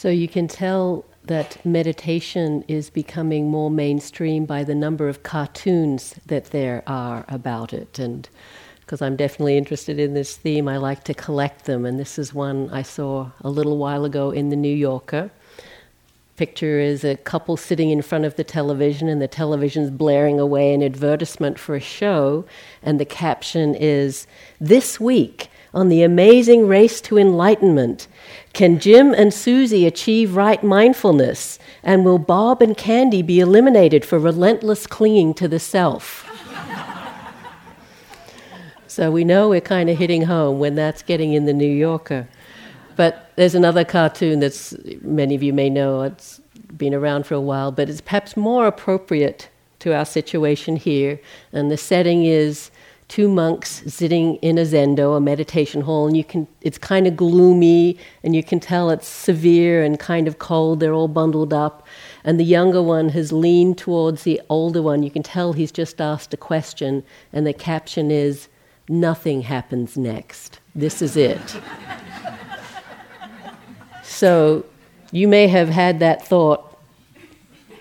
So 0.00 0.08
you 0.08 0.28
can 0.28 0.48
tell 0.48 1.04
that 1.24 1.62
meditation 1.62 2.64
is 2.68 2.88
becoming 2.88 3.50
more 3.50 3.70
mainstream 3.70 4.46
by 4.46 4.64
the 4.64 4.74
number 4.74 5.10
of 5.10 5.22
cartoons 5.22 6.14
that 6.24 6.46
there 6.52 6.82
are 6.86 7.26
about 7.28 7.74
it. 7.74 7.98
And 7.98 8.26
because 8.80 9.02
I'm 9.02 9.14
definitely 9.14 9.58
interested 9.58 9.98
in 9.98 10.14
this 10.14 10.38
theme, 10.38 10.68
I 10.68 10.78
like 10.78 11.04
to 11.04 11.12
collect 11.12 11.66
them. 11.66 11.84
And 11.84 12.00
this 12.00 12.18
is 12.18 12.32
one 12.32 12.70
I 12.70 12.80
saw 12.80 13.32
a 13.42 13.50
little 13.50 13.76
while 13.76 14.06
ago 14.06 14.30
in 14.30 14.48
the 14.48 14.56
New 14.56 14.74
Yorker. 14.74 15.30
Picture 16.38 16.80
is 16.80 17.04
a 17.04 17.18
couple 17.18 17.58
sitting 17.58 17.90
in 17.90 18.00
front 18.00 18.24
of 18.24 18.36
the 18.36 18.44
television, 18.44 19.06
and 19.06 19.20
the 19.20 19.28
television's 19.28 19.90
blaring 19.90 20.40
away 20.40 20.72
an 20.72 20.82
advertisement 20.82 21.58
for 21.58 21.74
a 21.74 21.80
show. 21.80 22.46
And 22.82 22.98
the 22.98 23.04
caption 23.04 23.74
is 23.74 24.26
This 24.58 24.98
week 24.98 25.49
on 25.72 25.88
the 25.88 26.02
amazing 26.02 26.66
race 26.66 27.00
to 27.02 27.18
enlightenment, 27.18 28.08
can 28.52 28.78
Jim 28.78 29.14
and 29.14 29.32
Susie 29.32 29.86
achieve 29.86 30.34
right 30.34 30.62
mindfulness? 30.62 31.58
And 31.82 32.04
will 32.04 32.18
Bob 32.18 32.60
and 32.60 32.76
Candy 32.76 33.22
be 33.22 33.40
eliminated 33.40 34.04
for 34.04 34.18
relentless 34.18 34.86
clinging 34.86 35.34
to 35.34 35.48
the 35.48 35.60
self? 35.60 36.26
so 38.86 39.10
we 39.10 39.24
know 39.24 39.48
we're 39.48 39.60
kind 39.60 39.88
of 39.88 39.98
hitting 39.98 40.22
home 40.22 40.58
when 40.58 40.74
that's 40.74 41.02
getting 41.02 41.32
in 41.32 41.46
the 41.46 41.52
New 41.52 41.70
Yorker. 41.70 42.28
But 42.96 43.30
there's 43.36 43.54
another 43.54 43.84
cartoon 43.84 44.40
that's 44.40 44.74
many 45.00 45.34
of 45.34 45.42
you 45.42 45.52
may 45.52 45.70
know, 45.70 46.02
it's 46.02 46.40
been 46.76 46.94
around 46.94 47.26
for 47.26 47.34
a 47.34 47.40
while, 47.40 47.72
but 47.72 47.88
it's 47.88 48.00
perhaps 48.00 48.36
more 48.36 48.66
appropriate 48.66 49.48
to 49.78 49.94
our 49.94 50.04
situation 50.04 50.76
here. 50.76 51.20
And 51.52 51.70
the 51.70 51.76
setting 51.76 52.24
is 52.24 52.70
two 53.10 53.28
monks 53.28 53.82
sitting 53.92 54.36
in 54.36 54.56
a 54.56 54.62
zendo, 54.62 55.16
a 55.16 55.20
meditation 55.20 55.80
hall, 55.82 56.06
and 56.06 56.16
you 56.16 56.22
can 56.22 56.46
it's 56.62 56.78
kind 56.78 57.08
of 57.08 57.16
gloomy 57.16 57.98
and 58.22 58.36
you 58.36 58.42
can 58.42 58.60
tell 58.60 58.88
it's 58.88 59.08
severe 59.08 59.82
and 59.82 59.98
kind 59.98 60.28
of 60.28 60.38
cold. 60.38 60.78
They're 60.78 60.94
all 60.94 61.08
bundled 61.08 61.52
up. 61.52 61.86
And 62.22 62.38
the 62.38 62.44
younger 62.44 62.80
one 62.80 63.08
has 63.10 63.32
leaned 63.32 63.78
towards 63.78 64.22
the 64.22 64.40
older 64.48 64.80
one. 64.80 65.02
You 65.02 65.10
can 65.10 65.24
tell 65.24 65.52
he's 65.52 65.72
just 65.72 66.00
asked 66.00 66.32
a 66.32 66.36
question, 66.36 67.02
and 67.32 67.46
the 67.46 67.52
caption 67.52 68.10
is, 68.10 68.48
Nothing 68.88 69.42
happens 69.42 69.96
next. 69.96 70.58
This 70.74 71.00
is 71.00 71.16
it. 71.16 71.60
so 74.02 74.64
you 75.12 75.28
may 75.28 75.46
have 75.46 75.68
had 75.68 76.00
that 76.00 76.26
thought 76.26 76.69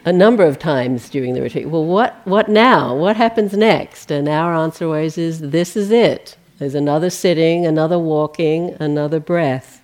a 0.05 0.13
number 0.13 0.43
of 0.43 0.59
times 0.59 1.09
during 1.09 1.33
the 1.33 1.41
retreat. 1.41 1.69
Well, 1.69 1.85
what, 1.85 2.15
what 2.25 2.49
now? 2.49 2.95
What 2.95 3.15
happens 3.15 3.53
next? 3.53 4.11
And 4.11 4.27
our 4.29 4.53
answer 4.53 4.85
always 4.85 5.17
is 5.17 5.39
this 5.39 5.75
is 5.75 5.91
it. 5.91 6.37
There's 6.57 6.75
another 6.75 7.09
sitting, 7.09 7.65
another 7.65 7.99
walking, 7.99 8.75
another 8.79 9.19
breath. 9.19 9.81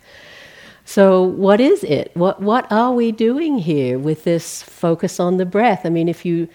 So, 0.83 1.23
what 1.23 1.59
is 1.59 1.83
it? 1.83 2.11
What, 2.13 2.41
what 2.41 2.71
are 2.71 2.91
we 2.93 3.11
doing 3.11 3.57
here 3.57 3.97
with 3.97 4.23
this 4.23 4.61
focus 4.61 5.19
on 5.19 5.37
the 5.37 5.45
breath? 5.45 5.81
I 5.83 5.89
mean, 5.89 6.07
if 6.07 6.25
you 6.25 6.47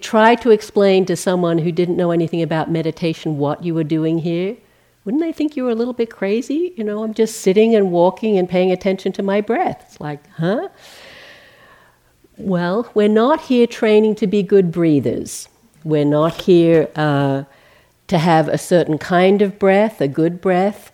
try 0.00 0.34
to 0.36 0.50
explain 0.50 1.04
to 1.06 1.16
someone 1.16 1.58
who 1.58 1.70
didn't 1.70 1.96
know 1.96 2.10
anything 2.10 2.42
about 2.42 2.70
meditation 2.70 3.38
what 3.38 3.62
you 3.62 3.74
were 3.74 3.84
doing 3.84 4.18
here, 4.18 4.56
wouldn't 5.04 5.22
they 5.22 5.32
think 5.32 5.56
you 5.56 5.64
were 5.64 5.70
a 5.70 5.76
little 5.76 5.94
bit 5.94 6.10
crazy? 6.10 6.72
You 6.76 6.84
know, 6.84 7.04
I'm 7.04 7.14
just 7.14 7.40
sitting 7.40 7.74
and 7.74 7.92
walking 7.92 8.38
and 8.38 8.48
paying 8.48 8.70
attention 8.70 9.12
to 9.12 9.22
my 9.22 9.40
breath. 9.40 9.84
It's 9.86 10.00
like, 10.00 10.28
huh? 10.30 10.68
Well, 12.38 12.90
we're 12.94 13.08
not 13.08 13.42
here 13.42 13.66
training 13.66 14.14
to 14.16 14.26
be 14.26 14.42
good 14.42 14.72
breathers. 14.72 15.48
We're 15.84 16.04
not 16.04 16.42
here 16.42 16.88
uh, 16.96 17.44
to 18.08 18.18
have 18.18 18.48
a 18.48 18.58
certain 18.58 18.98
kind 18.98 19.42
of 19.42 19.58
breath, 19.58 20.00
a 20.00 20.08
good 20.08 20.40
breath. 20.40 20.92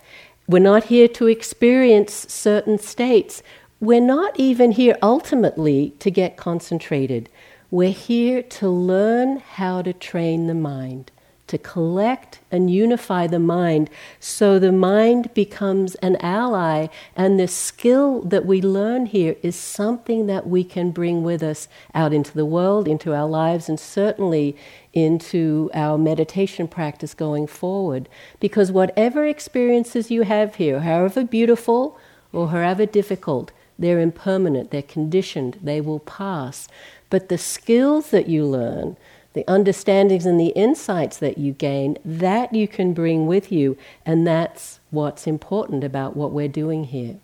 We're 0.48 0.58
not 0.58 0.84
here 0.84 1.08
to 1.08 1.26
experience 1.26 2.26
certain 2.28 2.78
states. 2.78 3.42
We're 3.80 4.00
not 4.00 4.38
even 4.38 4.72
here 4.72 4.96
ultimately 5.02 5.94
to 6.00 6.10
get 6.10 6.36
concentrated. 6.36 7.28
We're 7.70 7.92
here 7.92 8.42
to 8.42 8.68
learn 8.68 9.36
how 9.38 9.82
to 9.82 9.92
train 9.92 10.48
the 10.48 10.54
mind 10.54 11.12
to 11.48 11.58
collect 11.58 12.40
and 12.50 12.70
unify 12.70 13.26
the 13.26 13.38
mind 13.38 13.90
so 14.20 14.58
the 14.58 14.72
mind 14.72 15.32
becomes 15.34 15.94
an 15.96 16.16
ally. 16.16 16.86
And 17.16 17.38
the 17.38 17.48
skill 17.48 18.22
that 18.22 18.46
we 18.46 18.62
learn 18.62 19.06
here 19.06 19.36
is 19.42 19.56
something 19.56 20.26
that 20.26 20.46
we 20.46 20.64
can 20.64 20.90
bring 20.90 21.22
with 21.22 21.42
us 21.42 21.68
out 21.94 22.12
into 22.12 22.32
the 22.34 22.46
world, 22.46 22.86
into 22.86 23.14
our 23.14 23.28
lives, 23.28 23.68
and 23.68 23.78
certainly 23.78 24.56
into 24.92 25.70
our 25.74 25.98
meditation 25.98 26.68
practice 26.68 27.14
going 27.14 27.46
forward. 27.46 28.08
Because 28.40 28.72
whatever 28.72 29.26
experiences 29.26 30.10
you 30.10 30.22
have 30.22 30.56
here, 30.56 30.80
however 30.80 31.24
beautiful 31.24 31.98
or 32.32 32.48
however 32.48 32.86
difficult, 32.86 33.52
they're 33.78 34.00
impermanent, 34.00 34.70
they're 34.70 34.82
conditioned, 34.82 35.58
they 35.62 35.80
will 35.80 36.00
pass. 36.00 36.68
But 37.10 37.28
the 37.28 37.38
skills 37.38 38.10
that 38.10 38.28
you 38.28 38.44
learn, 38.44 38.96
the 39.34 39.44
understandings 39.46 40.26
and 40.26 40.40
the 40.40 40.48
insights 40.48 41.18
that 41.18 41.38
you 41.38 41.52
gain, 41.52 41.98
that 42.04 42.54
you 42.54 42.66
can 42.66 42.92
bring 42.92 43.26
with 43.26 43.52
you. 43.52 43.76
And 44.04 44.26
that's 44.26 44.80
what's 44.90 45.26
important 45.26 45.84
about 45.84 46.16
what 46.16 46.32
we're 46.32 46.48
doing 46.48 46.84
here. 46.84 47.16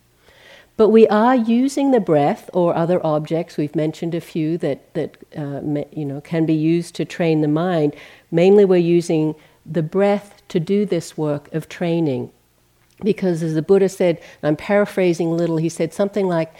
But 0.77 0.89
we 0.89 1.07
are 1.09 1.37
using 1.37 1.93
the 1.93 2.01
breath 2.01 2.51
or 2.53 2.75
other 2.75 3.05
objects. 3.07 3.57
We've 3.57 3.77
mentioned 3.77 4.15
a 4.15 4.21
few 4.21 4.59
that, 4.59 4.93
that 4.95 5.17
uh, 5.37 5.61
you 5.93 6.05
know, 6.05 6.21
can 6.21 6.47
be 6.47 6.55
used 6.55 6.97
to 6.97 7.05
train 7.05 7.43
the 7.43 7.49
mind. 7.49 7.95
Mainly, 8.31 8.65
we're 8.65 8.77
using 8.79 9.37
the 9.65 9.83
breath 9.83 10.43
to 10.49 10.59
do 10.59 10.85
this 10.85 11.17
work 11.17 11.53
of 11.55 11.69
training. 11.69 12.33
Because, 13.03 13.43
as 13.43 13.55
the 13.55 13.63
Buddha 13.63 13.89
said, 13.89 14.21
I'm 14.43 14.57
paraphrasing 14.57 15.29
a 15.29 15.35
little, 15.35 15.59
he 15.59 15.69
said 15.69 15.93
something 15.93 16.27
like, 16.27 16.53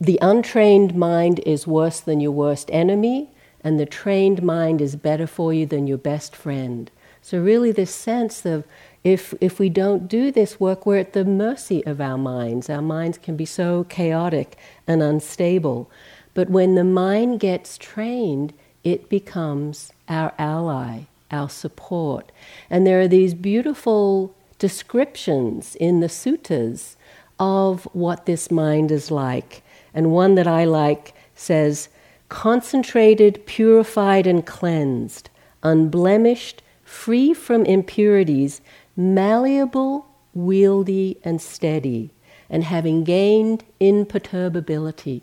The 0.00 0.18
untrained 0.22 0.94
mind 0.94 1.40
is 1.44 1.66
worse 1.66 2.00
than 2.00 2.20
your 2.20 2.32
worst 2.32 2.70
enemy, 2.72 3.30
and 3.62 3.78
the 3.78 3.86
trained 3.86 4.42
mind 4.42 4.80
is 4.80 4.96
better 4.96 5.26
for 5.26 5.52
you 5.52 5.66
than 5.66 5.86
your 5.86 5.98
best 5.98 6.34
friend. 6.34 6.90
So, 7.22 7.38
really, 7.38 7.72
this 7.72 7.94
sense 7.94 8.46
of 8.46 8.64
if, 9.04 9.34
if 9.40 9.58
we 9.58 9.68
don't 9.68 10.08
do 10.08 10.30
this 10.30 10.60
work, 10.60 10.84
we're 10.84 10.98
at 10.98 11.12
the 11.12 11.24
mercy 11.24 11.84
of 11.86 12.00
our 12.00 12.18
minds. 12.18 12.68
Our 12.68 12.82
minds 12.82 13.18
can 13.18 13.36
be 13.36 13.46
so 13.46 13.84
chaotic 13.84 14.56
and 14.86 15.02
unstable. 15.02 15.90
But 16.34 16.50
when 16.50 16.74
the 16.74 16.84
mind 16.84 17.40
gets 17.40 17.78
trained, 17.78 18.52
it 18.84 19.08
becomes 19.08 19.92
our 20.08 20.32
ally, 20.38 21.02
our 21.30 21.48
support. 21.48 22.30
And 22.68 22.86
there 22.86 23.00
are 23.00 23.08
these 23.08 23.34
beautiful 23.34 24.34
descriptions 24.58 25.76
in 25.76 26.00
the 26.00 26.08
suttas 26.08 26.96
of 27.38 27.84
what 27.92 28.26
this 28.26 28.50
mind 28.50 28.90
is 28.90 29.10
like. 29.10 29.62
And 29.94 30.12
one 30.12 30.34
that 30.34 30.46
I 30.46 30.64
like 30.64 31.14
says, 31.34 31.88
concentrated, 32.30 33.44
purified, 33.44 34.26
and 34.26 34.46
cleansed, 34.46 35.28
unblemished, 35.62 36.62
free 36.82 37.34
from 37.34 37.66
impurities, 37.66 38.62
malleable, 38.96 40.06
wieldy, 40.34 41.18
and 41.22 41.42
steady, 41.42 42.10
and 42.48 42.64
having 42.64 43.04
gained 43.04 43.62
imperturbability. 43.78 45.22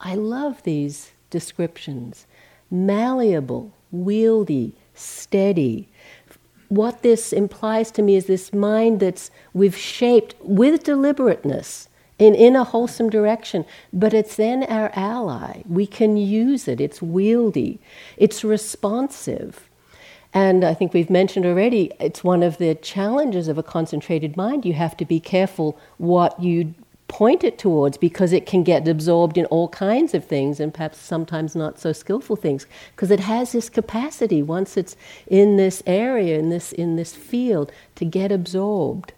I 0.00 0.14
love 0.14 0.62
these 0.62 1.10
descriptions 1.30 2.26
malleable, 2.70 3.72
wieldy, 3.92 4.72
steady. 4.94 5.88
What 6.68 7.02
this 7.02 7.32
implies 7.32 7.90
to 7.92 8.02
me 8.02 8.14
is 8.14 8.26
this 8.26 8.52
mind 8.52 9.00
that's 9.00 9.30
we've 9.54 9.76
shaped 9.76 10.34
with 10.42 10.84
deliberateness 10.84 11.87
in, 12.18 12.34
in 12.34 12.56
a 12.56 12.64
wholesome 12.64 13.10
direction, 13.10 13.64
but 13.92 14.12
it's 14.12 14.36
then 14.36 14.64
our 14.64 14.90
ally. 14.94 15.62
We 15.68 15.86
can 15.86 16.16
use 16.16 16.68
it, 16.68 16.80
it's 16.80 17.00
wieldy, 17.00 17.78
it's 18.16 18.44
responsive. 18.44 19.68
And 20.34 20.64
I 20.64 20.74
think 20.74 20.92
we've 20.92 21.10
mentioned 21.10 21.46
already, 21.46 21.92
it's 21.98 22.22
one 22.22 22.42
of 22.42 22.58
the 22.58 22.74
challenges 22.74 23.48
of 23.48 23.56
a 23.56 23.62
concentrated 23.62 24.36
mind. 24.36 24.66
You 24.66 24.74
have 24.74 24.96
to 24.98 25.04
be 25.04 25.20
careful 25.20 25.78
what 25.96 26.38
you 26.42 26.74
point 27.08 27.42
it 27.42 27.58
towards 27.58 27.96
because 27.96 28.32
it 28.32 28.44
can 28.44 28.62
get 28.62 28.86
absorbed 28.86 29.38
in 29.38 29.46
all 29.46 29.68
kinds 29.70 30.12
of 30.12 30.24
things 30.24 30.60
and 30.60 30.74
perhaps 30.74 30.98
sometimes 30.98 31.56
not 31.56 31.78
so 31.78 31.90
skillful 31.90 32.36
things 32.36 32.66
because 32.94 33.10
it 33.10 33.20
has 33.20 33.52
this 33.52 33.70
capacity 33.70 34.42
once 34.42 34.76
it's 34.76 34.94
in 35.26 35.56
this 35.56 35.82
area 35.86 36.38
in 36.38 36.50
this 36.50 36.70
in 36.72 36.96
this 36.96 37.14
field 37.14 37.72
to 37.94 38.04
get 38.04 38.30
absorbed 38.30 39.14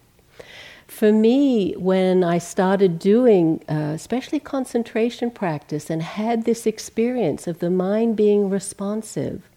for 0.91 1.13
me, 1.13 1.71
when 1.77 2.21
I 2.21 2.37
started 2.37 2.99
doing, 2.99 3.63
uh, 3.67 3.93
especially 3.95 4.39
concentration 4.39 5.31
practice, 5.31 5.89
and 5.89 6.03
had 6.03 6.43
this 6.43 6.67
experience 6.67 7.47
of 7.47 7.57
the 7.59 7.69
mind 7.69 8.17
being 8.17 8.49
responsive, 8.49 9.49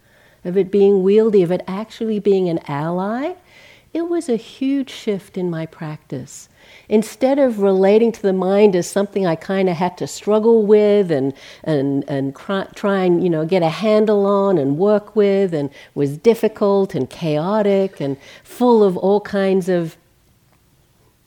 of 0.44 0.56
it 0.56 0.70
being 0.70 1.02
wieldy, 1.02 1.42
of 1.42 1.50
it 1.50 1.62
actually 1.66 2.20
being 2.20 2.48
an 2.48 2.60
ally, 2.68 3.34
it 3.92 4.08
was 4.08 4.28
a 4.28 4.36
huge 4.36 4.90
shift 4.90 5.36
in 5.36 5.50
my 5.50 5.66
practice. 5.66 6.48
Instead 6.88 7.40
of 7.40 7.58
relating 7.58 8.12
to 8.12 8.22
the 8.22 8.32
mind 8.32 8.76
as 8.76 8.88
something 8.88 9.26
I 9.26 9.34
kind 9.34 9.68
of 9.68 9.76
had 9.76 9.98
to 9.98 10.06
struggle 10.06 10.64
with 10.64 11.10
and, 11.10 11.34
and, 11.64 12.08
and 12.08 12.32
cry, 12.32 12.68
try 12.76 13.02
and 13.02 13.22
you 13.22 13.28
know, 13.28 13.44
get 13.44 13.62
a 13.62 13.68
handle 13.68 14.24
on 14.24 14.56
and 14.56 14.78
work 14.78 15.14
with, 15.16 15.52
and 15.52 15.68
was 15.96 16.16
difficult 16.16 16.94
and 16.94 17.10
chaotic 17.10 18.00
and 18.00 18.16
full 18.44 18.84
of 18.84 18.96
all 18.96 19.20
kinds 19.20 19.68
of 19.68 19.96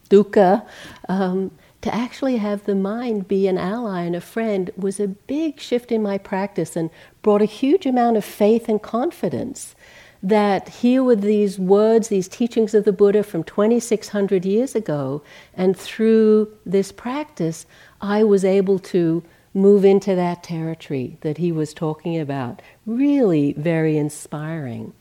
dukkha, 0.07 0.65
um, 1.09 1.51
to 1.81 1.93
actually 1.93 2.37
have 2.37 2.65
the 2.65 2.75
mind 2.75 3.27
be 3.27 3.47
an 3.47 3.57
ally 3.57 4.01
and 4.01 4.15
a 4.15 4.21
friend 4.21 4.71
was 4.75 4.99
a 4.99 5.07
big 5.07 5.59
shift 5.59 5.91
in 5.91 6.01
my 6.01 6.17
practice 6.17 6.75
and 6.75 6.89
brought 7.21 7.41
a 7.41 7.45
huge 7.45 7.85
amount 7.85 8.17
of 8.17 8.25
faith 8.25 8.67
and 8.67 8.81
confidence 8.81 9.75
that 10.23 10.69
here 10.69 11.03
were 11.03 11.15
these 11.15 11.59
words, 11.59 12.07
these 12.07 12.27
teachings 12.27 12.73
of 12.73 12.85
the 12.85 12.91
Buddha 12.91 13.23
from 13.23 13.43
2,600 13.43 14.45
years 14.45 14.75
ago, 14.75 15.21
and 15.53 15.77
through 15.77 16.51
this 16.65 16.91
practice, 16.91 17.65
I 18.01 18.23
was 18.23 18.43
able 18.43 18.79
to 18.79 19.23
move 19.53 19.85
into 19.85 20.15
that 20.15 20.43
territory 20.43 21.17
that 21.21 21.37
he 21.37 21.51
was 21.51 21.73
talking 21.73 22.19
about. 22.19 22.61
Really 22.85 23.53
very 23.53 23.97
inspiring. 23.97 24.93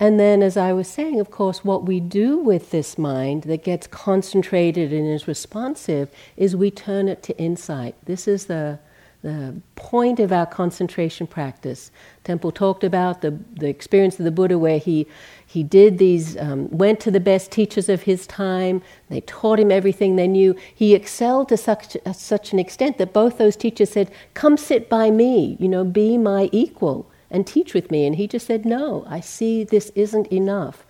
And 0.00 0.18
then, 0.18 0.42
as 0.42 0.56
I 0.56 0.72
was 0.72 0.88
saying, 0.88 1.20
of 1.20 1.30
course, 1.30 1.62
what 1.62 1.84
we 1.84 2.00
do 2.00 2.38
with 2.38 2.70
this 2.70 2.96
mind 2.96 3.42
that 3.42 3.62
gets 3.62 3.86
concentrated 3.86 4.94
and 4.94 5.06
is 5.06 5.28
responsive 5.28 6.08
is 6.38 6.56
we 6.56 6.70
turn 6.70 7.06
it 7.06 7.22
to 7.24 7.38
insight. 7.38 7.94
This 8.06 8.26
is 8.26 8.46
the 8.46 8.78
the 9.22 9.54
point 9.74 10.18
of 10.18 10.32
our 10.32 10.46
concentration 10.46 11.26
practice. 11.26 11.90
Tempel 12.24 12.50
talked 12.50 12.82
about 12.82 13.20
the, 13.20 13.38
the 13.52 13.68
experience 13.68 14.18
of 14.18 14.24
the 14.24 14.30
Buddha 14.30 14.58
where 14.58 14.78
he, 14.78 15.06
he 15.46 15.62
did 15.62 15.98
these, 15.98 16.38
um, 16.38 16.70
went 16.70 17.00
to 17.00 17.10
the 17.10 17.20
best 17.20 17.50
teachers 17.50 17.90
of 17.90 18.04
his 18.04 18.26
time, 18.26 18.82
they 19.10 19.20
taught 19.20 19.60
him 19.60 19.70
everything 19.70 20.16
they 20.16 20.26
knew. 20.26 20.56
He 20.74 20.94
excelled 20.94 21.50
to 21.50 21.58
such, 21.58 21.98
uh, 22.06 22.14
such 22.14 22.54
an 22.54 22.58
extent 22.58 22.96
that 22.96 23.12
both 23.12 23.36
those 23.36 23.56
teachers 23.56 23.90
said, 23.90 24.10
Come 24.32 24.56
sit 24.56 24.88
by 24.88 25.10
me, 25.10 25.58
you 25.60 25.68
know, 25.68 25.84
be 25.84 26.16
my 26.16 26.48
equal 26.50 27.10
and 27.30 27.46
teach 27.46 27.74
with 27.74 27.90
me. 27.90 28.06
And 28.06 28.16
he 28.16 28.26
just 28.26 28.46
said, 28.46 28.64
No, 28.64 29.04
I 29.08 29.20
see 29.20 29.64
this 29.64 29.90
isn't 29.94 30.26
enough 30.28 30.84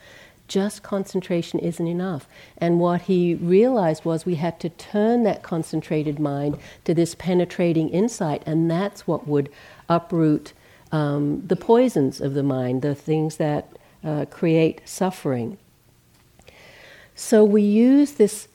just 0.50 0.82
concentration 0.82 1.60
isn't 1.60 1.86
enough. 1.86 2.26
And 2.58 2.80
what 2.80 3.02
he 3.02 3.36
realized 3.36 4.04
was 4.04 4.26
we 4.26 4.34
had 4.34 4.58
to 4.60 4.68
turn 4.68 5.22
that 5.22 5.44
concentrated 5.44 6.18
mind 6.18 6.58
to 6.84 6.92
this 6.92 7.14
penetrating 7.14 7.88
insight, 7.88 8.42
and 8.44 8.68
that's 8.68 9.06
what 9.06 9.28
would 9.28 9.48
uproot 9.88 10.52
um, 10.90 11.46
the 11.46 11.54
poisons 11.54 12.20
of 12.20 12.34
the 12.34 12.42
mind, 12.42 12.82
the 12.82 12.96
things 12.96 13.36
that 13.36 13.68
uh, 14.02 14.24
create 14.28 14.80
suffering. 14.84 15.56
So 17.14 17.44
we 17.44 17.62
use 17.62 18.12
this 18.12 18.48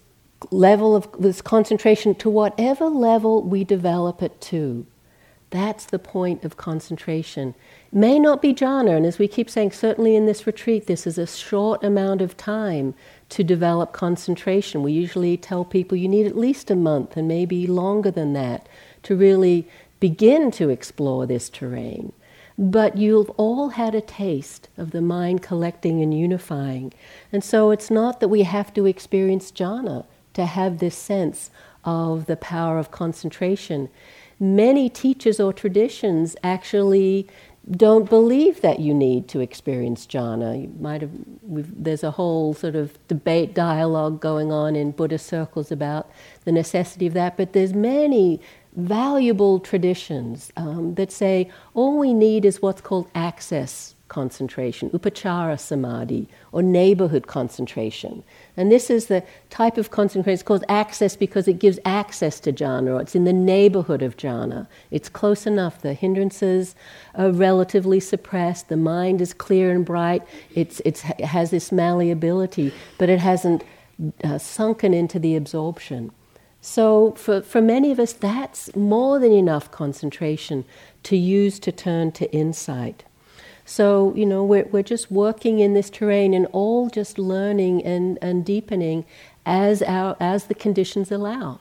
level 0.51 0.97
of 0.97 1.07
this 1.17 1.41
concentration 1.41 2.13
to 2.15 2.29
whatever 2.29 2.87
level 2.87 3.41
we 3.41 3.63
develop 3.63 4.21
it 4.21 4.41
to. 4.41 4.85
That's 5.55 5.85
the 5.85 5.99
point 5.99 6.43
of 6.43 6.57
concentration 6.57 7.55
may 7.89 8.19
not 8.19 8.41
be 8.41 8.53
jhana. 8.53 8.97
And 8.97 9.05
as 9.05 9.17
we 9.17 9.29
keep 9.29 9.49
saying, 9.49 9.71
certainly 9.71 10.17
in 10.17 10.25
this 10.25 10.45
retreat, 10.45 10.85
this 10.85 11.07
is 11.07 11.17
a 11.17 11.25
short 11.25 11.81
amount 11.81 12.21
of 12.21 12.35
time 12.35 12.93
to 13.29 13.41
develop 13.41 13.93
concentration. 13.93 14.83
We 14.83 14.91
usually 14.91 15.37
tell 15.37 15.63
people 15.63 15.97
you 15.97 16.09
need 16.09 16.27
at 16.27 16.37
least 16.37 16.69
a 16.69 16.75
month 16.75 17.15
and 17.15 17.25
maybe 17.25 17.67
longer 17.67 18.11
than 18.11 18.33
that 18.33 18.67
to 19.03 19.15
really 19.15 19.65
begin 20.01 20.51
to 20.51 20.67
explore 20.67 21.25
this 21.25 21.47
terrain. 21.47 22.11
But 22.57 22.97
you've 22.97 23.29
all 23.37 23.69
had 23.69 23.95
a 23.95 24.01
taste 24.01 24.67
of 24.77 24.91
the 24.91 25.01
mind 25.01 25.41
collecting 25.41 26.01
and 26.01 26.13
unifying. 26.13 26.93
And 27.31 27.45
so 27.45 27.71
it's 27.71 27.89
not 27.89 28.19
that 28.19 28.27
we 28.27 28.43
have 28.43 28.73
to 28.73 28.85
experience 28.85 29.53
jhana 29.53 30.05
to 30.33 30.45
have 30.45 30.79
this 30.79 30.97
sense 30.97 31.49
of 31.85 32.25
the 32.25 32.35
power 32.35 32.77
of 32.77 32.91
concentration. 32.91 33.87
Many 34.39 34.89
teachers 34.89 35.39
or 35.39 35.53
traditions 35.53 36.35
actually 36.43 37.27
don't 37.71 38.09
believe 38.09 38.61
that 38.61 38.79
you 38.79 38.93
need 38.93 39.27
to 39.29 39.39
experience 39.39 40.05
jhana. 40.05 40.61
You 40.61 40.73
might 40.79 41.01
have, 41.01 41.11
there's 41.41 42.03
a 42.03 42.11
whole 42.11 42.53
sort 42.53 42.75
of 42.75 42.97
debate, 43.07 43.55
dialogue 43.55 44.21
going 44.21 44.51
on 44.51 44.75
in 44.75 44.91
Buddhist 44.91 45.25
circles 45.25 45.71
about 45.71 46.09
the 46.43 46.51
necessity 46.51 47.07
of 47.07 47.13
that, 47.13 47.37
but 47.37 47.53
there's 47.53 47.73
many 47.73 48.39
valuable 48.75 49.59
traditions 49.59 50.51
um, 50.57 50.95
that 50.95 51.11
say 51.11 51.49
all 51.73 51.97
we 51.97 52.13
need 52.13 52.45
is 52.45 52.61
what's 52.61 52.81
called 52.81 53.09
access 53.15 53.94
concentration, 54.07 54.89
upachara 54.91 55.59
samadhi, 55.59 56.27
or 56.51 56.61
neighborhood 56.61 57.27
concentration. 57.27 58.23
And 58.55 58.71
this 58.71 58.89
is 58.89 59.07
the 59.07 59.23
type 59.49 59.77
of 59.77 59.89
concentration, 59.89 60.33
it's 60.33 60.43
called 60.43 60.63
access 60.69 61.15
because 61.15 61.47
it 61.47 61.59
gives 61.59 61.79
access 61.85 62.39
to 62.41 62.53
jhana, 62.53 62.95
or 62.95 63.01
it's 63.01 63.15
in 63.15 63.23
the 63.23 63.33
neighborhood 63.33 64.03
of 64.03 64.15
jhana. 64.17 64.67
It's 64.91 65.09
close 65.09 65.47
enough, 65.47 65.81
the 65.81 65.93
hindrances 65.93 66.75
are 67.15 67.31
relatively 67.31 67.99
suppressed, 67.99 68.69
the 68.69 68.77
mind 68.77 69.21
is 69.21 69.33
clear 69.33 69.71
and 69.71 69.85
bright, 69.85 70.23
it's, 70.53 70.81
it's, 70.85 71.03
it 71.17 71.25
has 71.25 71.49
this 71.49 71.71
malleability, 71.71 72.71
but 72.97 73.09
it 73.09 73.19
hasn't 73.19 73.63
uh, 74.23 74.37
sunken 74.37 74.93
into 74.93 75.17
the 75.19 75.35
absorption. 75.35 76.11
So, 76.61 77.11
for, 77.11 77.41
for 77.41 77.61
many 77.61 77.91
of 77.91 77.99
us, 77.99 78.11
that's 78.11 78.75
more 78.75 79.19
than 79.19 79.31
enough 79.31 79.69
concentration 79.69 80.65
to 81.03 81.15
use 81.15 81.59
to 81.59 81.71
turn 81.71 82.11
to 82.13 82.31
insight. 82.33 83.03
So, 83.65 84.13
you 84.15 84.25
know, 84.27 84.43
we're, 84.43 84.65
we're 84.65 84.83
just 84.83 85.09
working 85.09 85.59
in 85.59 85.73
this 85.73 85.89
terrain 85.89 86.33
and 86.33 86.45
all 86.51 86.89
just 86.89 87.17
learning 87.17 87.83
and, 87.83 88.19
and 88.21 88.45
deepening 88.45 89.05
as, 89.45 89.81
our, 89.81 90.15
as 90.19 90.45
the 90.45 90.55
conditions 90.55 91.11
allow. 91.11 91.59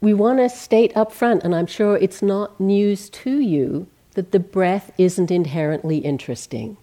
We 0.00 0.14
want 0.14 0.38
to 0.38 0.48
state 0.48 0.96
up 0.96 1.12
front, 1.12 1.44
and 1.44 1.54
I'm 1.54 1.66
sure 1.66 1.98
it's 1.98 2.22
not 2.22 2.58
news 2.58 3.10
to 3.10 3.38
you, 3.38 3.86
that 4.14 4.32
the 4.32 4.40
breath 4.40 4.90
isn't 4.96 5.30
inherently 5.30 5.98
interesting. 5.98 6.78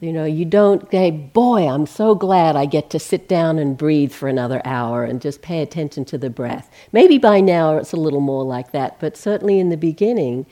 You 0.00 0.12
know, 0.12 0.24
you 0.24 0.44
don't 0.44 0.90
say, 0.90 1.12
boy, 1.12 1.68
I'm 1.68 1.86
so 1.86 2.14
glad 2.14 2.56
I 2.56 2.64
get 2.64 2.90
to 2.90 2.98
sit 2.98 3.28
down 3.28 3.58
and 3.58 3.78
breathe 3.78 4.12
for 4.12 4.28
another 4.28 4.60
hour 4.64 5.04
and 5.04 5.20
just 5.20 5.42
pay 5.42 5.62
attention 5.62 6.04
to 6.06 6.18
the 6.18 6.30
breath. 6.30 6.68
Maybe 6.90 7.18
by 7.18 7.40
now 7.40 7.76
it's 7.76 7.92
a 7.92 7.96
little 7.96 8.20
more 8.20 8.42
like 8.42 8.72
that, 8.72 8.98
but 8.98 9.16
certainly 9.16 9.60
in 9.60 9.68
the 9.68 9.76
beginning, 9.76 10.46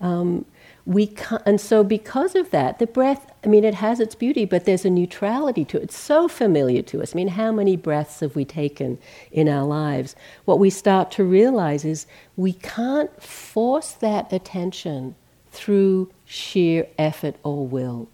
um, 0.00 0.46
we 0.88 1.14
and 1.44 1.60
so 1.60 1.84
because 1.84 2.34
of 2.34 2.50
that 2.50 2.78
the 2.78 2.86
breath 2.86 3.30
i 3.44 3.46
mean 3.46 3.62
it 3.62 3.74
has 3.74 4.00
its 4.00 4.14
beauty 4.14 4.46
but 4.46 4.64
there's 4.64 4.86
a 4.86 4.90
neutrality 4.90 5.62
to 5.62 5.76
it. 5.76 5.82
It's 5.82 5.98
so 5.98 6.28
familiar 6.28 6.80
to 6.82 7.02
us. 7.02 7.14
I 7.14 7.16
mean 7.16 7.28
how 7.28 7.52
many 7.52 7.76
breaths 7.76 8.20
have 8.20 8.34
we 8.34 8.46
taken 8.46 8.98
in 9.30 9.50
our 9.50 9.66
lives? 9.66 10.16
What 10.46 10.58
we 10.58 10.70
start 10.70 11.10
to 11.12 11.24
realize 11.24 11.84
is 11.84 12.06
we 12.36 12.54
can't 12.54 13.22
force 13.22 13.92
that 13.92 14.32
attention 14.32 15.14
through 15.50 16.10
sheer 16.24 16.86
effort 16.98 17.36
or 17.42 17.66
will. 17.66 18.08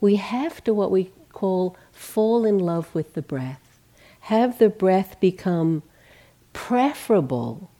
We 0.00 0.16
have 0.16 0.64
to 0.64 0.72
what 0.72 0.90
we 0.90 1.10
call 1.30 1.76
fall 1.92 2.46
in 2.46 2.58
love 2.58 2.94
with 2.94 3.12
the 3.12 3.22
breath. 3.22 3.78
Have 4.20 4.58
the 4.58 4.70
breath 4.70 5.20
become 5.20 5.82
preferable 6.54 7.70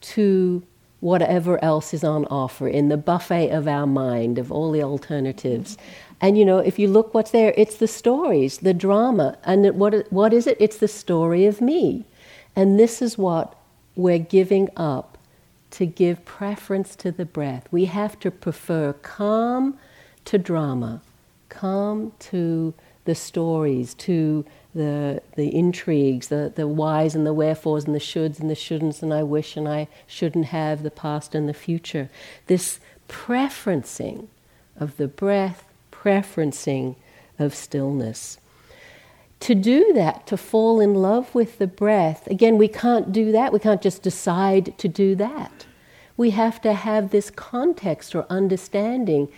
to 0.00 0.62
whatever 1.00 1.62
else 1.62 1.94
is 1.94 2.02
on 2.02 2.24
offer 2.26 2.68
in 2.68 2.88
the 2.88 2.96
buffet 2.96 3.50
of 3.50 3.68
our 3.68 3.86
mind 3.86 4.38
of 4.38 4.50
all 4.50 4.72
the 4.72 4.82
alternatives. 4.82 5.78
And 6.20 6.36
you 6.36 6.44
know, 6.44 6.58
if 6.58 6.78
you 6.78 6.88
look 6.88 7.14
what's 7.14 7.30
there, 7.30 7.54
it's 7.56 7.76
the 7.76 7.86
stories, 7.86 8.58
the 8.58 8.74
drama. 8.74 9.38
And 9.44 9.78
what, 9.78 10.10
what 10.12 10.32
is 10.32 10.46
it? 10.46 10.56
It's 10.58 10.78
the 10.78 10.88
story 10.88 11.46
of 11.46 11.60
me. 11.60 12.04
And 12.56 12.78
this 12.78 13.00
is 13.00 13.16
what 13.16 13.54
we're 13.94 14.18
giving 14.18 14.68
up 14.76 15.16
to 15.70 15.86
give 15.86 16.24
preference 16.24 16.96
to 16.96 17.12
the 17.12 17.24
breath. 17.24 17.68
We 17.70 17.84
have 17.84 18.18
to 18.20 18.30
prefer 18.30 18.94
calm 18.94 19.78
to 20.24 20.38
drama, 20.38 21.02
calm 21.48 22.12
to 22.18 22.74
the 23.08 23.14
stories, 23.14 23.94
to 23.94 24.44
the, 24.74 25.22
the 25.34 25.48
intrigues, 25.54 26.28
the, 26.28 26.52
the 26.54 26.68
whys 26.68 27.14
and 27.14 27.26
the 27.26 27.32
wherefores 27.32 27.86
and 27.86 27.94
the 27.94 27.98
shoulds 27.98 28.38
and 28.38 28.50
the 28.50 28.54
shouldn'ts 28.54 29.02
and 29.02 29.14
I 29.14 29.22
wish 29.22 29.56
and 29.56 29.66
I 29.66 29.88
shouldn't 30.06 30.44
have, 30.44 30.82
the 30.82 30.90
past 30.90 31.34
and 31.34 31.48
the 31.48 31.54
future. 31.54 32.10
This 32.48 32.80
preferencing 33.08 34.26
of 34.78 34.98
the 34.98 35.08
breath, 35.08 35.64
preferencing 35.90 36.96
of 37.38 37.54
stillness. 37.54 38.36
To 39.40 39.54
do 39.54 39.94
that, 39.94 40.26
to 40.26 40.36
fall 40.36 40.78
in 40.78 40.92
love 40.92 41.34
with 41.34 41.56
the 41.56 41.66
breath, 41.66 42.26
again, 42.26 42.58
we 42.58 42.68
can't 42.68 43.10
do 43.10 43.32
that. 43.32 43.54
We 43.54 43.58
can't 43.58 43.80
just 43.80 44.02
decide 44.02 44.76
to 44.76 44.86
do 44.86 45.14
that. 45.14 45.64
We 46.18 46.30
have 46.30 46.60
to 46.60 46.74
have 46.74 47.08
this 47.08 47.30
context 47.30 48.14
or 48.14 48.26
understanding 48.28 49.28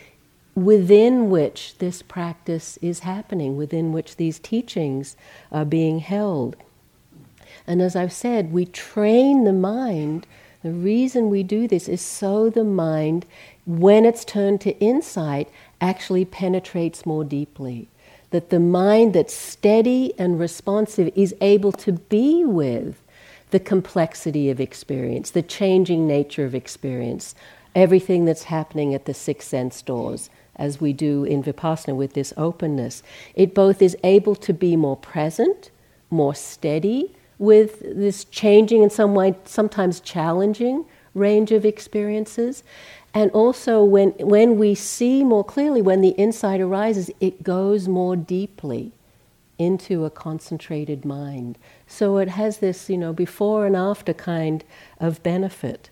within 0.64 1.30
which 1.30 1.76
this 1.78 2.02
practice 2.02 2.78
is 2.82 3.00
happening, 3.00 3.56
within 3.56 3.92
which 3.92 4.16
these 4.16 4.38
teachings 4.38 5.16
are 5.52 5.64
being 5.64 6.00
held. 6.00 6.56
And 7.66 7.80
as 7.80 7.94
I've 7.96 8.12
said, 8.12 8.52
we 8.52 8.66
train 8.66 9.44
the 9.44 9.52
mind. 9.52 10.26
The 10.62 10.72
reason 10.72 11.30
we 11.30 11.42
do 11.42 11.68
this 11.68 11.88
is 11.88 12.00
so 12.00 12.50
the 12.50 12.64
mind, 12.64 13.26
when 13.66 14.04
it's 14.04 14.24
turned 14.24 14.60
to 14.62 14.78
insight, 14.78 15.48
actually 15.80 16.24
penetrates 16.24 17.06
more 17.06 17.24
deeply. 17.24 17.88
That 18.30 18.50
the 18.50 18.60
mind 18.60 19.14
that's 19.14 19.34
steady 19.34 20.12
and 20.18 20.38
responsive 20.38 21.12
is 21.16 21.34
able 21.40 21.72
to 21.72 21.92
be 21.92 22.44
with 22.44 23.00
the 23.50 23.60
complexity 23.60 24.50
of 24.50 24.60
experience, 24.60 25.30
the 25.30 25.42
changing 25.42 26.06
nature 26.06 26.44
of 26.44 26.54
experience, 26.54 27.34
everything 27.74 28.24
that's 28.24 28.44
happening 28.44 28.94
at 28.94 29.06
the 29.06 29.14
six 29.14 29.46
sense 29.46 29.82
doors 29.82 30.30
as 30.56 30.80
we 30.80 30.92
do 30.92 31.24
in 31.24 31.42
Vipassana 31.42 31.94
with 31.96 32.14
this 32.14 32.32
openness. 32.36 33.02
It 33.34 33.54
both 33.54 33.80
is 33.80 33.96
able 34.04 34.34
to 34.36 34.52
be 34.52 34.76
more 34.76 34.96
present, 34.96 35.70
more 36.10 36.34
steady, 36.34 37.14
with 37.38 37.80
this 37.80 38.24
changing 38.24 38.82
and 38.82 38.92
some 38.92 39.14
way, 39.14 39.34
sometimes 39.44 39.98
challenging 40.00 40.84
range 41.14 41.50
of 41.50 41.64
experiences. 41.64 42.62
And 43.12 43.30
also, 43.32 43.82
when, 43.82 44.10
when 44.20 44.58
we 44.58 44.74
see 44.74 45.24
more 45.24 45.42
clearly, 45.42 45.82
when 45.82 46.00
the 46.00 46.10
insight 46.10 46.60
arises, 46.60 47.10
it 47.18 47.42
goes 47.42 47.88
more 47.88 48.14
deeply 48.14 48.92
into 49.58 50.04
a 50.04 50.10
concentrated 50.10 51.04
mind. 51.04 51.58
So 51.86 52.18
it 52.18 52.28
has 52.28 52.58
this, 52.58 52.88
you 52.88 52.96
know, 52.96 53.12
before 53.12 53.66
and 53.66 53.76
after 53.76 54.14
kind 54.14 54.64
of 54.98 55.22
benefit. 55.22 55.89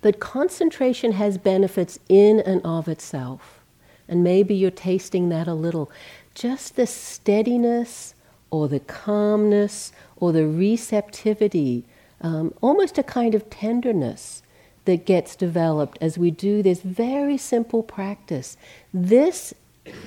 But 0.00 0.20
concentration 0.20 1.12
has 1.12 1.38
benefits 1.38 1.98
in 2.08 2.40
and 2.40 2.60
of 2.64 2.88
itself. 2.88 3.60
And 4.08 4.24
maybe 4.24 4.54
you're 4.54 4.70
tasting 4.70 5.28
that 5.28 5.48
a 5.48 5.54
little. 5.54 5.90
Just 6.34 6.76
the 6.76 6.86
steadiness 6.86 8.14
or 8.50 8.68
the 8.68 8.80
calmness 8.80 9.92
or 10.16 10.32
the 10.32 10.46
receptivity, 10.46 11.84
um, 12.20 12.54
almost 12.60 12.96
a 12.98 13.02
kind 13.02 13.34
of 13.34 13.50
tenderness 13.50 14.42
that 14.84 15.04
gets 15.04 15.36
developed 15.36 15.98
as 16.00 16.16
we 16.16 16.30
do 16.30 16.62
this 16.62 16.80
very 16.80 17.36
simple 17.36 17.82
practice. 17.82 18.56
This, 18.94 19.52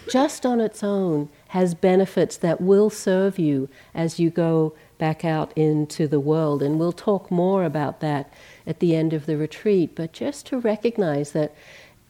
just 0.10 0.46
on 0.46 0.60
its 0.60 0.84
own, 0.84 1.30
has 1.51 1.75
benefits 1.75 2.38
that 2.38 2.62
will 2.62 2.89
serve 2.89 3.38
you 3.38 3.67
as 3.93 4.17
you 4.17 4.29
go 4.29 4.74
back 4.98 5.25
out 5.25 5.51
into 5.58 6.08
the 6.08 6.20
world. 6.20 6.63
And 6.63 6.79
we'll 6.79 6.93
talk 6.93 7.29
more 7.29 7.65
about 7.65 8.00
that 8.00 8.31
at 8.65 8.79
the 8.79 8.96
end 8.96 9.12
of 9.12 9.25
the 9.25 9.36
retreat. 9.36 9.93
But 9.93 10.13
just 10.13 10.46
to 10.46 10.60
recognize 10.60 11.34
that 11.34 11.53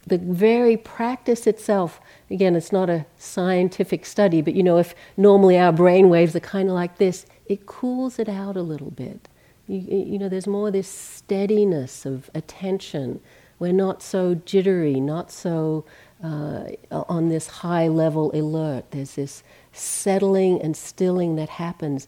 the 0.06 0.20
very 0.20 0.78
practice 0.78 1.48
itself, 1.48 2.00
again, 2.30 2.56
it's 2.56 2.72
not 2.72 2.88
a 2.88 3.08
scientific 3.18 4.06
study, 4.06 4.44
but 4.44 4.54
you 4.54 4.62
know, 4.62 4.78
if 4.78 4.94
normally 5.18 5.58
our 5.58 5.72
brain 5.72 6.10
waves 6.10 6.36
are 6.36 6.40
kind 6.40 6.70
of 6.70 6.76
like 6.76 7.00
this, 7.00 7.26
it 7.48 7.66
cools 7.66 8.20
it 8.20 8.30
out 8.30 8.56
a 8.56 8.62
little 8.62 8.92
bit. 8.92 9.28
You, 9.66 9.80
you 9.80 10.20
know, 10.20 10.30
there's 10.30 10.46
more 10.46 10.70
this 10.70 10.88
steadiness 10.88 12.06
of 12.06 12.30
attention. 12.36 13.20
We're 13.58 13.74
not 13.74 14.04
so 14.04 14.36
jittery, 14.36 15.00
not 15.00 15.32
so 15.32 15.84
uh, 16.24 16.72
on 16.92 17.30
this 17.30 17.48
high 17.48 17.88
level 17.88 18.32
alert. 18.34 18.92
There's 18.92 19.16
this 19.16 19.44
settling 19.72 20.62
and 20.62 20.76
stilling 20.76 21.36
that 21.36 21.50
happens 21.50 22.08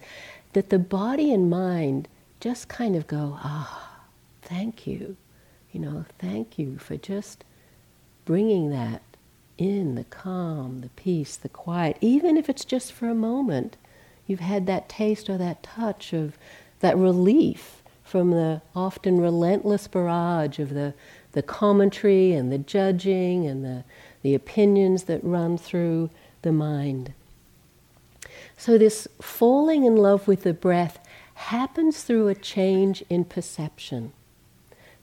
that 0.54 0.70
the 0.70 0.80
body 0.80 1.34
and 1.34 1.50
mind 1.50 2.08
just 2.40 2.68
kind 2.68 2.96
of 2.96 3.08
go, 3.08 3.38
ah, 3.44 4.02
thank 4.42 4.86
you. 4.86 5.18
You 5.72 5.80
know, 5.80 6.06
thank 6.20 6.60
you 6.60 6.78
for 6.78 6.98
just 6.98 7.44
bringing 8.26 8.70
that 8.70 9.02
in 9.58 9.96
the 9.96 10.04
calm, 10.06 10.82
the 10.82 10.90
peace, 10.90 11.36
the 11.36 11.50
quiet, 11.50 11.98
even 12.02 12.38
if 12.38 12.50
it's 12.50 12.66
just 12.66 12.92
for 12.92 13.08
a 13.08 13.16
moment. 13.16 13.78
You've 14.28 14.40
had 14.40 14.68
that 14.68 14.88
taste 14.88 15.30
or 15.30 15.38
that 15.38 15.64
touch 15.64 16.14
of 16.14 16.38
that 16.80 16.98
relief 16.98 17.82
from 18.04 18.32
the 18.32 18.62
often 18.76 19.20
relentless 19.20 19.88
barrage 19.88 20.60
of 20.60 20.74
the, 20.74 20.94
the 21.32 21.42
commentary 21.42 22.34
and 22.34 22.52
the 22.52 22.58
judging 22.58 23.48
and 23.48 23.64
the, 23.66 23.84
the 24.24 24.34
opinions 24.34 25.04
that 25.04 25.24
run 25.24 25.58
through 25.58 26.10
the 26.42 26.52
mind. 26.52 27.14
So, 28.58 28.78
this 28.78 29.08
falling 29.22 29.84
in 29.86 29.96
love 29.96 30.28
with 30.28 30.44
the 30.44 30.54
breath 30.54 31.00
happens 31.36 32.04
through 32.04 32.28
a 32.28 32.36
change 32.36 33.04
in 33.10 33.26
perception. 33.26 34.14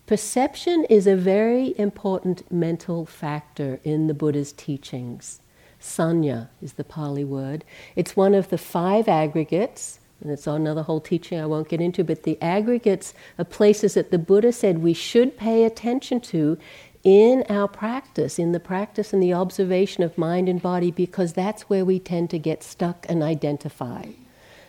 Perception 0.06 0.84
is 0.90 1.06
a 1.06 1.14
very 1.14 1.74
important 1.78 2.50
mental 2.50 3.06
factor 3.06 3.78
in 3.84 4.06
the 4.08 4.14
Buddha's 4.14 4.52
teachings. 4.52 5.40
Sanya 5.80 6.48
is 6.60 6.72
the 6.72 6.84
Pali 6.84 7.24
word. 7.24 7.64
It's 7.94 8.16
one 8.16 8.34
of 8.34 8.48
the 8.48 8.58
five 8.58 9.08
aggregates 9.08 10.00
and 10.20 10.30
it's 10.30 10.46
another 10.46 10.82
whole 10.82 11.00
teaching 11.00 11.40
I 11.40 11.46
won't 11.46 11.68
get 11.68 11.80
into, 11.80 12.04
but 12.04 12.24
the 12.24 12.40
aggregates 12.42 13.14
are 13.38 13.44
places 13.44 13.94
that 13.94 14.10
the 14.10 14.18
Buddha 14.18 14.52
said 14.52 14.78
we 14.78 14.92
should 14.92 15.36
pay 15.36 15.64
attention 15.64 16.20
to 16.20 16.58
in 17.02 17.44
our 17.48 17.68
practice, 17.68 18.38
in 18.38 18.52
the 18.52 18.60
practice 18.60 19.12
and 19.12 19.22
the 19.22 19.32
observation 19.32 20.02
of 20.02 20.18
mind 20.18 20.48
and 20.48 20.60
body, 20.60 20.90
because 20.90 21.32
that's 21.32 21.62
where 21.62 21.84
we 21.84 21.98
tend 21.98 22.30
to 22.30 22.38
get 22.38 22.62
stuck 22.62 23.06
and 23.08 23.22
identify. 23.22 24.06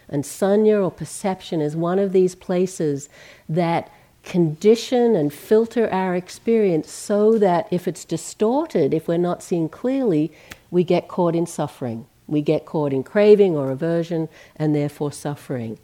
And 0.07 0.23
sanya 0.23 0.83
or 0.83 0.91
perception 0.91 1.61
is 1.61 1.75
one 1.75 1.99
of 1.99 2.11
these 2.11 2.35
places 2.35 3.09
that 3.49 3.91
condition 4.23 5.15
and 5.15 5.33
filter 5.33 5.89
our 5.91 6.15
experience 6.15 6.91
so 6.91 7.37
that 7.37 7.67
if 7.71 7.87
it's 7.87 8.05
distorted, 8.05 8.93
if 8.93 9.07
we're 9.07 9.17
not 9.17 9.41
seeing 9.41 9.67
clearly, 9.67 10.31
we 10.69 10.83
get 10.83 11.07
caught 11.07 11.35
in 11.35 11.45
suffering. 11.45 12.05
We 12.31 12.41
get 12.41 12.65
caught 12.65 12.93
in 12.93 13.03
craving 13.03 13.57
or 13.57 13.69
aversion 13.69 14.29
and 14.55 14.73
therefore 14.73 15.11
suffering. 15.11 15.77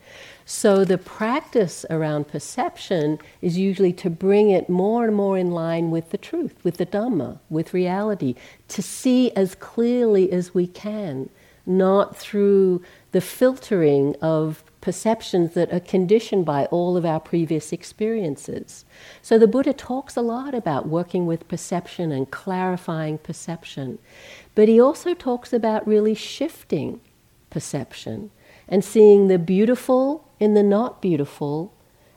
So 0.46 0.86
the 0.86 0.98
practice 0.98 1.86
around 1.89 2.30
perception 2.30 3.20
is 3.42 3.58
usually 3.58 3.92
to 3.94 4.10
bring 4.10 4.50
it 4.50 4.70
more 4.70 5.06
and 5.06 5.13
more 5.13 5.38
in 5.38 5.51
line 5.51 5.92
with 5.92 6.12
the 6.12 6.18
truth, 6.18 6.56
with 6.63 6.77
the 6.77 6.86
Dhamma, 6.86 7.39
with 7.50 7.74
reality, 7.74 8.34
to 8.70 8.82
see 8.82 9.30
as 9.32 9.56
clearly 9.56 10.32
as 10.32 10.54
we 10.54 10.66
can, 10.66 11.30
not 11.66 12.16
through 12.16 12.82
the 13.12 13.22
filtering 13.22 14.16
of 14.22 14.64
perceptions 14.82 15.54
that 15.54 15.74
are 15.74 15.80
conditioned 15.80 16.46
by 16.46 16.66
all 16.66 16.96
of 16.96 17.06
our 17.06 17.20
previous 17.20 17.74
experiences. 17.74 18.86
So 19.22 19.38
the 19.38 19.48
Buddha 19.48 19.74
talks 19.74 20.16
a 20.16 20.22
lot 20.22 20.54
about 20.54 20.88
working 20.88 21.26
with 21.26 21.48
perception 21.48 22.12
and 22.12 22.30
clarifying 22.30 23.18
perception. 23.18 24.00
But 24.56 24.68
he 24.68 24.80
also 24.80 25.14
talks 25.14 25.52
about 25.52 25.88
really 25.88 26.16
shifting 26.16 27.02
perception 27.50 28.32
and 28.68 28.84
seeing 28.84 29.28
the 29.28 29.40
beautiful 29.40 30.28
in 30.40 30.54
the 30.54 30.64
not 30.64 31.02
beautiful 31.02 31.74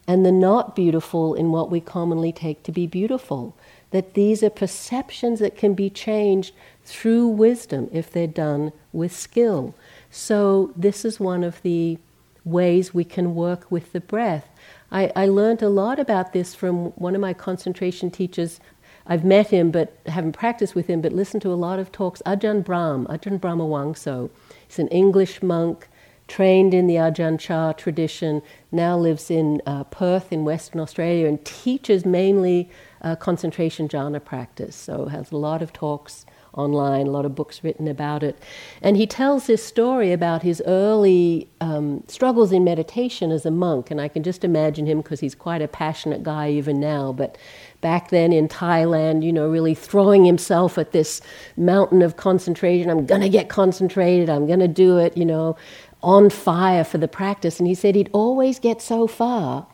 and 0.07 0.27
the 0.27 0.33
not 0.33 0.75
beautiful 0.75 1.35
in 1.35 1.53
what 1.53 1.71
we 1.71 1.81
commonly 1.81 2.33
take 2.33 2.63
to 2.65 2.73
be 2.73 2.87
beautiful. 2.87 3.57
That 3.91 4.15
these 4.15 4.43
are 4.43 4.51
perceptions 4.51 5.41
that 5.41 5.57
can 5.57 5.75
be 5.75 5.91
changed 5.91 6.55
through 6.85 7.29
wisdom 7.29 7.89
if 7.93 8.11
they're 8.11 8.27
done 8.27 8.73
with 8.93 9.17
skill. 9.17 9.75
So, 10.11 10.73
this 10.77 11.05
is 11.05 11.21
one 11.21 11.45
of 11.45 11.63
the 11.63 11.99
ways 12.45 12.93
we 12.93 13.05
can 13.05 13.35
work 13.35 13.71
with 13.71 13.93
the 13.93 14.01
breath. 14.01 14.49
I, 14.91 15.13
I 15.15 15.27
learned 15.27 15.63
a 15.63 15.69
lot 15.69 16.01
about 16.01 16.33
this 16.33 16.55
from 16.55 16.87
one 16.93 17.15
of 17.15 17.21
my 17.21 17.33
concentration 17.33 18.11
teachers, 18.11 18.61
I've 19.07 19.25
met 19.25 19.49
him 19.49 19.71
but 19.71 19.97
haven't 20.07 20.33
practiced 20.33 20.75
with 20.75 20.87
him, 20.87 21.01
but 21.01 21.13
listened 21.13 21.43
to 21.43 21.53
a 21.53 21.55
lot 21.55 21.79
of 21.79 21.91
talks. 21.91 22.23
Ajahn 22.27 22.65
Brahm, 22.65 23.07
Ajahn 23.07 23.41
Brahmavamso. 23.41 24.31
He's 24.69 24.79
an 24.79 24.89
English 24.89 25.43
monk, 25.43 25.89
trained 26.29 26.73
in 26.73 26.87
the 26.87 26.95
Ajahn 26.95 27.39
Chah 27.39 27.73
tradition, 27.73 28.41
now 28.71 28.97
lives 28.97 29.31
in 29.31 29.61
uh, 29.67 29.85
Perth 29.85 30.33
in 30.33 30.45
Western 30.45 30.81
Australia 30.81 31.27
and 31.27 31.45
teaches 31.45 32.05
mainly 32.05 32.71
uh, 33.03 33.17
concentration 33.17 33.89
jhana 33.89 34.25
practice. 34.25 34.77
So 34.77 35.07
has 35.07 35.33
a 35.33 35.37
lot 35.37 35.61
of 35.61 35.73
talks 35.73 36.25
online, 36.55 37.07
a 37.07 37.11
lot 37.11 37.25
of 37.25 37.35
books 37.35 37.63
written 37.63 37.87
about 37.87 38.23
it. 38.23 38.37
And 38.83 38.97
he 38.97 39.07
tells 39.07 39.47
this 39.47 39.65
story 39.65 40.13
about 40.13 40.43
his 40.43 40.63
early 40.67 41.49
um, 41.61 42.03
struggles 42.09 42.53
in 42.53 42.65
meditation 42.65 43.31
as 43.31 43.47
a 43.47 43.51
monk. 43.51 43.91
And 43.91 44.01
I 44.01 44.09
can 44.09 44.23
just 44.23 44.45
imagine 44.45 44.87
him 44.87 45.01
because 45.01 45.21
he's 45.21 45.35
quite 45.35 45.63
a 45.63 45.69
passionate 45.69 46.23
guy 46.23 46.51
even 46.51 46.81
now. 46.81 47.13
But 47.13 47.39
back 47.81 48.11
then 48.11 48.33
in 48.33 48.49
Thailand, 48.49 49.23
you 49.23 49.33
know, 49.33 49.49
really 49.49 49.75
throwing 49.75 50.25
himself 50.25 50.77
at 50.79 50.93
this 50.93 51.21
mountain 51.57 52.03
of 52.03 52.17
concentration. 52.17 52.91
I'm 52.91 53.07
going 53.07 53.23
to 53.23 53.29
get 53.29 53.49
concentrated, 53.49 54.29
I'm 54.29 54.47
going 54.47 54.61
to 54.61 54.69
do 54.69 54.99
it, 54.99 55.17
you 55.17 55.25
know, 55.25 55.57
on 56.03 56.31
fire 56.31 56.83
for 56.85 56.99
the 56.99 57.09
practice. 57.09 57.61
And 57.61 57.69
he 57.69 57.75
said 57.75 57.95
he'd 57.95 58.11
always 58.13 58.59
get 58.59 58.83
so 58.83 59.07
far 59.07 59.67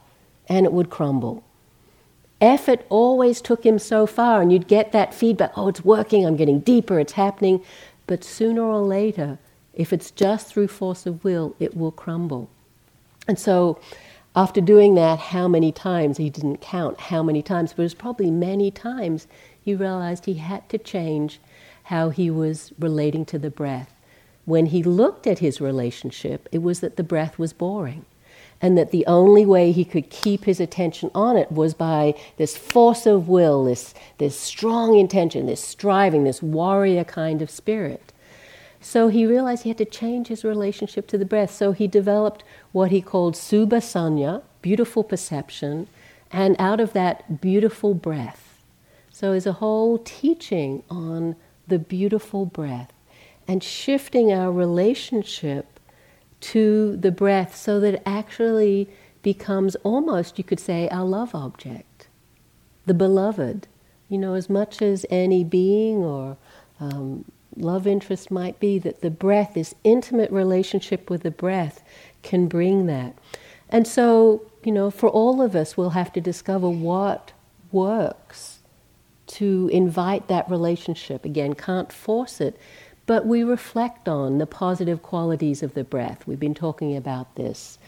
and 0.49 0.67
it 0.67 0.73
would 0.73 0.91
crumble 0.91 1.46
effort 2.41 2.85
always 2.89 3.41
took 3.41 3.65
him 3.65 3.79
so 3.79 4.07
far, 4.07 4.43
and 4.43 4.53
you'd 4.53 4.69
get 4.69 4.93
that 4.93 5.15
feedback 5.15 5.53
oh, 5.57 5.69
it's 5.69 5.85
working, 5.85 6.27
I'm 6.27 6.37
getting 6.37 6.61
deeper, 6.61 6.99
it's 7.01 7.15
happening. 7.15 7.63
But 8.07 8.25
sooner 8.25 8.63
or 8.63 8.81
later, 8.83 9.39
if 9.75 9.93
it's 9.93 10.11
just 10.11 10.47
through 10.49 10.69
force 10.69 11.07
of 11.07 11.25
will, 11.25 11.55
it 11.59 11.77
will 11.77 11.93
crumble. 11.93 12.49
And 13.29 13.39
so, 13.39 13.81
after 14.35 14.61
doing 14.61 14.95
that, 14.97 15.19
how 15.19 15.49
many 15.49 15.73
times? 15.73 16.19
He 16.19 16.31
didn't 16.31 16.59
count 16.59 17.01
how 17.01 17.23
many 17.23 17.43
times, 17.43 17.73
but 17.73 17.83
it 17.83 17.87
was 17.87 17.95
probably 17.95 18.31
many 18.31 18.71
times 18.71 19.27
he 19.61 19.75
realized 19.75 20.27
he 20.27 20.35
had 20.35 20.69
to 20.69 20.79
change 20.79 21.41
how 21.85 22.11
he 22.11 22.31
was 22.31 22.73
relating 22.79 23.25
to 23.27 23.39
the 23.39 23.51
breath. 23.51 23.95
When 24.45 24.67
he 24.67 24.83
looked 24.83 25.27
at 25.27 25.39
his 25.39 25.61
relationship, 25.61 26.49
it 26.53 26.63
was 26.63 26.81
that 26.81 26.97
the 26.97 27.03
breath 27.03 27.39
was 27.39 27.53
boring 27.53 28.05
and 28.61 28.77
that 28.77 28.91
the 28.91 29.07
only 29.07 29.45
way 29.45 29.73
he 29.73 29.85
could 29.85 30.11
keep 30.11 30.45
his 30.45 30.61
attention 30.61 31.11
on 31.15 31.37
it 31.37 31.53
was 31.53 31.75
by 31.75 32.15
this 32.37 32.57
force 32.57 33.07
of 33.07 33.29
will, 33.29 33.65
this, 33.65 33.95
this 34.19 34.39
strong 34.39 34.99
intention, 34.99 35.47
this 35.47 35.63
striving, 35.63 36.25
this 36.25 36.43
warrior 36.43 37.05
kind 37.05 37.43
of 37.43 37.51
spirit. 37.51 38.13
So 38.81 39.09
he 39.09 39.27
realized 39.27 39.65
he 39.65 39.71
had 39.71 39.79
to 39.79 39.85
change 39.85 40.29
his 40.29 40.45
relationship 40.45 41.07
to 41.09 41.19
the 41.19 41.25
breath. 41.25 41.51
So 41.51 41.73
he 41.73 41.89
developed 41.89 42.45
what 42.73 42.91
he 42.91 43.03
called 43.03 43.35
Subha 43.35 43.81
Sanya, 43.81 44.43
beautiful 44.63 45.03
perception, 45.03 45.89
and 46.31 46.57
out 46.59 46.81
of 46.81 46.93
that, 46.93 47.41
beautiful 47.41 47.95
breath. 47.95 48.63
So 49.11 49.31
there's 49.31 49.47
a 49.47 49.55
whole 49.55 49.99
teaching 49.99 50.83
on 50.89 51.37
the 51.67 51.79
beautiful 51.79 52.47
breath 52.47 52.93
and 53.49 53.63
shifting 53.63 54.33
our 54.33 54.53
relationship 54.53 55.76
to 56.41 56.97
the 56.97 57.11
breath 57.11 57.57
so 57.57 57.81
that 57.81 57.95
it 57.95 58.03
actually 58.07 58.89
becomes 59.23 59.75
almost, 59.77 60.39
you 60.39 60.45
could 60.45 60.61
say, 60.61 60.89
our 60.91 61.05
love 61.05 61.35
object, 61.35 62.09
the 62.85 62.95
beloved. 62.95 63.69
You 64.09 64.19
know, 64.19 64.35
as 64.35 64.49
much 64.49 64.81
as 64.83 65.05
any 65.11 65.43
being 65.43 66.05
or 66.05 66.37
um, 66.79 67.25
love 67.57 67.87
interest 67.87 68.31
might 68.31 68.61
be, 68.61 68.79
that 68.79 69.01
the 69.01 69.11
breath, 69.11 69.55
this 69.55 69.75
intimate 69.83 70.31
relationship 70.31 71.11
with 71.11 71.23
the 71.23 71.33
breath, 71.33 71.83
can 72.23 72.47
bring 72.47 72.87
that. 72.87 73.17
And 73.69 73.87
so, 73.87 74.43
you 74.63 74.71
know, 74.71 74.91
for 74.91 75.09
all 75.09 75.43
of 75.43 75.57
us, 75.57 75.77
we'll 75.77 75.91
have 75.91 76.13
to 76.13 76.21
discover 76.21 76.69
what 76.69 77.33
works 77.73 78.61
to 79.27 79.69
invite 79.73 80.29
that 80.29 80.49
relationship. 80.49 81.25
Again, 81.25 81.55
can't 81.55 81.93
force 81.93 82.41
it, 82.41 82.59
but 83.07 83.27
we 83.27 83.43
reflect 83.43 84.09
on 84.09 84.39
the 84.39 84.47
positive 84.47 85.03
qualities 85.03 85.63
of 85.63 85.75
the 85.75 85.85
breath. 85.85 86.27
We've 86.27 86.41
been 86.41 86.55
talking 86.55 86.97
about 86.97 87.35
this. 87.37 87.79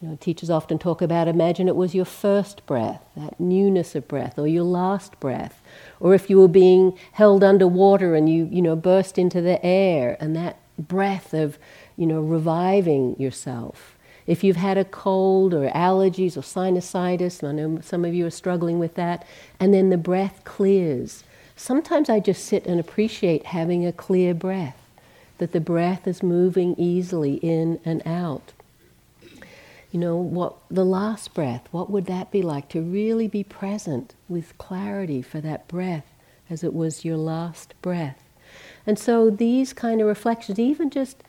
You 0.00 0.08
know, 0.08 0.18
teachers 0.20 0.50
often 0.50 0.78
talk 0.78 1.00
about 1.00 1.26
imagine 1.26 1.68
it 1.68 1.76
was 1.76 1.94
your 1.94 2.04
first 2.04 2.64
breath, 2.66 3.02
that 3.16 3.40
newness 3.40 3.94
of 3.94 4.06
breath, 4.06 4.38
or 4.38 4.46
your 4.46 4.64
last 4.64 5.18
breath, 5.20 5.62
or 6.00 6.14
if 6.14 6.28
you 6.28 6.38
were 6.38 6.48
being 6.48 6.98
held 7.12 7.42
underwater 7.42 8.14
and 8.14 8.28
you, 8.28 8.46
you 8.52 8.60
know, 8.60 8.76
burst 8.76 9.16
into 9.16 9.40
the 9.40 9.64
air 9.64 10.18
and 10.20 10.36
that 10.36 10.58
breath 10.78 11.32
of, 11.32 11.58
you 11.96 12.06
know, 12.06 12.20
reviving 12.20 13.18
yourself. 13.18 13.96
If 14.26 14.44
you've 14.44 14.56
had 14.56 14.76
a 14.76 14.84
cold 14.84 15.54
or 15.54 15.70
allergies 15.70 16.36
or 16.36 16.42
sinusitis, 16.42 17.46
I 17.46 17.52
know 17.52 17.80
some 17.80 18.04
of 18.04 18.12
you 18.12 18.26
are 18.26 18.30
struggling 18.30 18.78
with 18.78 18.94
that, 18.96 19.24
and 19.58 19.72
then 19.72 19.88
the 19.88 19.96
breath 19.96 20.42
clears. 20.44 21.24
Sometimes 21.56 22.10
I 22.10 22.20
just 22.20 22.44
sit 22.44 22.66
and 22.66 22.78
appreciate 22.78 23.46
having 23.46 23.84
a 23.86 23.92
clear 23.92 24.34
breath, 24.34 24.76
that 25.38 25.52
the 25.52 25.60
breath 25.60 26.06
is 26.06 26.22
moving 26.22 26.74
easily 26.78 27.34
in 27.36 27.80
and 27.84 28.06
out. 28.06 28.52
You 29.90 30.00
know, 30.00 30.16
what 30.16 30.56
the 30.70 30.84
last 30.84 31.32
breath, 31.32 31.66
what 31.70 31.90
would 31.90 32.06
that 32.06 32.30
be 32.30 32.42
like 32.42 32.68
to 32.70 32.82
really 32.82 33.26
be 33.26 33.42
present 33.42 34.14
with 34.28 34.58
clarity 34.58 35.22
for 35.22 35.40
that 35.40 35.66
breath 35.66 36.04
as 36.50 36.62
it 36.62 36.74
was 36.74 37.04
your 37.04 37.16
last 37.16 37.74
breath? 37.80 38.22
And 38.86 38.98
so 38.98 39.30
these 39.30 39.72
kind 39.72 40.00
of 40.00 40.06
reflections, 40.06 40.58
even 40.58 40.90
just 40.90 41.22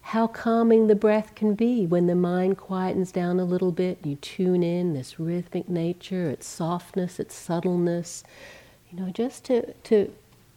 how 0.00 0.26
calming 0.26 0.86
the 0.86 0.94
breath 0.94 1.34
can 1.34 1.54
be 1.54 1.84
when 1.84 2.06
the 2.06 2.14
mind 2.14 2.56
quietens 2.56 3.12
down 3.12 3.38
a 3.38 3.44
little 3.44 3.72
bit, 3.72 3.98
you 4.04 4.16
tune 4.16 4.62
in 4.62 4.94
this 4.94 5.20
rhythmic 5.20 5.68
nature, 5.68 6.30
its 6.30 6.46
softness, 6.46 7.20
its 7.20 7.34
subtleness, 7.34 8.24
you 8.90 8.98
know, 8.98 9.10
just 9.10 9.44
to, 9.44 9.72
to 9.84 10.12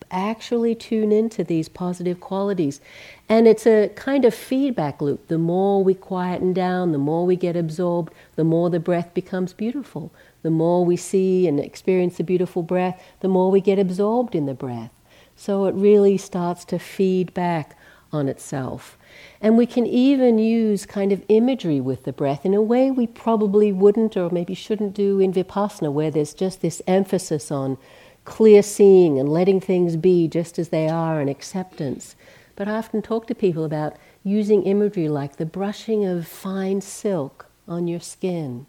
actually 0.10 0.76
tune 0.76 1.12
into 1.12 1.44
these 1.44 1.70
positive 1.70 2.20
qualities. 2.20 2.82
And 3.30 3.48
it's 3.48 3.66
a 3.66 3.90
kind 3.96 4.26
of 4.26 4.34
feedback 4.34 5.02
loop. 5.02 5.28
The 5.28 5.38
more 5.38 5.84
we 5.84 5.94
quieten 5.94 6.54
down, 6.54 6.92
the 6.92 6.98
more 6.98 7.26
we 7.26 7.36
get 7.36 7.56
absorbed, 7.56 8.14
the 8.36 8.44
more 8.44 8.70
the 8.70 8.80
breath 8.80 9.14
becomes 9.14 9.54
beautiful. 9.54 10.12
The 10.44 10.50
more 10.50 10.84
we 10.86 10.98
see 10.98 11.48
and 11.48 11.60
experience 11.60 12.18
the 12.18 12.24
beautiful 12.24 12.64
breath, 12.64 13.02
the 13.20 13.28
more 13.28 13.52
we 13.52 13.62
get 13.62 13.80
absorbed 13.80 14.36
in 14.36 14.46
the 14.46 14.54
breath. 14.54 14.92
So 15.36 15.66
it 15.66 15.76
really 15.76 16.18
starts 16.18 16.66
to 16.66 16.80
feed 16.80 17.34
back 17.34 17.78
on 18.12 18.28
itself. 18.28 18.98
And 19.40 19.58
we 19.58 19.66
can 19.66 19.86
even 19.86 20.38
use 20.38 20.86
kind 20.86 21.12
of 21.12 21.24
imagery 21.30 21.80
with 21.80 22.04
the 22.04 22.14
breath 22.14 22.46
in 22.46 22.54
a 22.54 22.62
way 22.62 22.92
we 22.92 23.08
probably 23.08 23.72
wouldn't 23.72 24.18
or 24.18 24.30
maybe 24.30 24.54
shouldn't 24.54 24.94
do 24.94 25.20
in 25.20 25.34
Vipassana, 25.34 25.92
where 25.92 26.12
there's 26.12 26.34
just 26.34 26.62
this 26.62 26.82
emphasis 26.88 27.52
on 27.52 27.78
clear 28.24 28.62
seeing 28.62 29.20
and 29.20 29.28
letting 29.28 29.60
things 29.60 29.96
be 29.96 30.28
just 30.28 30.60
as 30.60 30.70
they 30.70 30.88
are 30.88 31.20
and 31.20 31.30
acceptance. 31.30 32.16
But 32.56 32.68
I 32.68 32.74
often 32.78 33.02
talk 33.02 33.28
to 33.28 33.36
people 33.36 33.66
about 33.66 33.96
using 34.24 34.64
imagery 34.64 35.10
like 35.10 35.38
the 35.38 35.46
brushing 35.46 36.06
of 36.06 36.28
fine 36.28 36.82
silk 36.82 37.48
on 37.68 37.88
your 37.88 38.00
skin, 38.00 38.68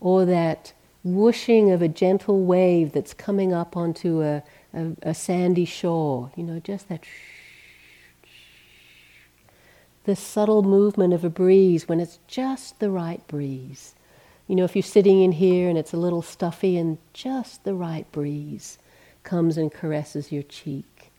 or 0.00 0.24
that 0.24 0.72
whooshing 1.02 1.70
of 1.72 1.82
a 1.82 1.88
gentle 1.88 2.44
wave 2.44 2.92
that's 2.92 3.14
coming 3.14 3.52
up 3.52 3.76
onto 3.76 4.22
a, 4.22 4.42
a, 4.72 4.92
a 5.02 5.14
sandy 5.14 5.64
shore. 5.64 6.30
You 6.36 6.44
know, 6.44 6.60
just 6.60 6.88
that. 6.88 7.04
The 10.04 10.14
subtle 10.14 10.62
movement 10.62 11.12
of 11.12 11.24
a 11.24 11.30
breeze 11.30 11.88
when 11.88 11.98
it's 11.98 12.20
just 12.28 12.78
the 12.78 12.90
right 12.90 13.26
breeze. 13.26 13.95
You 14.46 14.54
know, 14.54 14.64
if 14.64 14.76
you're 14.76 14.82
sitting 14.82 15.22
in 15.22 15.32
here 15.32 15.68
and 15.68 15.76
it's 15.76 15.92
a 15.92 15.98
little 15.98 16.22
stuffy 16.22 16.76
and 16.76 16.98
just 17.12 17.64
the 17.64 17.74
right 17.74 18.10
breeze 18.12 18.78
comes 19.24 19.58
and 19.58 19.72
caresses 19.72 20.30
your 20.30 20.44
cheek. 20.44 21.10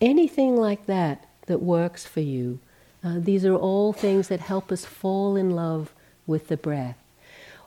Anything 0.00 0.56
like 0.56 0.86
that 0.86 1.26
that 1.46 1.62
works 1.62 2.06
for 2.06 2.20
you. 2.20 2.60
Uh, 3.02 3.16
these 3.18 3.44
are 3.44 3.54
all 3.54 3.92
things 3.92 4.28
that 4.28 4.40
help 4.40 4.70
us 4.70 4.84
fall 4.84 5.34
in 5.34 5.50
love 5.50 5.92
with 6.26 6.48
the 6.48 6.56
breath. 6.56 6.98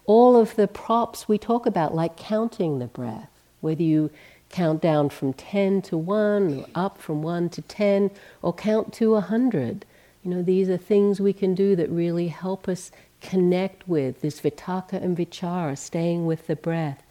All 0.05 0.37
of 0.37 0.55
the 0.55 0.67
props 0.67 1.27
we 1.27 1.37
talk 1.37 1.65
about, 1.65 1.95
like 1.95 2.15
counting 2.15 2.79
the 2.79 2.87
breath, 2.87 3.29
whether 3.59 3.83
you 3.83 4.11
count 4.49 4.81
down 4.81 5.09
from 5.09 5.33
10 5.33 5.81
to 5.83 5.97
1 5.97 6.59
or 6.59 6.65
up 6.75 6.97
from 6.99 7.21
1 7.21 7.49
to 7.49 7.61
10 7.61 8.11
or 8.41 8.53
count 8.53 8.93
to 8.93 9.11
100. 9.11 9.85
You 10.23 10.31
know, 10.31 10.43
these 10.43 10.69
are 10.69 10.77
things 10.77 11.19
we 11.19 11.33
can 11.33 11.55
do 11.55 11.75
that 11.75 11.89
really 11.89 12.27
help 12.27 12.67
us 12.67 12.91
connect 13.21 13.87
with 13.87 14.21
this 14.21 14.41
vitakka 14.41 14.93
and 14.93 15.17
vichara, 15.17 15.77
staying 15.77 16.25
with 16.25 16.47
the 16.47 16.55
breath. 16.55 17.03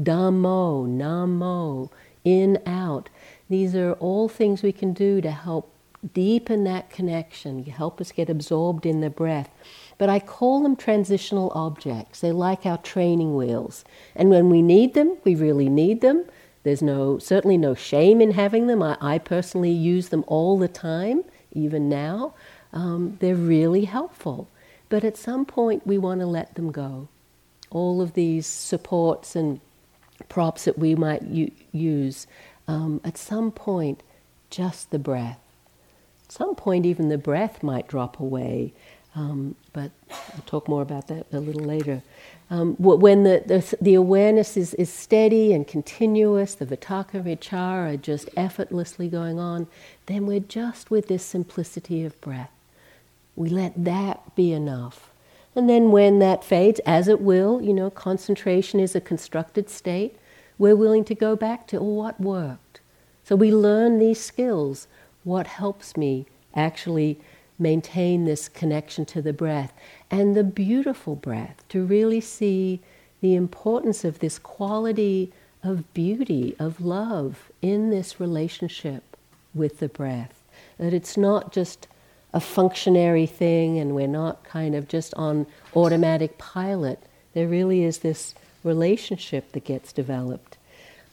Dhammo, 0.00 0.86
Namo, 0.86 1.90
in, 2.24 2.60
out. 2.66 3.08
These 3.48 3.74
are 3.74 3.92
all 3.94 4.28
things 4.28 4.62
we 4.62 4.72
can 4.72 4.92
do 4.92 5.20
to 5.20 5.30
help 5.30 5.72
deepen 6.14 6.64
that 6.64 6.90
connection, 6.90 7.64
help 7.64 8.00
us 8.00 8.12
get 8.12 8.30
absorbed 8.30 8.86
in 8.86 9.00
the 9.00 9.10
breath. 9.10 9.50
But 9.98 10.08
I 10.08 10.18
call 10.18 10.62
them 10.62 10.76
transitional 10.76 11.50
objects. 11.54 12.20
They're 12.20 12.32
like 12.32 12.66
our 12.66 12.78
training 12.78 13.34
wheels. 13.34 13.84
And 14.14 14.30
when 14.30 14.50
we 14.50 14.62
need 14.62 14.94
them, 14.94 15.16
we 15.24 15.34
really 15.34 15.68
need 15.68 16.00
them. 16.00 16.24
There's 16.64 16.82
no 16.82 17.18
certainly 17.18 17.56
no 17.56 17.74
shame 17.74 18.20
in 18.20 18.32
having 18.32 18.66
them. 18.66 18.82
I, 18.82 18.96
I 19.00 19.18
personally 19.18 19.70
use 19.70 20.08
them 20.08 20.24
all 20.26 20.58
the 20.58 20.68
time, 20.68 21.24
even 21.52 21.88
now. 21.88 22.34
Um, 22.72 23.16
they're 23.20 23.34
really 23.34 23.84
helpful. 23.84 24.48
But 24.88 25.04
at 25.04 25.16
some 25.16 25.44
point, 25.44 25.86
we 25.86 25.98
want 25.98 26.20
to 26.20 26.26
let 26.26 26.54
them 26.54 26.70
go. 26.70 27.08
All 27.70 28.00
of 28.00 28.14
these 28.14 28.46
supports 28.46 29.34
and 29.34 29.60
props 30.28 30.64
that 30.64 30.78
we 30.78 30.94
might 30.94 31.22
u- 31.22 31.50
use, 31.72 32.26
um, 32.68 33.00
at 33.04 33.18
some 33.18 33.50
point, 33.50 34.02
just 34.50 34.90
the 34.90 34.98
breath. 34.98 35.40
At 36.24 36.32
some 36.32 36.54
point, 36.54 36.86
even 36.86 37.08
the 37.08 37.18
breath 37.18 37.62
might 37.62 37.88
drop 37.88 38.20
away. 38.20 38.72
Um, 39.14 39.54
but 39.72 39.90
I'll 40.10 40.44
talk 40.44 40.68
more 40.68 40.82
about 40.82 41.08
that 41.08 41.26
a 41.32 41.40
little 41.40 41.64
later. 41.64 42.02
Um, 42.50 42.76
when 42.78 43.24
the, 43.24 43.42
the, 43.44 43.76
the, 43.80 43.94
awareness 43.94 44.56
is, 44.56 44.74
is 44.74 44.92
steady 44.92 45.52
and 45.52 45.66
continuous, 45.66 46.54
the 46.54 46.66
vitakka 46.66 47.24
vichara 47.24 48.00
just 48.00 48.28
effortlessly 48.36 49.08
going 49.08 49.40
on, 49.40 49.66
then 50.04 50.26
we're 50.26 50.38
just 50.38 50.90
with 50.90 51.08
this 51.08 51.24
simplicity 51.24 52.04
of 52.04 52.20
breath. 52.20 52.50
We 53.36 53.48
let 53.50 53.84
that 53.84 54.34
be 54.34 54.52
enough. 54.52 55.10
And 55.54 55.70
then 55.70 55.90
when 55.90 56.18
that 56.18 56.44
fades, 56.44 56.80
as 56.80 57.08
it 57.08 57.20
will, 57.20 57.62
you 57.62 57.72
know, 57.72 57.90
concentration 57.90 58.80
is 58.80 58.94
a 58.94 59.00
constructed 59.00 59.70
state, 59.70 60.16
we're 60.58 60.76
willing 60.76 61.04
to 61.04 61.14
go 61.14 61.36
back 61.36 61.66
to 61.68 61.80
what 61.80 62.20
worked. 62.20 62.80
So 63.24 63.36
we 63.36 63.52
learn 63.52 63.98
these 63.98 64.20
skills. 64.20 64.88
What 65.24 65.46
helps 65.46 65.96
me 65.96 66.26
actually 66.54 67.20
maintain 67.58 68.24
this 68.24 68.48
connection 68.48 69.04
to 69.06 69.22
the 69.22 69.32
breath 69.32 69.72
and 70.10 70.34
the 70.34 70.44
beautiful 70.44 71.14
breath, 71.14 71.64
to 71.70 71.84
really 71.84 72.20
see 72.20 72.80
the 73.20 73.34
importance 73.34 74.04
of 74.04 74.18
this 74.18 74.38
quality 74.38 75.32
of 75.62 75.92
beauty, 75.94 76.54
of 76.58 76.80
love 76.80 77.50
in 77.62 77.90
this 77.90 78.20
relationship 78.20 79.16
with 79.54 79.80
the 79.80 79.88
breath. 79.88 80.42
That 80.78 80.94
it's 80.94 81.16
not 81.16 81.52
just 81.52 81.88
a 82.36 82.40
functionary 82.40 83.24
thing 83.24 83.78
and 83.78 83.94
we're 83.94 84.06
not 84.06 84.44
kind 84.44 84.74
of 84.74 84.86
just 84.88 85.14
on 85.14 85.46
automatic 85.74 86.36
pilot. 86.36 87.02
There 87.32 87.48
really 87.48 87.82
is 87.82 88.00
this 88.00 88.34
relationship 88.62 89.52
that 89.52 89.64
gets 89.64 89.90
developed. 89.90 90.58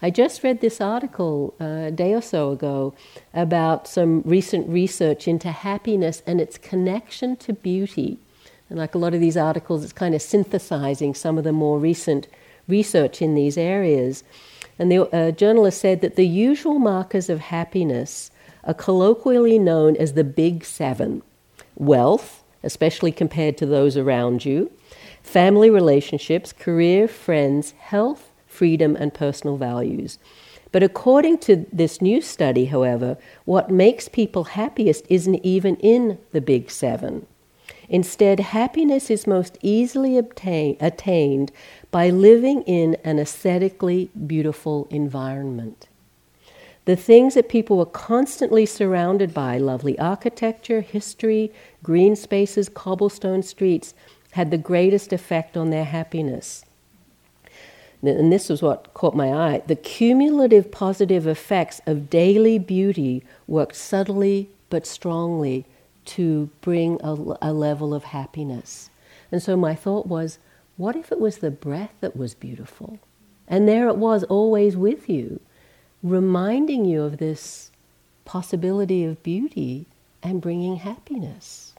I 0.02 0.10
just 0.10 0.44
read 0.44 0.60
this 0.60 0.82
article 0.82 1.54
uh, 1.62 1.88
a 1.88 1.92
day 1.92 2.14
or 2.14 2.22
so 2.22 2.52
ago 2.52 2.94
about 3.34 3.88
some 3.88 4.22
recent 4.26 4.68
research 4.68 5.26
into 5.26 5.50
happiness 5.50 6.22
and 6.28 6.42
its 6.42 6.58
connection 6.58 7.38
to 7.38 7.54
beauty. 7.54 8.18
And 8.70 8.78
like 8.78 8.94
a 8.94 8.98
lot 8.98 9.14
of 9.14 9.22
these 9.22 9.38
articles, 9.38 9.82
it's 9.86 9.94
kind 9.94 10.14
of 10.14 10.22
synthesizing 10.22 11.14
some 11.16 11.38
of 11.38 11.46
the 11.46 11.54
more 11.54 11.80
recent 11.80 12.28
research 12.68 13.22
in 13.22 13.34
these 13.34 13.58
areas. 13.58 14.26
And 14.80 14.92
the 14.92 15.04
uh, 15.16 15.32
journalist 15.32 15.80
said 15.80 16.02
that 16.02 16.16
the 16.16 16.28
usual 16.28 16.80
markers 16.80 17.30
of 17.30 17.40
happiness 17.40 18.32
are 18.64 18.74
colloquially 18.74 19.60
known 19.60 19.96
as 19.98 20.14
the 20.14 20.24
Big 20.24 20.66
Seven 20.66 21.22
wealth, 21.76 22.44
especially 22.64 23.12
compared 23.12 23.58
to 23.58 23.66
those 23.66 23.98
around 23.98 24.46
you, 24.46 24.72
family 25.22 25.70
relationships, 25.70 26.54
career, 26.54 27.08
friends, 27.08 27.72
health, 27.80 28.30
freedom, 28.48 28.96
and 28.96 29.14
personal 29.14 29.58
values. 29.58 30.18
But 30.72 30.84
according 30.84 31.38
to 31.40 31.66
this 31.72 32.02
new 32.02 32.22
study, 32.22 32.66
however, 32.66 33.18
what 33.46 33.70
makes 33.70 34.08
people 34.08 34.44
happiest 34.46 35.06
isn't 35.08 35.46
even 35.46 35.76
in 35.78 36.18
the 36.32 36.42
Big 36.42 36.72
Seven. 36.72 37.28
Instead, 37.90 38.40
happiness 38.40 39.12
is 39.12 39.28
most 39.28 39.58
easily 39.62 40.18
obtain, 40.18 40.78
attained 40.80 41.52
by 41.94 42.10
living 42.10 42.64
in 42.64 42.98
an 43.04 43.20
aesthetically 43.20 44.10
beautiful 44.26 44.88
environment. 44.90 45.88
The 46.86 46.96
things 46.96 47.36
that 47.36 47.48
people 47.48 47.78
were 47.78 47.86
constantly 47.86 48.66
surrounded 48.66 49.32
by 49.32 49.60
lovely 49.60 49.98
architecture, 50.00 50.82
history, 50.82 51.52
green 51.84 52.16
spaces, 52.16 52.68
cobblestone 52.68 53.44
streets 53.44 53.94
had 54.32 54.50
the 54.50 54.58
greatest 54.58 55.14
effect 55.14 55.56
on 55.56 55.70
their 55.70 55.86
happiness. 55.86 56.66
And 58.02 58.34
this 58.34 58.50
was 58.50 58.64
what 58.64 58.96
caught 58.96 59.16
my 59.16 59.32
eye. 59.32 59.62
The 59.68 59.76
cumulative 59.76 60.72
positive 60.72 61.28
effects 61.28 61.80
of 61.86 62.10
daily 62.10 62.58
beauty 62.58 63.24
worked 63.46 63.76
subtly 63.76 64.50
but 64.72 64.88
strongly 64.88 65.64
to 66.06 66.50
bring 66.62 67.00
a, 67.04 67.38
a 67.40 67.54
level 67.54 67.94
of 67.94 68.06
happiness. 68.06 68.90
And 69.32 69.44
so 69.44 69.56
my 69.56 69.76
thought 69.76 70.08
was, 70.08 70.40
what 70.78 70.96
if 70.96 71.12
it 71.12 71.20
was 71.20 71.38
the 71.38 71.52
breath 71.52 71.94
that 72.02 72.16
was 72.16 72.34
beautiful? 72.34 73.00
And 73.48 73.68
there 73.68 73.88
it 73.88 73.98
was, 73.98 74.24
always 74.24 74.76
with 74.76 75.10
you 75.10 75.40
reminding 76.04 76.84
you 76.84 77.02
of 77.02 77.18
this 77.18 77.72
possibility 78.26 79.06
of 79.06 79.24
beauty 79.24 79.86
and 80.22 80.42
bringing 80.42 80.76
happiness. 80.76 81.74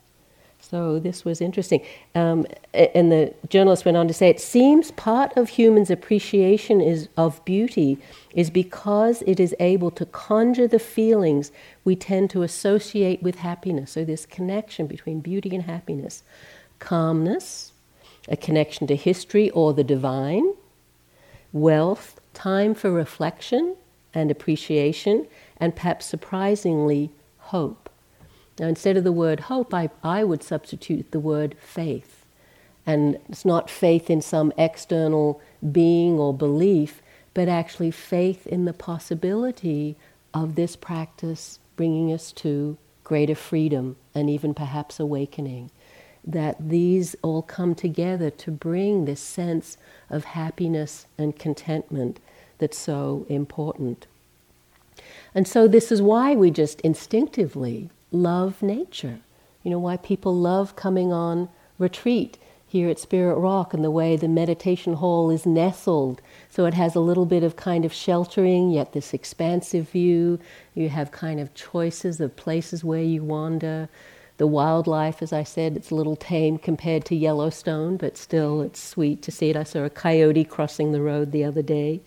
So 0.61 0.99
this 0.99 1.27
was 1.27 1.43
interesting. 1.43 1.83
Um, 2.15 2.47
and 2.73 3.13
the 3.13 3.35
journalist 3.51 3.85
went 3.85 3.99
on 3.99 4.09
to 4.09 4.15
say, 4.15 4.31
it 4.31 4.41
seems 4.41 4.91
part 4.93 5.37
of 5.37 5.51
humans' 5.51 5.91
appreciation 5.91 6.81
is, 6.81 7.09
of 7.19 7.45
beauty 7.45 7.99
is 8.35 8.49
because 8.49 9.23
it 9.27 9.39
is 9.39 9.55
able 9.61 9.91
to 9.91 10.07
conjure 10.07 10.67
the 10.67 10.79
feelings 10.79 11.53
we 11.85 11.95
tend 11.95 12.31
to 12.31 12.43
associate 12.43 13.23
with 13.23 13.37
happiness. 13.37 13.93
So 13.93 14.07
this 14.07 14.25
connection 14.25 14.87
between 14.87 15.21
beauty 15.21 15.55
and 15.55 15.65
happiness. 15.65 16.23
Calmness, 16.79 17.74
a 18.29 18.37
connection 18.37 18.87
to 18.87 18.97
history 18.97 19.51
or 19.51 19.73
the 19.73 19.85
divine, 19.85 20.55
wealth, 21.53 22.21
time 22.33 22.75
for 22.75 22.91
reflection, 22.91 23.77
and 24.13 24.31
appreciation, 24.31 25.27
and 25.59 25.75
perhaps 25.75 26.07
surprisingly, 26.07 27.11
hope. 27.39 27.91
Now, 28.59 28.69
instead 28.69 28.97
of 28.97 29.05
the 29.05 29.13
word 29.13 29.41
hope, 29.41 29.75
I, 29.75 29.91
I 30.03 30.25
would 30.25 30.43
substitute 30.43 31.11
the 31.11 31.21
word 31.21 31.57
faith. 31.61 32.25
And 32.87 33.19
it's 33.29 33.45
not 33.45 33.71
faith 33.71 34.11
in 34.11 34.21
some 34.21 34.53
external 34.57 35.41
being 35.73 36.19
or 36.19 36.33
belief, 36.35 37.03
but 37.33 37.49
actually 37.49 37.91
faith 37.91 38.47
in 38.47 38.65
the 38.65 38.73
possibility 38.73 39.97
of 40.33 40.55
this 40.55 40.77
practice 40.77 41.59
bringing 41.77 42.13
us 42.13 42.31
to 42.33 42.77
greater 43.03 43.35
freedom 43.35 43.97
and 44.15 44.31
even 44.31 44.55
perhaps 44.55 45.01
awakening. 45.01 45.71
That 46.27 46.69
these 46.69 47.15
all 47.23 47.43
come 47.43 47.75
together 47.75 48.31
to 48.31 48.51
bring 48.51 49.05
this 49.05 49.21
sense 49.21 49.77
of 50.09 50.25
happiness 50.25 51.07
and 51.19 51.39
contentment 51.39 52.19
that's 52.59 52.79
so 52.79 53.27
important. 53.29 54.07
And 55.35 55.47
so, 55.47 55.69
this 55.69 55.93
is 55.93 56.01
why 56.01 56.35
we 56.35 56.51
just 56.51 56.81
instinctively 56.81 57.91
love 58.11 58.63
nature. 58.63 59.19
You 59.63 59.71
know, 59.71 59.79
why 59.79 59.97
people 59.97 60.35
love 60.35 60.77
coming 60.77 61.13
on 61.13 61.49
retreat 61.79 62.39
here 62.75 62.89
at 62.89 62.99
Spirit 62.99 63.37
Rock 63.37 63.73
and 63.73 63.85
the 63.85 63.91
way 63.91 64.17
the 64.17 64.27
meditation 64.27 64.95
hall 64.95 65.31
is 65.31 65.47
nestled. 65.47 66.21
So 66.51 66.67
it 66.67 66.75
has 66.75 66.97
a 66.97 67.01
little 67.01 67.25
bit 67.25 67.45
of 67.45 67.55
kind 67.55 67.85
of 67.85 67.93
sheltering, 67.93 68.71
yet 68.71 68.93
this 68.93 69.15
expansive 69.15 69.91
view. 69.91 70.41
You 70.75 70.89
have 70.89 71.13
kind 71.13 71.39
of 71.39 71.55
choices 71.55 72.21
of 72.21 72.35
places 72.35 72.83
where 72.83 73.03
you 73.03 73.23
wander. 73.23 73.89
The 74.37 74.47
wildlife, 74.49 75.23
as 75.23 75.33
I 75.33 75.45
said, 75.45 75.77
it's 75.77 75.91
a 75.91 75.95
little 75.95 76.17
tame 76.17 76.59
compared 76.59 77.05
to 77.07 77.15
Yellowstone, 77.15 77.97
but 77.97 78.17
still 78.17 78.63
it's 78.63 78.83
sweet 78.83 79.23
to 79.23 79.31
see 79.31 79.51
it. 79.51 79.57
I 79.57 79.63
saw 79.63 79.85
a 79.85 79.91
coyote 79.91 80.45
crossing 80.45 80.91
the 80.91 81.01
road 81.01 81.31
the 81.31 81.45
other 81.45 81.63
day 81.63 82.01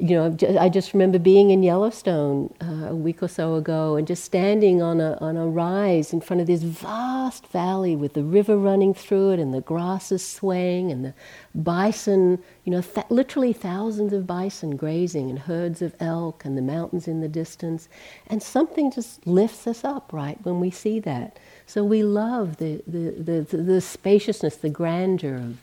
you 0.00 0.16
know, 0.16 0.58
I 0.58 0.70
just 0.70 0.94
remember 0.94 1.18
being 1.18 1.50
in 1.50 1.62
Yellowstone 1.62 2.54
uh, 2.62 2.88
a 2.88 2.94
week 2.94 3.22
or 3.22 3.28
so 3.28 3.56
ago 3.56 3.96
and 3.96 4.06
just 4.06 4.24
standing 4.24 4.80
on 4.80 4.98
a, 4.98 5.18
on 5.20 5.36
a 5.36 5.46
rise 5.46 6.14
in 6.14 6.22
front 6.22 6.40
of 6.40 6.46
this 6.46 6.62
vast 6.62 7.46
valley 7.48 7.94
with 7.94 8.14
the 8.14 8.22
river 8.22 8.56
running 8.56 8.94
through 8.94 9.32
it 9.32 9.38
and 9.38 9.52
the 9.52 9.60
grasses 9.60 10.26
swaying 10.26 10.90
and 10.90 11.04
the 11.04 11.14
bison, 11.54 12.42
you 12.64 12.72
know, 12.72 12.80
th- 12.80 13.06
literally 13.10 13.52
thousands 13.52 14.14
of 14.14 14.26
bison 14.26 14.74
grazing 14.74 15.28
and 15.28 15.40
herds 15.40 15.82
of 15.82 15.94
elk 16.00 16.46
and 16.46 16.56
the 16.56 16.62
mountains 16.62 17.06
in 17.06 17.20
the 17.20 17.28
distance. 17.28 17.86
And 18.26 18.42
something 18.42 18.90
just 18.90 19.26
lifts 19.26 19.66
us 19.66 19.84
up, 19.84 20.14
right, 20.14 20.38
when 20.44 20.60
we 20.60 20.70
see 20.70 20.98
that. 21.00 21.38
So 21.66 21.84
we 21.84 22.02
love 22.02 22.56
the, 22.56 22.82
the, 22.86 23.44
the, 23.50 23.56
the 23.56 23.80
spaciousness, 23.82 24.56
the 24.56 24.70
grandeur 24.70 25.36
of 25.36 25.58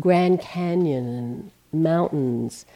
Grand 0.00 0.40
Canyon 0.40 1.06
and 1.06 1.50
mountains 1.72 2.66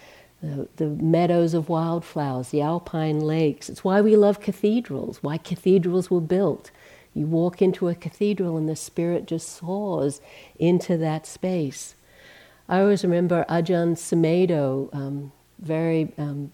the, 0.42 0.68
the 0.76 0.86
meadows 0.86 1.54
of 1.54 1.68
wildflowers, 1.68 2.48
the 2.48 2.60
alpine 2.60 3.20
lakes. 3.20 3.68
It's 3.68 3.84
why 3.84 4.00
we 4.00 4.16
love 4.16 4.40
cathedrals, 4.40 5.22
why 5.22 5.38
cathedrals 5.38 6.10
were 6.10 6.20
built. 6.20 6.70
You 7.14 7.26
walk 7.26 7.62
into 7.62 7.88
a 7.88 7.94
cathedral 7.94 8.56
and 8.56 8.68
the 8.68 8.76
spirit 8.76 9.26
just 9.26 9.48
soars 9.48 10.20
into 10.58 10.96
that 10.96 11.26
space. 11.26 11.94
I 12.68 12.80
always 12.80 13.04
remember 13.04 13.44
Ajahn 13.48 13.96
Sumedho, 13.96 14.92
um, 14.94 15.32
very 15.58 16.12
um, 16.18 16.52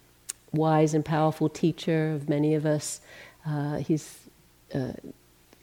wise 0.53 0.94
and 0.94 1.05
powerful 1.05 1.48
teacher 1.48 2.12
of 2.12 2.29
many 2.29 2.55
of 2.55 2.66
us. 2.66 3.01
Uh, 3.46 3.77
he's 3.77 4.18
uh, 4.74 4.92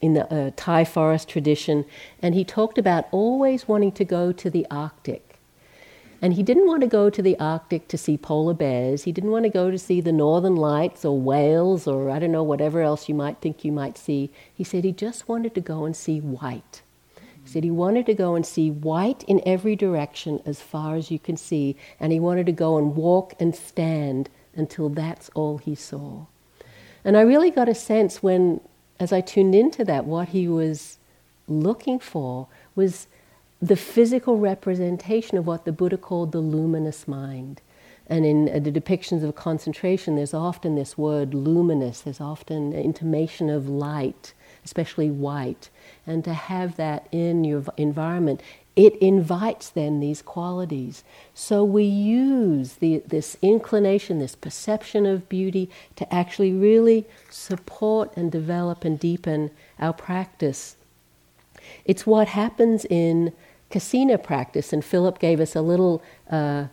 in 0.00 0.14
the 0.14 0.32
uh, 0.32 0.50
Thai 0.56 0.84
forest 0.84 1.28
tradition, 1.28 1.84
and 2.20 2.34
he 2.34 2.44
talked 2.44 2.78
about 2.78 3.06
always 3.12 3.68
wanting 3.68 3.92
to 3.92 4.04
go 4.04 4.32
to 4.32 4.50
the 4.50 4.66
Arctic 4.70 5.25
and 6.22 6.34
he 6.34 6.42
didn't 6.42 6.66
want 6.66 6.80
to 6.80 6.86
go 6.86 7.10
to 7.10 7.22
the 7.22 7.38
Arctic 7.38 7.88
to 7.88 7.98
see 7.98 8.16
polar 8.16 8.54
bears. 8.54 9.04
He 9.04 9.12
didn't 9.12 9.30
want 9.30 9.44
to 9.44 9.50
go 9.50 9.70
to 9.70 9.78
see 9.78 10.00
the 10.00 10.12
northern 10.12 10.56
lights 10.56 11.04
or 11.04 11.18
whales 11.18 11.86
or 11.86 12.10
I 12.10 12.18
don't 12.18 12.32
know, 12.32 12.42
whatever 12.42 12.80
else 12.80 13.08
you 13.08 13.14
might 13.14 13.38
think 13.38 13.64
you 13.64 13.72
might 13.72 13.98
see. 13.98 14.30
He 14.54 14.64
said 14.64 14.84
he 14.84 14.92
just 14.92 15.28
wanted 15.28 15.54
to 15.54 15.60
go 15.60 15.84
and 15.84 15.94
see 15.94 16.20
white. 16.20 16.82
He 17.42 17.48
said 17.50 17.64
he 17.64 17.70
wanted 17.70 18.06
to 18.06 18.14
go 18.14 18.34
and 18.34 18.44
see 18.44 18.70
white 18.70 19.22
in 19.24 19.40
every 19.46 19.76
direction 19.76 20.40
as 20.44 20.60
far 20.60 20.96
as 20.96 21.10
you 21.10 21.18
can 21.18 21.36
see. 21.36 21.76
And 22.00 22.12
he 22.12 22.18
wanted 22.18 22.46
to 22.46 22.52
go 22.52 22.78
and 22.78 22.96
walk 22.96 23.34
and 23.38 23.54
stand 23.54 24.28
until 24.54 24.88
that's 24.88 25.28
all 25.34 25.58
he 25.58 25.74
saw. 25.74 26.26
And 27.04 27.16
I 27.16 27.20
really 27.20 27.50
got 27.50 27.68
a 27.68 27.74
sense 27.74 28.22
when, 28.22 28.60
as 28.98 29.12
I 29.12 29.20
tuned 29.20 29.54
into 29.54 29.84
that, 29.84 30.06
what 30.06 30.28
he 30.28 30.48
was 30.48 30.98
looking 31.46 32.00
for 32.00 32.48
was 32.74 33.06
the 33.60 33.76
physical 33.76 34.38
representation 34.38 35.38
of 35.38 35.46
what 35.46 35.64
the 35.64 35.72
Buddha 35.72 35.96
called 35.96 36.32
the 36.32 36.40
luminous 36.40 37.08
mind. 37.08 37.60
And 38.08 38.24
in 38.24 38.48
uh, 38.48 38.60
the 38.60 38.70
depictions 38.70 39.24
of 39.24 39.34
concentration, 39.34 40.14
there's 40.16 40.34
often 40.34 40.74
this 40.74 40.96
word 40.96 41.34
luminous, 41.34 42.02
there's 42.02 42.20
often 42.20 42.72
intimation 42.72 43.50
of 43.50 43.68
light, 43.68 44.32
especially 44.64 45.10
white. 45.10 45.70
And 46.06 46.22
to 46.24 46.34
have 46.34 46.76
that 46.76 47.08
in 47.10 47.42
your 47.42 47.64
environment, 47.76 48.42
it 48.76 48.94
invites 48.96 49.70
then 49.70 50.00
these 50.00 50.20
qualities. 50.20 51.02
So 51.34 51.64
we 51.64 51.84
use 51.84 52.74
the, 52.74 53.02
this 53.06 53.36
inclination, 53.40 54.18
this 54.18 54.36
perception 54.36 55.06
of 55.06 55.28
beauty 55.28 55.70
to 55.96 56.14
actually 56.14 56.52
really 56.52 57.06
support 57.30 58.14
and 58.16 58.30
develop 58.30 58.84
and 58.84 59.00
deepen 59.00 59.50
our 59.80 59.94
practice. 59.94 60.76
It's 61.84 62.06
what 62.06 62.28
happens 62.28 62.84
in 62.84 63.32
kasina 63.70 64.22
practice, 64.22 64.72
and 64.72 64.84
Philip 64.84 65.18
gave 65.18 65.40
us 65.40 65.56
a 65.56 65.62
little 65.62 66.02
uh, 66.30 66.66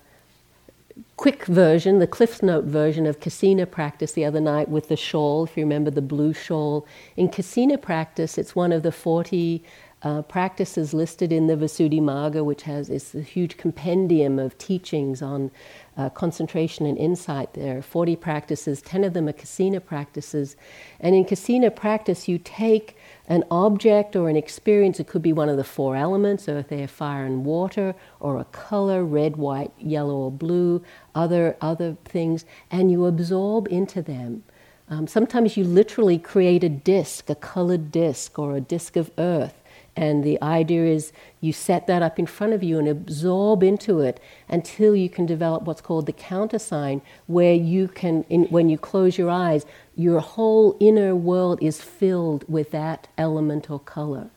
quick 1.17 1.45
version, 1.45 1.99
the 1.99 2.07
Cliff's 2.07 2.43
Note 2.43 2.65
version 2.65 3.05
of 3.05 3.19
kasina 3.19 3.69
practice 3.69 4.13
the 4.13 4.25
other 4.25 4.41
night 4.41 4.69
with 4.69 4.89
the 4.89 4.95
shawl, 4.95 5.45
if 5.45 5.57
you 5.57 5.63
remember 5.63 5.91
the 5.91 6.01
blue 6.01 6.33
shawl. 6.33 6.85
In 7.17 7.29
kasina 7.29 7.81
practice, 7.81 8.37
it's 8.37 8.55
one 8.55 8.71
of 8.71 8.83
the 8.83 8.91
40 8.91 9.63
uh, 10.03 10.21
practices 10.23 10.93
listed 10.93 11.31
in 11.31 11.47
the 11.47 11.55
Visuddhimagga, 11.55 12.43
which 12.43 12.63
has 12.63 12.89
it's 12.89 13.15
a 13.15 13.21
huge 13.21 13.57
compendium 13.57 14.37
of 14.37 14.57
teachings 14.57 15.21
on 15.21 15.49
uh, 15.95 16.09
concentration 16.09 16.85
and 16.85 16.97
insight. 16.97 17.53
There 17.53 17.77
are 17.77 17.81
40 17.81 18.17
practices, 18.17 18.81
10 18.81 19.05
of 19.05 19.13
them 19.13 19.29
are 19.29 19.33
kasina 19.33 19.83
practices. 19.83 20.57
And 20.99 21.15
in 21.15 21.23
kasina 21.23 21.73
practice, 21.73 22.27
you 22.27 22.37
take 22.37 22.97
an 23.27 23.43
object 23.49 24.15
or 24.15 24.29
an 24.29 24.35
experience. 24.35 24.99
It 24.99 25.07
could 25.07 25.21
be 25.21 25.33
one 25.33 25.49
of 25.49 25.57
the 25.57 25.63
four 25.63 25.95
elements 25.95 26.49
earth, 26.49 26.71
air, 26.71 26.87
fire, 26.87 27.25
and 27.25 27.45
water, 27.45 27.95
or 28.19 28.37
a 28.37 28.45
color 28.45 29.03
red, 29.03 29.37
white, 29.37 29.71
yellow, 29.77 30.15
or 30.15 30.31
blue, 30.31 30.83
other, 31.15 31.55
other 31.61 31.97
things, 32.05 32.45
and 32.69 32.91
you 32.91 33.05
absorb 33.05 33.67
into 33.67 34.01
them. 34.01 34.43
Um, 34.89 35.07
sometimes 35.07 35.55
you 35.55 35.63
literally 35.63 36.19
create 36.19 36.63
a 36.63 36.69
disc, 36.69 37.29
a 37.29 37.35
colored 37.35 37.91
disc, 37.91 38.37
or 38.37 38.55
a 38.55 38.61
disc 38.61 38.95
of 38.95 39.11
earth. 39.17 39.62
And 39.95 40.23
the 40.23 40.41
idea 40.41 40.85
is 40.85 41.13
you 41.39 41.53
set 41.53 41.87
that 41.87 42.01
up 42.01 42.17
in 42.17 42.25
front 42.25 42.53
of 42.53 42.63
you 42.63 42.79
and 42.79 42.87
absorb 42.87 43.61
into 43.63 43.99
it 43.99 44.19
until 44.49 44.95
you 44.95 45.09
can 45.09 45.25
develop 45.25 45.63
what's 45.63 45.81
called 45.81 46.07
the 46.07 46.13
countersign, 46.13 47.01
where 47.27 47.53
you 47.53 47.87
can, 47.87 48.23
in, 48.29 48.45
when 48.45 48.69
you 48.69 48.77
close 48.77 49.17
your 49.17 49.29
eyes, 49.29 49.65
your 49.95 50.19
whole 50.19 50.75
inner 50.79 51.15
world 51.15 51.59
is 51.61 51.81
filled 51.81 52.43
with 52.49 52.71
that 52.71 53.07
element 53.17 53.69
or 53.69 53.79
color. 53.79 54.29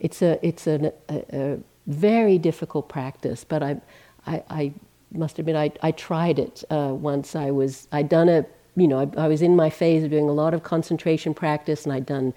it's 0.00 0.22
a 0.22 0.44
it's 0.46 0.66
a, 0.66 0.92
a, 1.08 1.24
a 1.32 1.58
very 1.86 2.38
difficult 2.38 2.88
practice. 2.88 3.44
But 3.44 3.62
I, 3.62 3.80
I, 4.26 4.42
I 4.50 4.72
must 5.12 5.38
admit, 5.38 5.56
I, 5.56 5.72
I 5.82 5.92
tried 5.92 6.38
it 6.38 6.64
uh, 6.70 6.94
once. 6.94 7.36
I 7.36 7.50
was 7.50 7.86
I'd 7.92 8.08
done 8.08 8.28
a 8.28 8.44
you 8.76 8.88
know 8.88 9.00
I, 9.00 9.24
I 9.24 9.28
was 9.28 9.42
in 9.42 9.56
my 9.56 9.70
phase 9.70 10.02
of 10.04 10.10
doing 10.10 10.28
a 10.28 10.32
lot 10.32 10.54
of 10.54 10.62
concentration 10.62 11.34
practice, 11.34 11.84
and 11.84 11.92
I'd 11.92 12.06
done 12.06 12.34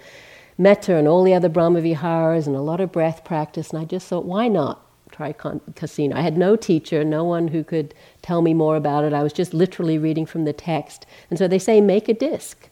metta 0.57 0.95
and 0.95 1.07
all 1.07 1.23
the 1.23 1.33
other 1.33 1.49
Brahma 1.49 1.81
Viharas 1.81 2.47
and 2.47 2.55
a 2.55 2.61
lot 2.61 2.79
of 2.79 2.91
breath 2.91 3.23
practice, 3.23 3.71
and 3.71 3.79
I 3.81 3.85
just 3.85 4.07
thought, 4.07 4.25
why 4.25 4.47
not? 4.47 4.83
try 5.13 5.31
kasina. 5.31 6.13
I 6.13 6.21
had 6.21 6.37
no 6.37 6.55
teacher, 6.55 7.03
no 7.03 7.23
one 7.23 7.49
who 7.49 7.63
could 7.63 7.93
tell 8.21 8.41
me 8.41 8.53
more 8.53 8.75
about 8.75 9.03
it. 9.03 9.13
I 9.13 9.23
was 9.23 9.31
just 9.31 9.53
literally 9.53 9.97
reading 9.97 10.25
from 10.25 10.43
the 10.43 10.53
text. 10.53 11.05
And 11.29 11.39
so 11.39 11.47
they 11.47 11.59
say, 11.59 11.79
make 11.79 12.09
a 12.09 12.13
disc. 12.13 12.69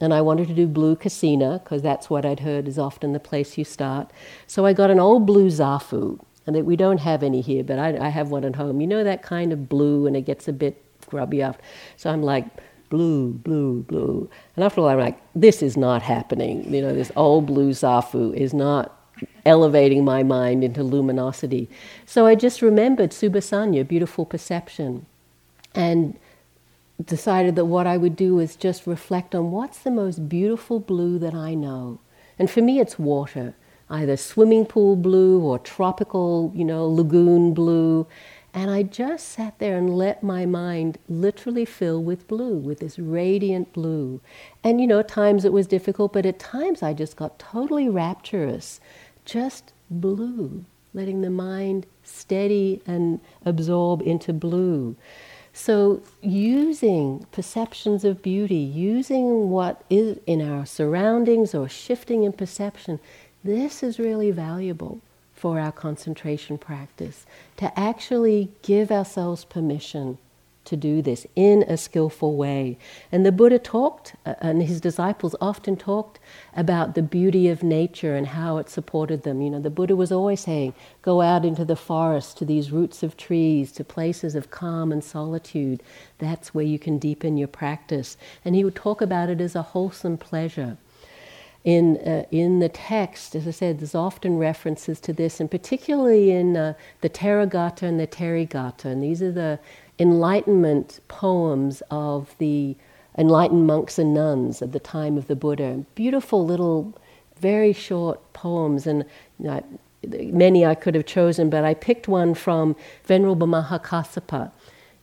And 0.00 0.14
I 0.14 0.22
wanted 0.22 0.48
to 0.48 0.54
do 0.54 0.66
blue 0.66 0.96
kasina 0.96 1.62
because 1.62 1.82
that's 1.82 2.08
what 2.08 2.24
I'd 2.24 2.40
heard 2.40 2.66
is 2.66 2.78
often 2.78 3.12
the 3.12 3.20
place 3.20 3.58
you 3.58 3.64
start. 3.64 4.10
So 4.46 4.64
I 4.64 4.72
got 4.72 4.90
an 4.90 4.98
old 4.98 5.26
blue 5.26 5.48
zafu, 5.48 6.18
and 6.46 6.64
we 6.64 6.76
don't 6.76 6.98
have 6.98 7.22
any 7.22 7.42
here, 7.42 7.62
but 7.62 7.78
I, 7.78 8.06
I 8.06 8.08
have 8.08 8.30
one 8.30 8.44
at 8.44 8.56
home. 8.56 8.80
You 8.80 8.86
know 8.86 9.04
that 9.04 9.22
kind 9.22 9.52
of 9.52 9.68
blue, 9.68 10.06
and 10.06 10.16
it 10.16 10.22
gets 10.22 10.48
a 10.48 10.54
bit 10.54 10.82
grubby 11.06 11.42
off. 11.42 11.58
So 11.98 12.08
I'm 12.08 12.22
like, 12.22 12.46
blue, 12.90 13.32
blue, 13.32 13.82
blue. 13.84 14.28
And 14.54 14.64
after 14.64 14.82
all, 14.82 14.88
I'm 14.88 14.98
like, 14.98 15.18
this 15.34 15.62
is 15.62 15.76
not 15.76 16.02
happening. 16.02 16.72
You 16.72 16.82
know, 16.82 16.92
this 16.92 17.10
old 17.16 17.46
blue 17.46 17.70
zafu 17.70 18.34
is 18.34 18.52
not 18.52 18.94
elevating 19.46 20.04
my 20.04 20.22
mind 20.22 20.62
into 20.62 20.82
luminosity. 20.82 21.68
So 22.04 22.26
I 22.26 22.34
just 22.34 22.60
remembered 22.62 23.10
Subhasanya, 23.10 23.86
beautiful 23.86 24.26
perception, 24.26 25.06
and 25.74 26.18
decided 27.04 27.56
that 27.56 27.64
what 27.64 27.86
I 27.86 27.96
would 27.96 28.16
do 28.16 28.38
is 28.38 28.56
just 28.56 28.86
reflect 28.86 29.34
on 29.34 29.50
what's 29.50 29.78
the 29.78 29.90
most 29.90 30.28
beautiful 30.28 30.80
blue 30.80 31.18
that 31.18 31.34
I 31.34 31.54
know. 31.54 32.00
And 32.38 32.50
for 32.50 32.60
me, 32.60 32.80
it's 32.80 32.98
water, 32.98 33.54
either 33.88 34.16
swimming 34.16 34.66
pool 34.66 34.96
blue 34.96 35.40
or 35.40 35.58
tropical, 35.58 36.52
you 36.54 36.64
know, 36.64 36.86
lagoon 36.86 37.54
blue. 37.54 38.06
And 38.52 38.70
I 38.70 38.82
just 38.82 39.28
sat 39.28 39.58
there 39.58 39.78
and 39.78 39.96
let 39.96 40.22
my 40.22 40.44
mind 40.44 40.98
literally 41.08 41.64
fill 41.64 42.02
with 42.02 42.26
blue, 42.26 42.56
with 42.56 42.80
this 42.80 42.98
radiant 42.98 43.72
blue. 43.72 44.20
And, 44.64 44.80
you 44.80 44.86
know, 44.86 44.98
at 44.98 45.08
times 45.08 45.44
it 45.44 45.52
was 45.52 45.68
difficult, 45.68 46.12
but 46.12 46.26
at 46.26 46.38
times 46.40 46.82
I 46.82 46.92
just 46.92 47.16
got 47.16 47.38
totally 47.38 47.88
rapturous 47.88 48.80
just 49.24 49.72
blue, 49.88 50.64
letting 50.92 51.20
the 51.20 51.30
mind 51.30 51.86
steady 52.02 52.82
and 52.86 53.20
absorb 53.44 54.02
into 54.02 54.32
blue. 54.32 54.96
So, 55.52 56.00
using 56.20 57.26
perceptions 57.32 58.04
of 58.04 58.22
beauty, 58.22 58.54
using 58.56 59.50
what 59.50 59.82
is 59.90 60.18
in 60.26 60.40
our 60.40 60.64
surroundings 60.64 61.54
or 61.54 61.68
shifting 61.68 62.22
in 62.22 62.32
perception, 62.32 63.00
this 63.42 63.82
is 63.82 63.98
really 63.98 64.30
valuable 64.30 65.00
for 65.40 65.58
our 65.58 65.72
concentration 65.72 66.58
practice 66.58 67.24
to 67.56 67.80
actually 67.80 68.50
give 68.60 68.92
ourselves 68.92 69.42
permission 69.46 70.18
to 70.66 70.76
do 70.76 71.00
this 71.00 71.26
in 71.34 71.62
a 71.62 71.78
skillful 71.78 72.36
way. 72.36 72.76
And 73.10 73.24
the 73.24 73.32
Buddha 73.32 73.58
talked, 73.58 74.14
uh, 74.26 74.34
and 74.42 74.62
his 74.62 74.82
disciples 74.82 75.34
often 75.40 75.78
talked 75.78 76.18
about 76.54 76.94
the 76.94 77.02
beauty 77.02 77.48
of 77.48 77.62
nature 77.62 78.14
and 78.14 78.26
how 78.26 78.58
it 78.58 78.68
supported 78.68 79.22
them. 79.22 79.40
You 79.40 79.48
know, 79.48 79.60
the 79.60 79.70
Buddha 79.70 79.96
was 79.96 80.12
always 80.12 80.40
saying, 80.40 80.74
go 81.00 81.22
out 81.22 81.46
into 81.46 81.64
the 81.64 81.74
forest, 81.74 82.36
to 82.36 82.44
these 82.44 82.70
roots 82.70 83.02
of 83.02 83.16
trees, 83.16 83.72
to 83.72 83.82
places 83.82 84.34
of 84.34 84.50
calm 84.50 84.92
and 84.92 85.02
solitude. 85.02 85.82
That's 86.18 86.54
where 86.54 86.66
you 86.66 86.78
can 86.78 86.98
deepen 86.98 87.38
your 87.38 87.48
practice. 87.48 88.18
And 88.44 88.54
he 88.54 88.62
would 88.62 88.76
talk 88.76 89.00
about 89.00 89.30
it 89.30 89.40
as 89.40 89.56
a 89.56 89.62
wholesome 89.62 90.18
pleasure. 90.18 90.76
In, 91.62 91.98
uh, 91.98 92.24
in 92.30 92.60
the 92.60 92.70
text, 92.70 93.34
as 93.34 93.46
I 93.46 93.50
said, 93.50 93.80
there's 93.80 93.94
often 93.94 94.38
references 94.38 94.98
to 95.00 95.12
this, 95.12 95.40
and 95.40 95.50
particularly 95.50 96.30
in 96.30 96.56
uh, 96.56 96.72
the 97.02 97.10
Theragatha 97.10 97.82
and 97.82 98.00
the 98.00 98.06
Therigatha. 98.06 98.86
And 98.86 99.02
these 99.02 99.20
are 99.20 99.32
the 99.32 99.58
enlightenment 99.98 101.00
poems 101.08 101.82
of 101.90 102.34
the 102.38 102.76
enlightened 103.18 103.66
monks 103.66 103.98
and 103.98 104.14
nuns 104.14 104.62
at 104.62 104.72
the 104.72 104.80
time 104.80 105.18
of 105.18 105.26
the 105.26 105.36
Buddha. 105.36 105.84
Beautiful 105.94 106.46
little, 106.46 106.98
very 107.38 107.74
short 107.74 108.32
poems, 108.32 108.86
and 108.86 109.04
you 109.38 109.46
know, 109.46 109.64
many 110.32 110.64
I 110.64 110.74
could 110.74 110.94
have 110.94 111.06
chosen, 111.06 111.50
but 111.50 111.64
I 111.64 111.74
picked 111.74 112.08
one 112.08 112.34
from 112.34 112.74
Venerable 113.04 113.46
Mahakassapa, 113.46 114.50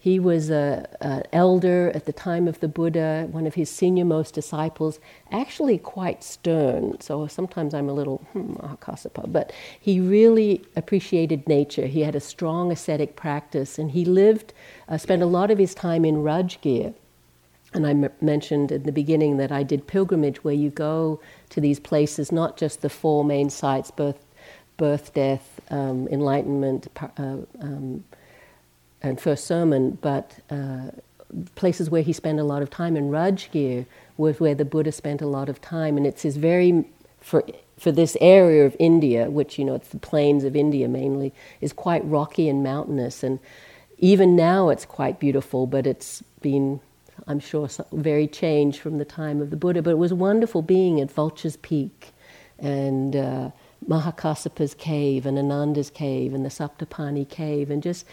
he 0.08 0.20
was 0.20 0.50
an 0.50 0.86
elder 1.34 1.92
at 1.94 2.06
the 2.06 2.14
time 2.14 2.48
of 2.48 2.62
the 2.62 2.68
Buddha, 2.70 3.28
one 3.30 3.46
of 3.46 3.56
his 3.56 3.70
senior 3.70 4.06
most 4.06 4.34
disciples, 4.34 5.02
actually 5.34 5.78
quite 5.78 6.24
stern. 6.24 7.02
So 7.02 7.28
sometimes 7.28 7.74
I'm 7.74 7.90
a 7.90 7.94
little, 7.94 8.20
hmm, 8.32 8.54
Mahakassapa, 8.54 9.30
but 9.30 9.52
he 9.78 10.00
really 10.00 10.64
appreciated 10.78 11.46
nature. 11.50 11.88
He 11.88 12.02
had 12.04 12.16
a 12.16 12.22
strong 12.22 12.72
ascetic 12.72 13.18
practice, 13.18 13.78
and 13.78 13.92
he 13.92 14.06
lived, 14.06 14.54
uh, 14.88 14.98
spent 14.98 15.22
a 15.24 15.26
lot 15.26 15.52
of 15.52 15.58
his 15.58 15.76
time 15.76 16.06
in 16.06 16.24
Rajgir. 16.24 16.94
And 17.74 17.86
I 17.86 17.90
m- 17.90 18.10
mentioned 18.22 18.72
in 18.72 18.84
the 18.84 18.94
beginning 18.94 19.36
that 19.38 19.52
I 19.52 19.64
did 19.64 19.88
pilgrimage 19.88 20.42
where 20.42 20.54
you 20.54 20.70
go 20.70 21.20
to 21.50 21.60
these 21.60 21.82
places, 21.82 22.32
not 22.32 22.56
just 22.56 22.82
the 22.82 22.90
four 22.90 23.26
main 23.26 23.50
sites 23.50 23.92
birth, 23.92 24.24
birth 24.78 25.14
death, 25.14 25.60
um, 25.70 26.08
enlightenment, 26.08 26.88
uh, 27.18 27.40
um, 27.60 28.06
and 29.02 29.20
first 29.20 29.46
sermon, 29.46 29.98
but 30.02 30.40
uh, 30.50 30.92
places 31.56 31.90
where 31.90 32.02
he 32.02 32.14
spent 32.14 32.40
a 32.40 32.44
lot 32.44 32.62
of 32.62 32.70
time. 32.70 32.96
in 32.96 33.10
Rajgir 33.10 33.86
was 34.18 34.40
where 34.40 34.56
the 34.56 34.66
Buddha 34.66 34.92
spent 34.92 35.22
a 35.22 35.28
lot 35.28 35.50
of 35.50 35.62
time, 35.62 35.98
and 35.98 36.08
it's 36.08 36.24
his 36.24 36.38
very 36.38 36.86
for 37.20 37.44
for 37.78 37.92
this 37.92 38.18
area 38.22 38.66
of 38.66 38.76
India, 38.80 39.30
which 39.30 39.60
you 39.60 39.66
know 39.66 39.76
it's 39.76 39.90
the 39.90 40.00
plains 40.00 40.44
of 40.44 40.56
India 40.56 40.88
mainly, 40.88 41.34
is 41.62 41.74
quite 41.74 42.04
rocky 42.06 42.50
and 42.50 42.64
mountainous, 42.64 43.24
and 43.24 43.40
even 44.00 44.36
now 44.36 44.70
it's 44.70 44.86
quite 44.86 45.20
beautiful, 45.20 45.68
but 45.68 45.86
it's 45.86 46.24
been 46.42 46.80
I'm 47.28 47.40
sure 47.40 47.68
very 47.92 48.28
changed 48.28 48.80
from 48.80 48.98
the 48.98 49.06
time 49.06 49.42
of 49.42 49.50
the 49.50 49.58
Buddha. 49.58 49.82
But 49.82 49.92
it 49.92 49.98
was 49.98 50.14
wonderful 50.14 50.62
being 50.62 51.00
at 51.02 51.12
Vulture's 51.12 51.58
Peak 51.58 52.14
and. 52.60 53.16
Uh, 53.16 53.52
Mahakassapa's 53.88 54.74
cave 54.74 55.28
and 55.28 55.38
Ananda's 55.38 55.92
cave 55.92 56.34
and 56.34 56.44
the 56.44 56.50
Saptapani 56.50 57.30
cave, 57.30 57.70
and 57.70 57.84
just 57.84 58.06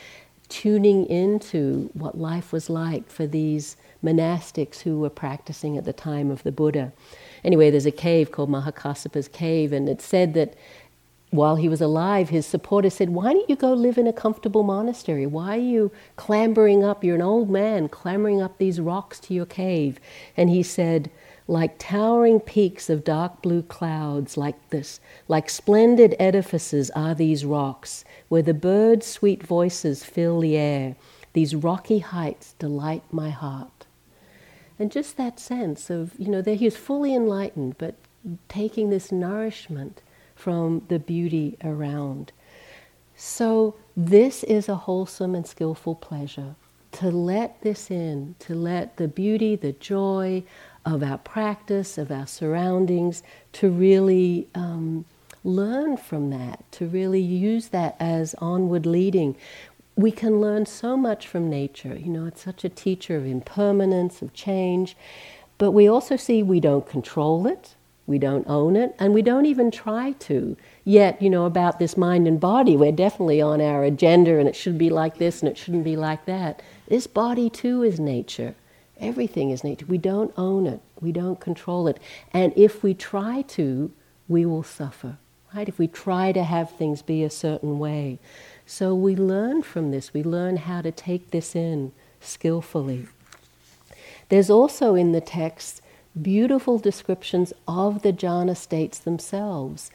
tuning 0.48 1.06
into 1.06 1.90
what 1.94 2.18
life 2.18 2.52
was 2.52 2.68
like 2.68 3.08
for 3.08 3.26
these 3.26 3.76
monastics 4.04 4.80
who 4.80 5.00
were 5.00 5.10
practicing 5.10 5.76
at 5.76 5.84
the 5.84 5.92
time 5.92 6.30
of 6.30 6.42
the 6.42 6.52
Buddha. 6.52 6.92
Anyway, 7.42 7.70
there's 7.70 7.86
a 7.86 7.90
cave 7.90 8.30
called 8.30 8.50
Mahakassapa's 8.50 9.28
cave, 9.28 9.72
and 9.72 9.88
it's 9.88 10.04
said 10.04 10.34
that 10.34 10.54
while 11.30 11.56
he 11.56 11.68
was 11.68 11.80
alive, 11.80 12.28
his 12.28 12.46
supporters 12.46 12.94
said, 12.94 13.10
Why 13.10 13.32
don't 13.32 13.50
you 13.50 13.56
go 13.56 13.72
live 13.72 13.98
in 13.98 14.06
a 14.06 14.12
comfortable 14.12 14.62
monastery? 14.62 15.26
Why 15.26 15.56
are 15.56 15.60
you 15.60 15.90
clambering 16.16 16.84
up? 16.84 17.02
You're 17.02 17.16
an 17.16 17.22
old 17.22 17.50
man 17.50 17.88
clambering 17.88 18.40
up 18.40 18.58
these 18.58 18.80
rocks 18.80 19.18
to 19.20 19.34
your 19.34 19.46
cave. 19.46 19.98
And 20.36 20.48
he 20.48 20.62
said, 20.62 21.10
like 21.46 21.78
towering 21.78 22.40
peaks 22.40 22.88
of 22.88 23.04
dark 23.04 23.42
blue 23.42 23.62
clouds, 23.62 24.36
like 24.36 24.70
this, 24.70 24.98
like 25.28 25.50
splendid 25.50 26.16
edifices 26.18 26.90
are 26.92 27.14
these 27.14 27.44
rocks, 27.44 28.04
where 28.28 28.42
the 28.42 28.54
birds' 28.54 29.06
sweet 29.06 29.42
voices 29.42 30.04
fill 30.04 30.40
the 30.40 30.56
air. 30.56 30.96
These 31.32 31.54
rocky 31.54 31.98
heights 31.98 32.54
delight 32.58 33.02
my 33.10 33.30
heart. 33.30 33.86
And 34.78 34.90
just 34.90 35.16
that 35.16 35.38
sense 35.38 35.90
of, 35.90 36.12
you 36.18 36.28
know, 36.28 36.42
that 36.42 36.56
he 36.56 36.66
is 36.66 36.76
fully 36.76 37.14
enlightened, 37.14 37.76
but 37.78 37.94
taking 38.48 38.90
this 38.90 39.12
nourishment 39.12 40.02
from 40.34 40.82
the 40.88 40.98
beauty 40.98 41.56
around. 41.62 42.32
So, 43.16 43.76
this 43.96 44.42
is 44.42 44.68
a 44.68 44.74
wholesome 44.74 45.34
and 45.34 45.46
skillful 45.46 45.94
pleasure. 45.94 46.56
To 46.92 47.10
let 47.10 47.60
this 47.62 47.90
in, 47.90 48.34
to 48.40 48.54
let 48.54 48.96
the 48.96 49.08
beauty, 49.08 49.54
the 49.56 49.72
joy 49.72 50.42
of 50.84 51.02
our 51.02 51.18
practice, 51.18 51.96
of 51.96 52.10
our 52.10 52.26
surroundings, 52.26 53.22
to 53.54 53.70
really 53.70 54.48
um, 54.54 55.04
learn 55.44 55.96
from 55.96 56.30
that, 56.30 56.64
to 56.72 56.86
really 56.86 57.20
use 57.20 57.68
that 57.68 57.96
as 58.00 58.34
onward 58.38 58.86
leading. 58.86 59.36
We 59.94 60.10
can 60.10 60.40
learn 60.40 60.66
so 60.66 60.96
much 60.96 61.28
from 61.28 61.48
nature. 61.48 61.96
You 61.96 62.10
know, 62.10 62.26
it's 62.26 62.42
such 62.42 62.64
a 62.64 62.68
teacher 62.68 63.16
of 63.16 63.26
impermanence, 63.26 64.22
of 64.22 64.32
change. 64.32 64.96
But 65.58 65.70
we 65.70 65.86
also 65.86 66.16
see 66.16 66.42
we 66.42 66.60
don't 66.60 66.88
control 66.88 67.46
it, 67.46 67.74
we 68.06 68.18
don't 68.18 68.46
own 68.48 68.74
it, 68.74 68.94
and 68.98 69.14
we 69.14 69.22
don't 69.22 69.46
even 69.46 69.70
try 69.70 70.12
to. 70.12 70.56
Yet, 70.84 71.22
you 71.22 71.30
know, 71.30 71.46
about 71.46 71.78
this 71.78 71.96
mind 71.96 72.26
and 72.26 72.40
body, 72.40 72.76
we're 72.76 72.92
definitely 72.92 73.40
on 73.40 73.60
our 73.60 73.84
agenda 73.84 74.38
and 74.38 74.48
it 74.48 74.56
should 74.56 74.78
be 74.78 74.90
like 74.90 75.18
this 75.18 75.40
and 75.40 75.48
it 75.48 75.56
shouldn't 75.56 75.84
be 75.84 75.96
like 75.96 76.24
that. 76.24 76.60
This 76.88 77.06
body 77.06 77.48
too 77.48 77.82
is 77.82 78.00
nature. 78.00 78.54
Everything 78.98 79.50
is 79.50 79.64
nature. 79.64 79.86
We 79.86 79.98
don't 79.98 80.32
own 80.36 80.66
it, 80.66 80.80
we 81.00 81.12
don't 81.12 81.40
control 81.40 81.88
it. 81.88 81.98
And 82.32 82.52
if 82.56 82.82
we 82.82 82.94
try 82.94 83.42
to, 83.42 83.92
we 84.28 84.44
will 84.46 84.62
suffer, 84.62 85.18
right? 85.54 85.68
If 85.68 85.78
we 85.78 85.86
try 85.88 86.32
to 86.32 86.42
have 86.42 86.70
things 86.70 87.02
be 87.02 87.22
a 87.22 87.30
certain 87.30 87.78
way. 87.78 88.18
So 88.66 88.94
we 88.94 89.14
learn 89.14 89.62
from 89.62 89.90
this, 89.90 90.14
we 90.14 90.22
learn 90.22 90.56
how 90.56 90.82
to 90.82 90.90
take 90.90 91.30
this 91.30 91.54
in 91.54 91.92
skillfully. 92.20 93.06
There's 94.30 94.50
also 94.50 94.94
in 94.94 95.12
the 95.12 95.20
text 95.20 95.82
beautiful 96.20 96.78
descriptions 96.78 97.52
of 97.68 98.02
the 98.02 98.12
jhana 98.12 98.56
states 98.56 98.98
themselves. 98.98 99.90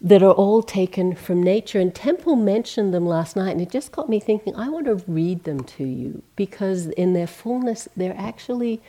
that 0.00 0.22
are 0.22 0.32
all 0.32 0.62
taken 0.62 1.14
from 1.14 1.42
nature. 1.42 1.80
And 1.80 1.94
Tempel 1.94 2.36
mentioned 2.36 2.92
them 2.92 3.06
last 3.06 3.36
night, 3.36 3.52
and 3.52 3.60
it 3.60 3.70
just 3.70 3.90
got 3.90 4.08
me 4.08 4.20
thinking, 4.20 4.54
I 4.54 4.68
want 4.68 4.86
to 4.86 5.02
read 5.10 5.44
them 5.44 5.64
to 5.64 5.84
you 5.84 6.22
because, 6.36 6.88
in 6.88 7.14
their 7.14 7.26
fullness, 7.26 7.88
they're 7.96 8.16
actually 8.16 8.82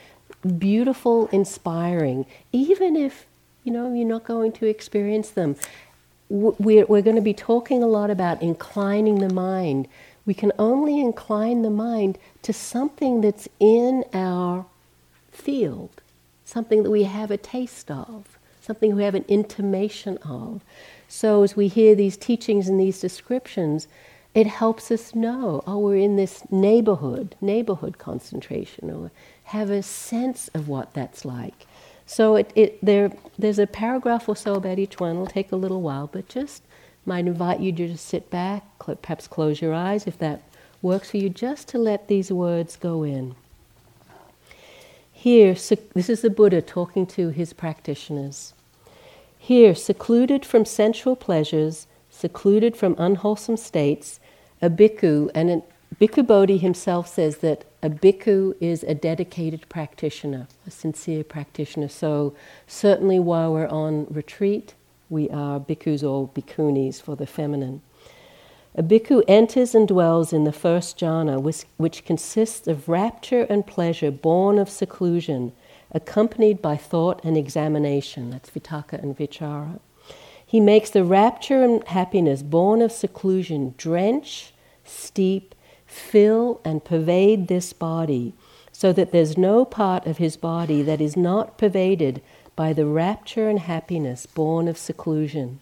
beautiful, 0.58 1.28
inspiring, 1.28 2.26
even 2.52 2.98
if 2.98 3.26
you 3.66 3.74
know 3.74 3.94
you're 3.94 4.08
not 4.08 4.24
going 4.24 4.54
to 4.54 4.66
experience 4.68 5.32
them. 5.32 5.58
We're, 6.30 6.86
we're 6.86 7.02
going 7.02 7.18
to 7.18 7.22
be 7.22 7.34
talking 7.34 7.84
a 7.84 7.88
lot 7.88 8.10
about 8.10 8.42
inclining 8.42 9.20
the 9.20 9.34
mind. 9.34 9.88
We 10.26 10.34
can 10.34 10.52
only 10.58 11.02
incline 11.02 11.62
the 11.64 11.70
mind 11.70 12.18
to 12.44 12.54
something 12.54 13.22
that's 13.22 13.50
in 13.60 14.06
our 14.14 14.66
field, 15.32 16.02
something 16.46 16.84
that 16.84 16.92
we 16.92 17.04
have 17.04 17.30
a 17.32 17.38
taste 17.38 17.92
of, 17.92 18.40
something 18.62 18.96
we 18.96 19.04
have 19.04 19.16
an 19.16 19.26
intimation 19.28 20.18
of. 20.20 20.62
So 21.08 21.44
as 21.44 21.56
we 21.56 21.68
hear 21.68 21.96
these 21.96 22.18
teachings 22.18 22.68
and 22.68 22.80
these 22.80 23.00
descriptions, 23.00 23.88
it 24.34 24.48
helps 24.48 24.92
us 24.92 25.16
know, 25.16 25.64
oh, 25.66 25.80
we're 25.80 25.96
in 25.96 26.18
this 26.18 26.44
neighborhood, 26.52 27.36
neighborhood 27.40 27.98
concentration, 27.98 28.90
or 28.92 29.12
have 29.46 29.70
a 29.70 29.82
sense 29.82 30.50
of 30.50 30.68
what 30.68 30.94
that's 30.94 31.24
like. 31.24 31.66
So 32.06 32.36
it, 32.36 32.52
it, 32.56 32.86
there, 32.86 33.12
there's 33.38 33.60
a 33.60 33.68
paragraph 33.68 34.30
or 34.30 34.36
so 34.36 34.56
about 34.56 34.80
each 34.80 35.00
one. 35.00 35.12
It'll 35.12 35.28
take 35.28 35.52
a 35.52 35.56
little 35.56 35.82
while, 35.82 36.08
but 36.08 36.30
just 36.30 36.62
might 37.06 37.28
invite 37.28 37.60
you 37.60 37.72
to 37.72 37.88
just 37.88 38.06
sit 38.06 38.30
back, 38.30 38.64
perhaps 38.80 39.28
close 39.28 39.62
your 39.62 39.74
eyes 39.74 40.08
if 40.08 40.18
that 40.20 40.42
works 40.82 41.12
for 41.12 41.18
you, 41.18 41.30
just 41.30 41.68
to 41.70 41.78
let 41.78 42.08
these 42.08 42.32
words 42.32 42.76
go 42.76 43.04
in. 43.04 43.36
Here, 45.12 45.54
this 45.54 46.10
is 46.10 46.22
the 46.22 46.30
Buddha 46.30 46.62
talking 46.62 47.08
to 47.08 47.30
his 47.30 47.54
practitioners. 47.54 48.54
Here, 49.40 49.74
secluded 49.74 50.46
from 50.46 50.66
sensual 50.66 51.16
pleasures, 51.16 51.88
secluded 52.10 52.76
from 52.76 52.96
unwholesome 52.98 53.58
states, 53.58 54.20
a 54.62 54.70
bhikkhu, 54.70 55.32
and 55.34 55.50
a 55.50 55.62
Bhikkhu 56.00 56.28
Bodhi 56.28 56.58
himself 56.58 57.08
says 57.08 57.38
that 57.38 57.64
a 57.82 57.90
bhikkhu 57.90 58.56
is 58.60 58.84
a 58.84 58.94
dedicated 58.94 59.70
practitioner, 59.70 60.48
a 60.68 60.72
sincere 60.72 61.24
practitioner. 61.24 61.88
So, 61.88 62.36
certainly 62.68 63.18
while 63.18 63.54
we're 63.54 63.70
on 63.70 64.06
retreat, 64.10 64.74
we 65.10 65.30
are 65.30 65.58
bhikkhus 65.58 66.04
or 66.04 66.28
bhikkhunis 66.28 67.02
for 67.02 67.16
the 67.16 67.26
feminine. 67.26 67.82
A 68.76 68.84
bhikkhu 68.84 69.24
enters 69.26 69.74
and 69.74 69.88
dwells 69.88 70.34
in 70.34 70.44
the 70.44 70.52
first 70.52 71.00
jhana, 71.00 71.42
which, 71.42 71.64
which 71.78 72.04
consists 72.04 72.68
of 72.68 72.90
rapture 72.90 73.44
and 73.44 73.66
pleasure 73.66 74.12
born 74.12 74.60
of 74.60 74.70
seclusion 74.70 75.54
accompanied 75.94 76.62
by 76.62 76.76
thought 76.76 77.24
and 77.24 77.38
examination. 77.38 78.32
That's 78.32 78.50
vitakka 78.50 79.02
and 79.02 79.18
vichara. 79.18 79.80
He 80.46 80.60
makes 80.60 80.90
the 80.90 81.06
rapture 81.06 81.64
and 81.64 81.88
happiness 81.88 82.44
born 82.44 82.82
of 82.82 82.92
seclusion 82.92 83.76
drench, 83.78 84.54
steep, 84.84 85.55
fill, 85.96 86.62
and 86.66 86.84
pervade 86.84 87.48
this 87.48 87.74
body, 87.74 88.34
so 88.72 88.92
that 88.94 89.12
there's 89.12 89.38
no 89.38 89.66
part 89.66 90.06
of 90.06 90.18
his 90.18 90.38
body 90.38 90.82
that 90.82 91.02
is 91.02 91.16
not 91.16 91.58
pervaded 91.58 92.22
by 92.56 92.74
the 92.74 92.86
rapture 92.86 93.50
and 93.50 93.60
happiness 93.60 94.26
born 94.26 94.68
of 94.68 94.78
seclusion. 94.78 95.60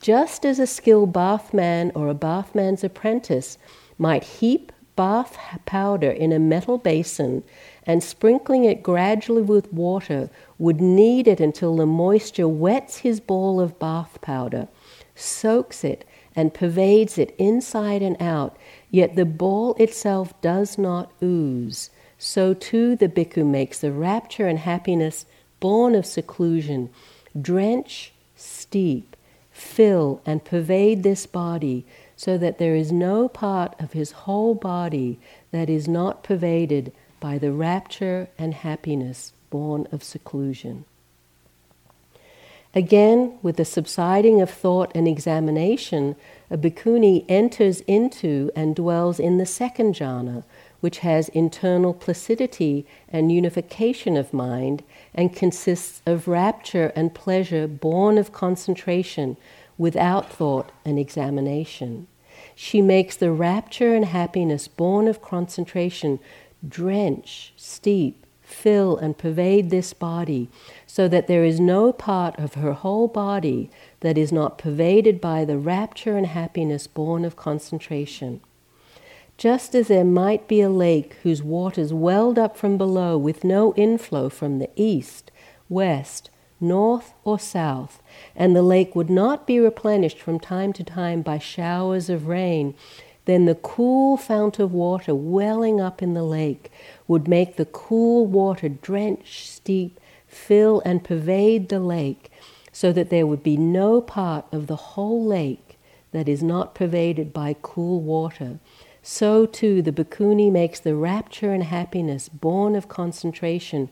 Just 0.00 0.46
as 0.46 0.58
a 0.58 0.66
skilled 0.66 1.12
bathman 1.12 1.90
or 1.94 2.08
a 2.08 2.14
bathman's 2.14 2.84
apprentice 2.84 3.58
might 3.98 4.22
heap 4.24 4.72
bath 4.94 5.36
powder 5.64 6.10
in 6.10 6.32
a 6.32 6.38
metal 6.38 6.78
basin 6.78 7.44
and 7.84 8.02
sprinkling 8.02 8.64
it 8.64 8.82
gradually 8.82 9.42
with 9.42 9.72
water 9.72 10.28
would 10.58 10.80
knead 10.80 11.26
it 11.28 11.40
until 11.40 11.76
the 11.76 11.86
moisture 11.86 12.48
wets 12.48 12.98
his 12.98 13.20
ball 13.20 13.60
of 13.60 13.78
bath 13.78 14.20
powder, 14.20 14.68
soaks 15.14 15.84
it, 15.84 16.04
and 16.34 16.54
pervades 16.54 17.16
it 17.16 17.34
inside 17.38 18.02
and 18.02 18.20
out, 18.20 18.56
yet 18.90 19.16
the 19.16 19.24
ball 19.24 19.74
itself 19.74 20.38
does 20.40 20.78
not 20.78 21.12
ooze. 21.22 21.90
So 22.18 22.54
too 22.54 22.96
the 22.96 23.08
bhikkhu 23.08 23.46
makes 23.46 23.80
the 23.80 23.92
rapture 23.92 24.46
and 24.48 24.58
happiness 24.58 25.26
born 25.60 25.94
of 25.94 26.06
seclusion 26.06 26.90
drench, 27.40 28.12
steep, 28.36 29.16
fill, 29.52 30.20
and 30.24 30.44
pervade 30.44 31.02
this 31.02 31.26
body, 31.26 31.84
so 32.16 32.36
that 32.38 32.58
there 32.58 32.74
is 32.74 32.90
no 32.90 33.28
part 33.28 33.74
of 33.78 33.92
his 33.92 34.12
whole 34.12 34.54
body 34.54 35.18
that 35.52 35.70
is 35.70 35.86
not 35.86 36.24
pervaded 36.24 36.92
by 37.20 37.38
the 37.38 37.52
rapture 37.52 38.28
and 38.38 38.54
happiness 38.54 39.32
born 39.50 39.86
of 39.92 40.02
seclusion. 40.02 40.84
Again, 42.78 43.40
with 43.42 43.56
the 43.56 43.64
subsiding 43.64 44.40
of 44.40 44.48
thought 44.48 44.92
and 44.94 45.08
examination, 45.08 46.14
a 46.48 46.56
bhikkhuni 46.56 47.24
enters 47.28 47.80
into 47.88 48.52
and 48.54 48.76
dwells 48.76 49.18
in 49.18 49.38
the 49.38 49.46
second 49.46 49.96
jhana, 49.96 50.44
which 50.78 50.98
has 50.98 51.28
internal 51.30 51.92
placidity 51.92 52.86
and 53.08 53.32
unification 53.32 54.16
of 54.16 54.32
mind 54.32 54.84
and 55.12 55.34
consists 55.34 56.02
of 56.06 56.28
rapture 56.28 56.92
and 56.94 57.16
pleasure 57.16 57.66
born 57.66 58.16
of 58.16 58.30
concentration 58.30 59.36
without 59.76 60.30
thought 60.30 60.70
and 60.84 61.00
examination. 61.00 62.06
She 62.54 62.80
makes 62.80 63.16
the 63.16 63.32
rapture 63.32 63.92
and 63.92 64.04
happiness 64.04 64.68
born 64.68 65.08
of 65.08 65.20
concentration 65.20 66.20
drench, 66.68 67.52
steep, 67.56 68.24
fill, 68.48 68.96
and 68.96 69.18
pervade 69.18 69.70
this 69.70 69.92
body, 69.92 70.48
so 70.86 71.06
that 71.08 71.26
there 71.26 71.44
is 71.44 71.60
no 71.60 71.92
part 71.92 72.38
of 72.38 72.54
her 72.54 72.72
whole 72.72 73.06
body 73.06 73.70
that 74.00 74.16
is 74.16 74.32
not 74.32 74.58
pervaded 74.58 75.20
by 75.20 75.44
the 75.44 75.58
rapture 75.58 76.16
and 76.16 76.26
happiness 76.26 76.86
born 76.86 77.24
of 77.24 77.36
concentration. 77.36 78.40
Just 79.36 79.74
as 79.74 79.88
there 79.88 80.04
might 80.04 80.48
be 80.48 80.60
a 80.60 80.70
lake 80.70 81.14
whose 81.22 81.42
waters 81.42 81.92
welled 81.92 82.38
up 82.38 82.56
from 82.56 82.76
below 82.76 83.16
with 83.16 83.44
no 83.44 83.72
inflow 83.74 84.28
from 84.28 84.58
the 84.58 84.70
east, 84.74 85.30
west, 85.68 86.30
north, 86.60 87.12
or 87.22 87.38
south, 87.38 88.02
and 88.34 88.56
the 88.56 88.62
lake 88.62 88.96
would 88.96 89.10
not 89.10 89.46
be 89.46 89.60
replenished 89.60 90.18
from 90.18 90.40
time 90.40 90.72
to 90.72 90.82
time 90.82 91.22
by 91.22 91.38
showers 91.38 92.10
of 92.10 92.26
rain, 92.26 92.74
then 93.26 93.44
the 93.44 93.54
cool 93.54 94.16
fount 94.16 94.58
of 94.58 94.72
water 94.72 95.14
welling 95.14 95.80
up 95.80 96.02
in 96.02 96.14
the 96.14 96.22
lake 96.24 96.72
would 97.08 97.26
make 97.26 97.56
the 97.56 97.64
cool 97.64 98.26
water 98.26 98.68
drench, 98.68 99.48
steep, 99.48 99.98
fill, 100.26 100.80
and 100.84 101.02
pervade 101.02 101.68
the 101.68 101.80
lake, 101.80 102.30
so 102.70 102.92
that 102.92 103.10
there 103.10 103.26
would 103.26 103.42
be 103.42 103.56
no 103.56 104.00
part 104.00 104.44
of 104.52 104.68
the 104.68 104.76
whole 104.76 105.24
lake 105.24 105.76
that 106.12 106.28
is 106.28 106.42
not 106.42 106.74
pervaded 106.74 107.32
by 107.32 107.56
cool 107.60 108.00
water. 108.00 108.58
So 109.02 109.46
too 109.46 109.82
the 109.82 109.92
bhikkhuni 109.92 110.52
makes 110.52 110.78
the 110.78 110.94
rapture 110.94 111.52
and 111.52 111.64
happiness 111.64 112.28
born 112.28 112.76
of 112.76 112.88
concentration 112.88 113.88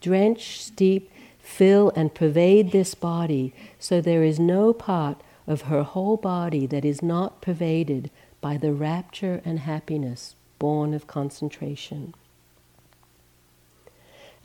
drench, 0.00 0.60
steep, 0.60 1.10
fill, 1.38 1.92
and 1.96 2.14
pervade 2.14 2.72
this 2.72 2.94
body, 2.94 3.54
so 3.78 4.00
there 4.00 4.22
is 4.22 4.38
no 4.38 4.72
part 4.72 5.20
of 5.46 5.62
her 5.62 5.82
whole 5.82 6.16
body 6.16 6.66
that 6.66 6.84
is 6.84 7.02
not 7.02 7.40
pervaded 7.40 8.10
by 8.40 8.56
the 8.56 8.72
rapture 8.72 9.40
and 9.44 9.60
happiness 9.60 10.34
born 10.58 10.92
of 10.92 11.06
concentration. 11.06 12.14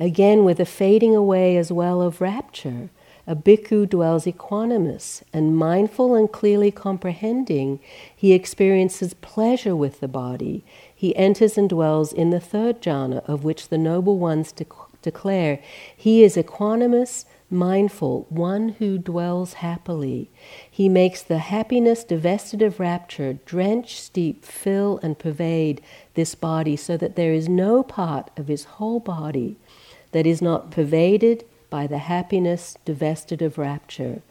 Again, 0.02 0.46
with 0.46 0.60
a 0.60 0.66
fading 0.66 1.16
away 1.16 1.56
as 1.58 1.72
well 1.72 2.02
of 2.02 2.22
rapture, 2.22 2.90
a 3.28 3.36
bhikkhu 3.36 3.88
dwells 3.88 4.26
equanimous 4.26 5.22
and 5.32 5.56
mindful 5.56 6.16
and 6.16 6.32
clearly 6.32 6.72
comprehending. 6.72 7.80
He 8.16 8.34
experiences 8.34 9.14
pleasure 9.14 9.76
with 9.76 10.00
the 10.00 10.08
body. 10.08 10.66
He 10.94 11.16
enters 11.16 11.56
and 11.56 11.70
dwells 11.70 12.12
in 12.14 12.32
the 12.32 12.40
third 12.40 12.82
jhana, 12.82 13.24
of 13.30 13.44
which 13.44 13.68
the 13.68 13.78
noble 13.78 14.18
ones 14.18 14.52
de- 14.52 14.66
declare 15.04 15.60
he 15.96 16.24
is 16.24 16.36
equanimous 16.36 17.25
mindful, 17.52 18.25
one 18.30 18.69
who 18.80 18.98
dwells 18.98 19.54
happily. 19.54 20.32
He 20.69 20.88
makes 20.90 21.21
the 21.21 21.40
happiness 21.40 22.04
divested 22.04 22.62
of 22.62 22.80
rapture 22.80 23.34
drench, 23.46 24.00
steep, 24.00 24.46
fill, 24.46 25.00
and 25.04 25.19
pervade 25.19 25.82
this 26.13 26.34
body 26.34 26.75
so 26.75 26.98
that 26.98 27.15
there 27.15 27.34
is 27.34 27.48
no 27.50 27.84
part 27.84 28.32
of 28.38 28.48
his 28.48 28.63
whole 28.63 29.00
body 29.00 29.58
that 30.12 30.26
is 30.26 30.42
not 30.42 30.72
pervaded 30.72 31.46
by 31.70 31.88
the 31.88 32.00
happiness 32.00 32.78
divested 32.86 33.42
of 33.42 33.58
rapture. 33.58 34.22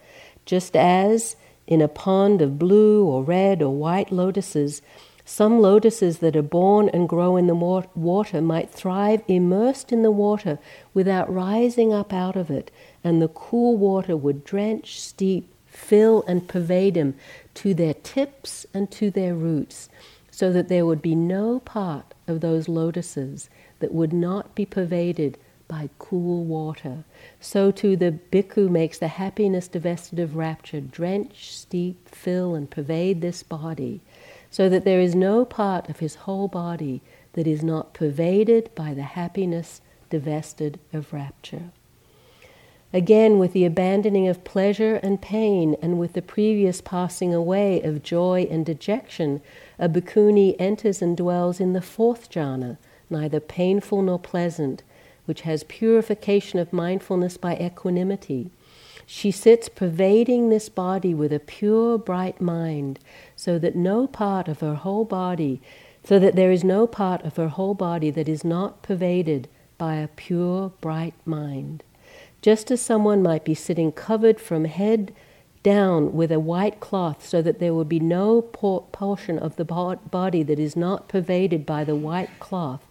Just 0.44 0.76
as 0.76 1.36
in 1.66 1.80
a 1.80 1.88
pond 1.88 2.42
of 2.42 2.58
blue 2.58 3.04
or 3.04 3.22
red 3.22 3.62
or 3.62 3.74
white 3.74 4.10
lotuses, 4.10 4.82
some 5.24 5.60
lotuses 5.60 6.18
that 6.18 6.34
are 6.34 6.42
born 6.42 6.88
and 6.88 7.08
grow 7.08 7.36
in 7.36 7.46
the 7.46 7.54
water 7.54 8.42
might 8.42 8.70
thrive 8.70 9.22
immersed 9.28 9.92
in 9.92 10.02
the 10.02 10.10
water 10.10 10.58
without 10.92 11.32
rising 11.32 11.92
up 11.92 12.12
out 12.12 12.34
of 12.34 12.50
it, 12.50 12.70
and 13.04 13.22
the 13.22 13.28
cool 13.28 13.76
water 13.76 14.16
would 14.16 14.44
drench, 14.44 15.00
steep, 15.00 15.54
fill, 15.66 16.24
and 16.26 16.48
pervade 16.48 16.94
them 16.94 17.14
to 17.54 17.72
their 17.74 17.94
tips 17.94 18.66
and 18.74 18.90
to 18.90 19.10
their 19.10 19.34
roots, 19.36 19.88
so 20.32 20.52
that 20.52 20.68
there 20.68 20.84
would 20.84 21.00
be 21.00 21.14
no 21.14 21.60
part 21.60 22.12
of 22.26 22.40
those 22.40 22.66
lotuses 22.66 23.48
that 23.78 23.94
would 23.94 24.12
not 24.12 24.54
be 24.56 24.66
pervaded 24.66 25.38
by 25.70 25.88
cool 25.98 26.44
water. 26.44 27.04
So 27.38 27.70
too 27.70 27.96
the 27.96 28.18
bhikkhu 28.32 28.68
makes 28.68 28.98
the 28.98 29.08
happiness 29.08 29.68
divested 29.68 30.18
of 30.18 30.34
rapture 30.34 30.80
drench, 30.80 31.56
steep, 31.56 32.08
fill, 32.08 32.56
and 32.56 32.68
pervade 32.68 33.20
this 33.20 33.44
body, 33.44 34.00
so 34.50 34.68
that 34.68 34.84
there 34.84 35.00
is 35.00 35.14
no 35.14 35.44
part 35.44 35.88
of 35.88 36.00
his 36.00 36.16
whole 36.16 36.48
body 36.48 37.00
that 37.34 37.46
is 37.46 37.62
not 37.62 37.94
pervaded 37.94 38.74
by 38.74 38.92
the 38.92 39.02
happiness 39.02 39.80
divested 40.10 40.80
of 40.92 41.12
rapture. 41.12 41.70
Again, 42.92 43.38
with 43.38 43.52
the 43.52 43.64
abandoning 43.64 44.26
of 44.26 44.42
pleasure 44.42 44.96
and 44.96 45.22
pain, 45.22 45.76
and 45.80 46.00
with 46.00 46.14
the 46.14 46.22
previous 46.22 46.80
passing 46.80 47.32
away 47.32 47.80
of 47.82 48.02
joy 48.02 48.48
and 48.50 48.66
dejection, 48.66 49.40
a 49.78 49.88
bhikkhuni 49.88 50.56
enters 50.58 51.00
and 51.00 51.16
dwells 51.16 51.60
in 51.60 51.72
the 51.72 51.80
fourth 51.80 52.28
jhana, 52.28 52.78
neither 53.08 53.38
painful 53.38 54.02
nor 54.02 54.18
pleasant, 54.18 54.82
which 55.30 55.42
has 55.42 55.62
purification 55.62 56.58
of 56.58 56.72
mindfulness 56.72 57.36
by 57.36 57.54
equanimity. 57.54 58.50
She 59.06 59.30
sits 59.30 59.68
pervading 59.68 60.48
this 60.48 60.68
body 60.68 61.14
with 61.14 61.32
a 61.32 61.38
pure, 61.38 61.98
bright 61.98 62.40
mind, 62.40 62.98
so 63.36 63.56
that 63.60 63.76
no 63.76 64.08
part 64.08 64.48
of 64.48 64.58
her 64.58 64.74
whole 64.74 65.04
body, 65.04 65.62
so 66.02 66.18
that 66.18 66.34
there 66.34 66.50
is 66.50 66.64
no 66.64 66.88
part 66.88 67.22
of 67.24 67.36
her 67.36 67.46
whole 67.46 67.74
body 67.74 68.10
that 68.10 68.28
is 68.28 68.42
not 68.42 68.82
pervaded 68.82 69.46
by 69.78 69.94
a 69.94 70.08
pure, 70.08 70.72
bright 70.80 71.14
mind. 71.24 71.84
Just 72.42 72.72
as 72.72 72.80
someone 72.80 73.22
might 73.22 73.44
be 73.44 73.54
sitting 73.54 73.92
covered 73.92 74.40
from 74.40 74.64
head 74.64 75.14
down 75.62 76.12
with 76.12 76.32
a 76.32 76.40
white 76.40 76.80
cloth 76.80 77.24
so 77.24 77.40
that 77.40 77.60
there 77.60 77.72
will 77.72 77.84
be 77.84 78.00
no 78.00 78.42
portion 78.42 79.38
of 79.38 79.54
the 79.54 79.64
body 79.64 80.42
that 80.42 80.58
is 80.58 80.74
not 80.74 81.08
pervaded 81.08 81.64
by 81.64 81.84
the 81.84 81.94
white 81.94 82.40
cloth, 82.40 82.84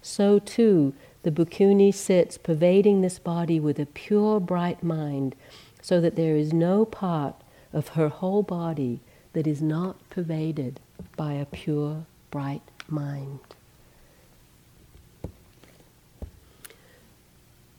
so 0.00 0.38
too 0.38 0.94
the 1.22 1.30
bhikkhuni 1.30 1.94
sits 1.94 2.36
pervading 2.36 3.00
this 3.00 3.18
body 3.18 3.60
with 3.60 3.78
a 3.78 3.86
pure, 3.86 4.40
bright 4.40 4.82
mind, 4.82 5.34
so 5.80 6.00
that 6.00 6.16
there 6.16 6.36
is 6.36 6.52
no 6.52 6.84
part 6.84 7.34
of 7.72 7.88
her 7.88 8.08
whole 8.08 8.42
body 8.42 9.00
that 9.32 9.46
is 9.46 9.62
not 9.62 9.96
pervaded 10.10 10.80
by 11.16 11.32
a 11.32 11.46
pure, 11.46 12.04
bright 12.30 12.62
mind. 12.88 13.40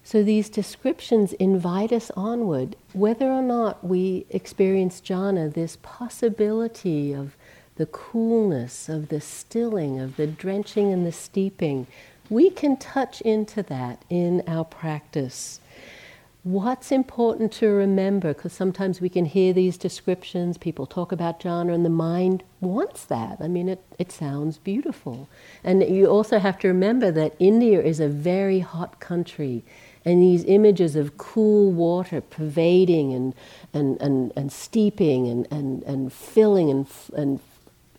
So 0.04 0.22
these 0.22 0.50
descriptions 0.50 1.34
invite 1.34 1.92
us 1.92 2.12
onward, 2.16 2.76
whether 2.94 3.32
or 3.32 3.42
not 3.42 3.84
we 3.84 4.26
experience 4.30 5.02
jhana, 5.02 5.52
this 5.52 5.78
possibility 5.82 7.14
of 7.14 7.36
the 7.78 7.88
coolness, 7.88 8.90
of 8.90 9.10
the 9.10 9.20
stilling, 9.20 10.00
of 10.00 10.16
the 10.18 10.28
drenching 10.28 10.94
and 10.94 11.06
the 11.06 11.12
steeping, 11.12 11.88
we 12.30 12.50
can 12.50 12.78
touch 12.78 13.22
into 13.22 13.64
that 13.64 14.04
in 14.10 14.44
our 14.48 14.66
practice. 14.66 15.60
What's 16.44 16.92
important 16.92 17.54
to 17.54 17.68
remember, 17.68 18.34
because 18.34 18.52
sometimes 18.52 19.00
we 19.00 19.08
can 19.08 19.24
hear 19.24 19.54
these 19.54 19.78
descriptions, 19.78 20.58
people 20.58 20.86
talk 20.86 21.14
about 21.14 21.40
jhana, 21.40 21.74
and 21.74 21.86
the 21.86 21.90
mind 21.90 22.44
wants 22.60 23.06
that. 23.06 23.38
I 23.40 23.48
mean, 23.48 23.70
it, 23.70 23.82
it 23.98 24.12
sounds 24.12 24.58
beautiful. 24.58 25.30
And 25.64 25.82
you 25.84 26.08
also 26.08 26.40
have 26.40 26.60
to 26.60 26.68
remember 26.68 27.12
that 27.12 27.36
India 27.40 27.82
is 27.82 28.02
a 28.02 28.10
very 28.10 28.60
hot 28.60 29.00
country, 29.00 29.64
and 30.04 30.22
these 30.22 30.44
images 30.44 30.98
of 30.98 31.18
cool 31.18 31.72
water 31.72 32.20
pervading 32.20 33.14
and, 33.14 33.34
and, 33.74 34.02
and, 34.02 34.34
and 34.36 34.52
steeping 34.52 35.28
and, 35.30 35.48
and, 35.50 35.82
and 35.84 36.12
filling 36.12 36.70
and, 36.70 36.88
and 37.16 37.40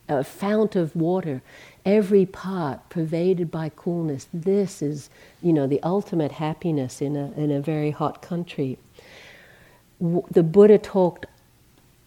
a 0.06 0.22
fount 0.22 0.76
of 0.76 0.94
water 0.94 1.40
every 1.84 2.26
part 2.26 2.88
pervaded 2.88 3.50
by 3.50 3.70
coolness. 3.74 4.28
This 4.32 4.80
is, 4.80 5.10
you 5.42 5.52
know, 5.52 5.66
the 5.66 5.82
ultimate 5.82 6.32
happiness 6.32 7.02
in 7.02 7.16
a, 7.16 7.32
in 7.32 7.50
a 7.50 7.60
very 7.60 7.90
hot 7.90 8.22
country. 8.22 8.78
The 10.00 10.42
Buddha 10.42 10.78
talked 10.78 11.26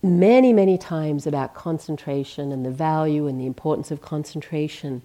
many, 0.03 0.53
many 0.53 0.77
times 0.77 1.25
about 1.25 1.53
concentration 1.53 2.51
and 2.51 2.65
the 2.65 2.71
value 2.71 3.27
and 3.27 3.39
the 3.39 3.45
importance 3.45 3.91
of 3.91 4.01
concentration, 4.01 5.01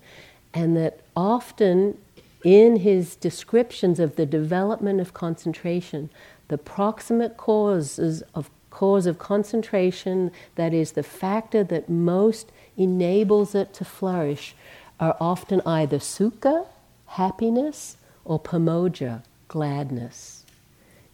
and 0.53 0.77
that 0.77 1.01
often 1.17 1.99
in 2.45 2.77
his 2.77 3.17
descriptions 3.17 4.01
of 4.01 4.17
the 4.17 4.27
development 4.27 5.01
of 5.01 5.15
concentration, 5.15 6.11
the 6.49 6.59
proximate 6.59 7.37
causes 7.37 8.23
of 8.35 8.51
cause 8.71 9.07
of 9.07 9.19
concentration, 9.19 10.31
that 10.57 10.75
is 10.75 10.93
the 10.93 11.03
factor 11.03 11.63
that 11.63 11.89
most 11.89 12.51
enables 12.77 13.55
it 13.55 13.73
to 13.75 13.85
flourish, 13.85 14.55
are 14.99 15.17
often 15.21 15.61
either 15.67 15.99
sukha, 15.99 16.67
happiness, 17.07 17.97
or 18.25 18.39
pamojja, 18.41 19.23
gladness. 19.49 20.45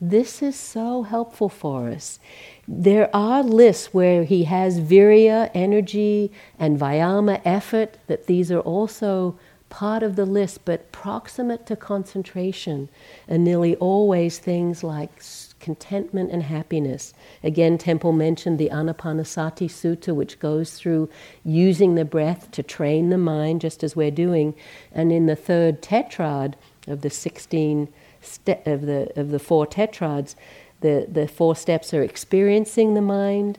This 0.00 0.42
is 0.42 0.54
so 0.54 1.02
helpful 1.02 1.48
for 1.48 1.88
us. 1.88 2.20
There 2.68 3.10
are 3.14 3.42
lists 3.42 3.92
where 3.92 4.22
he 4.22 4.44
has 4.44 4.78
virya, 4.78 5.50
energy, 5.54 6.30
and 6.58 6.78
vayama, 6.78 7.40
effort, 7.44 7.96
that 8.06 8.26
these 8.26 8.52
are 8.52 8.60
also 8.60 9.36
part 9.70 10.02
of 10.02 10.14
the 10.16 10.24
list, 10.24 10.64
but 10.64 10.92
proximate 10.92 11.66
to 11.66 11.76
concentration, 11.76 12.88
and 13.26 13.42
nearly 13.42 13.74
always 13.76 14.38
things 14.38 14.84
like 14.84 15.20
contentment 15.60 16.30
and 16.30 16.44
happiness. 16.44 17.12
Again, 17.42 17.78
Tempel 17.78 18.12
mentioned 18.12 18.58
the 18.58 18.70
Anapanasati 18.70 19.68
Sutta, 19.68 20.14
which 20.14 20.38
goes 20.38 20.74
through 20.74 21.08
using 21.44 21.94
the 21.94 22.04
breath 22.04 22.50
to 22.52 22.62
train 22.62 23.10
the 23.10 23.18
mind, 23.18 23.60
just 23.60 23.82
as 23.82 23.96
we're 23.96 24.10
doing. 24.10 24.54
And 24.92 25.12
in 25.12 25.26
the 25.26 25.36
third 25.36 25.82
tetrad 25.82 26.54
of 26.86 27.02
the 27.02 27.10
16 27.10 27.88
ste- 28.20 28.66
of 28.66 28.82
the 28.82 29.12
of 29.18 29.30
the 29.30 29.38
four 29.38 29.66
tetrads, 29.66 30.34
the, 30.80 31.06
the 31.10 31.26
four 31.26 31.56
steps 31.56 31.92
are 31.92 32.02
experiencing 32.02 32.94
the 32.94 33.02
mind, 33.02 33.58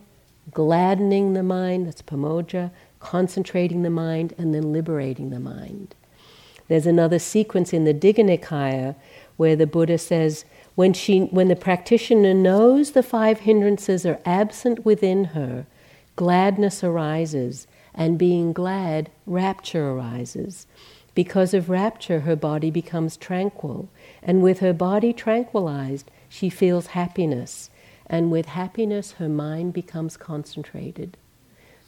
gladdening 0.52 1.34
the 1.34 1.44
mind, 1.44 1.88
that's 1.88 2.02
pamojja, 2.02 2.72
concentrating 3.00 3.84
the 3.84 3.90
mind, 3.90 4.34
and 4.38 4.54
then 4.54 4.72
liberating 4.72 5.30
the 5.30 5.40
mind. 5.40 5.96
There's 6.68 6.86
another 6.86 7.20
sequence 7.20 7.74
in 7.74 7.84
the 7.84 7.94
Digha 7.94 8.24
Nikaya 8.24 8.96
where 9.38 9.56
the 9.56 9.68
Buddha 9.68 9.98
says, 9.98 10.46
when, 10.80 10.94
she, 10.94 11.20
when 11.24 11.50
the 11.50 11.58
practitioner 11.58 12.34
knows 12.34 12.92
the 12.92 13.04
five 13.04 13.42
hindrances 13.42 14.06
are 14.06 14.22
absent 14.24 14.86
within 14.86 15.26
her, 15.36 15.66
gladness 16.16 16.86
arises, 16.86 17.68
and 17.94 18.18
being 18.18 18.54
glad, 18.54 19.12
rapture 19.26 19.90
arises. 19.90 20.68
Because 21.14 21.54
of 21.54 21.70
rapture, 21.70 22.22
her 22.22 22.38
body 22.38 22.72
becomes 22.72 23.18
tranquil, 23.18 23.90
and 24.24 24.42
with 24.42 24.60
her 24.60 24.72
body 24.72 25.12
tranquilized, 25.12 26.10
she 26.30 26.50
feels 26.50 26.88
happiness, 26.88 27.70
and 28.08 28.32
with 28.32 28.46
happiness, 28.46 29.12
her 29.20 29.28
mind 29.28 29.74
becomes 29.74 30.16
concentrated. 30.16 31.18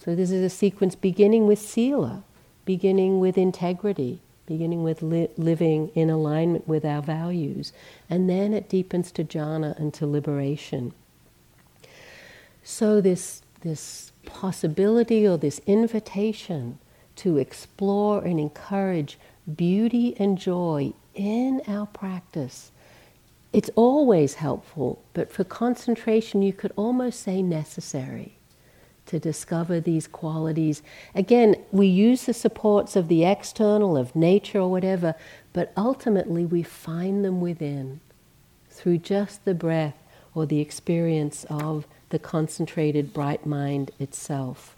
So, 0.04 0.16
this 0.16 0.32
is 0.32 0.44
a 0.44 0.50
sequence 0.50 0.96
beginning 0.96 1.48
with 1.48 1.60
sila, 1.60 2.26
beginning 2.66 3.22
with 3.22 3.38
integrity, 3.38 4.20
beginning 4.52 4.84
with 4.84 5.02
li- 5.02 5.30
living 5.38 5.89
in 5.95 6.10
alignment 6.10 6.68
with 6.68 6.84
our 6.84 7.02
values. 7.02 7.72
And 8.10 8.30
then 8.30 8.54
it 8.54 8.68
deepens 8.68 9.12
to 9.14 9.24
jhana 9.24 9.78
and 9.80 9.93
to 9.93 10.06
liberation. 10.06 10.93
So, 12.64 12.99
this, 13.02 13.41
this 13.62 14.12
possibility 14.26 15.26
or 15.26 15.38
this 15.38 15.62
invitation 15.66 16.80
to 17.18 17.38
explore 17.38 18.24
and 18.24 18.39
encourage 18.39 19.18
beauty 19.56 20.16
and 20.20 20.38
joy 20.38 20.93
in 21.16 21.62
our 21.68 21.88
practice. 21.88 22.72
It's 23.54 23.70
always 23.76 24.36
helpful, 24.36 25.02
but 25.14 25.32
for 25.32 25.43
concentration, 25.43 26.41
you 26.41 26.54
could 26.54 26.74
almost 26.76 27.22
say 27.22 27.41
necessary 27.41 28.38
to 29.12 29.20
discover 29.20 29.82
these 29.82 30.07
qualities. 30.07 30.82
Again, 31.14 31.57
we 31.70 31.86
use 31.86 32.24
the 32.24 32.34
supports 32.34 32.95
of 32.95 33.09
the 33.09 33.26
external, 33.26 33.97
of 33.97 34.16
nature 34.16 34.59
or 34.59 34.72
whatever, 34.72 35.16
but 35.51 35.74
ultimately 35.76 36.45
we 36.45 36.64
find 36.64 37.26
them 37.26 37.41
within 37.41 37.99
through 38.70 38.99
just 38.99 39.43
the 39.43 39.53
breath 39.53 39.97
or 40.34 40.45
the 40.45 40.62
experience 40.62 41.45
of 41.49 41.86
the 42.07 42.20
concentrated 42.20 43.12
bright 43.12 43.45
mind 43.45 43.91
itself. 43.99 44.78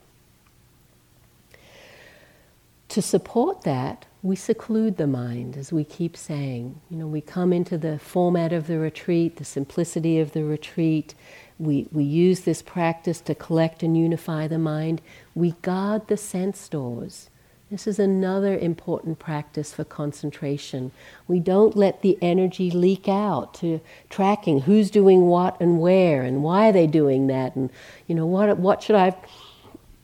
To 2.90 3.04
support 3.04 3.62
that, 3.62 4.08
we 4.24 4.36
seclude 4.36 4.98
the 4.98 5.06
mind, 5.06 5.56
as 5.58 5.72
we 5.72 5.84
keep 5.84 6.18
saying. 6.18 6.82
You 6.90 6.98
know, 6.98 7.08
we 7.08 7.22
come 7.22 7.54
into 7.54 7.78
the 7.78 8.00
format 8.00 8.52
of 8.52 8.66
the 8.66 8.80
retreat, 8.80 9.36
the 9.36 9.46
simplicity 9.46 10.20
of 10.20 10.32
the 10.32 10.44
retreat, 10.44 11.14
we, 11.60 11.88
we 11.92 12.04
use 12.04 12.42
this 12.42 12.62
practice 12.62 13.22
to 13.22 13.36
collect 13.36 13.84
and 13.84 13.98
unify 13.98 14.48
the 14.48 14.58
mind. 14.58 15.02
We 15.36 15.52
guard 15.62 16.08
the 16.08 16.18
sense 16.18 16.68
doors. 16.68 17.30
This 17.72 17.88
is 17.88 17.98
another 17.98 18.58
important 18.58 19.18
practice 19.18 19.74
for 19.74 19.84
concentration. 19.84 20.92
We 21.28 21.40
don't 21.40 21.76
let 21.76 22.02
the 22.02 22.18
energy 22.22 22.70
leak 22.70 23.08
out 23.08 23.54
to 23.56 23.82
tracking 24.10 24.62
who's 24.62 24.92
doing 24.92 25.22
what 25.22 25.60
and 25.60 25.80
where 25.80 26.22
and 26.22 26.44
why 26.44 26.70
are 26.70 26.72
they 26.72 26.86
doing 26.86 27.28
that 27.28 27.56
and 27.56 27.72
you 28.06 28.14
know 28.14 28.28
what 28.28 28.60
what 28.60 28.84
should 28.84 28.96
I 28.96 29.16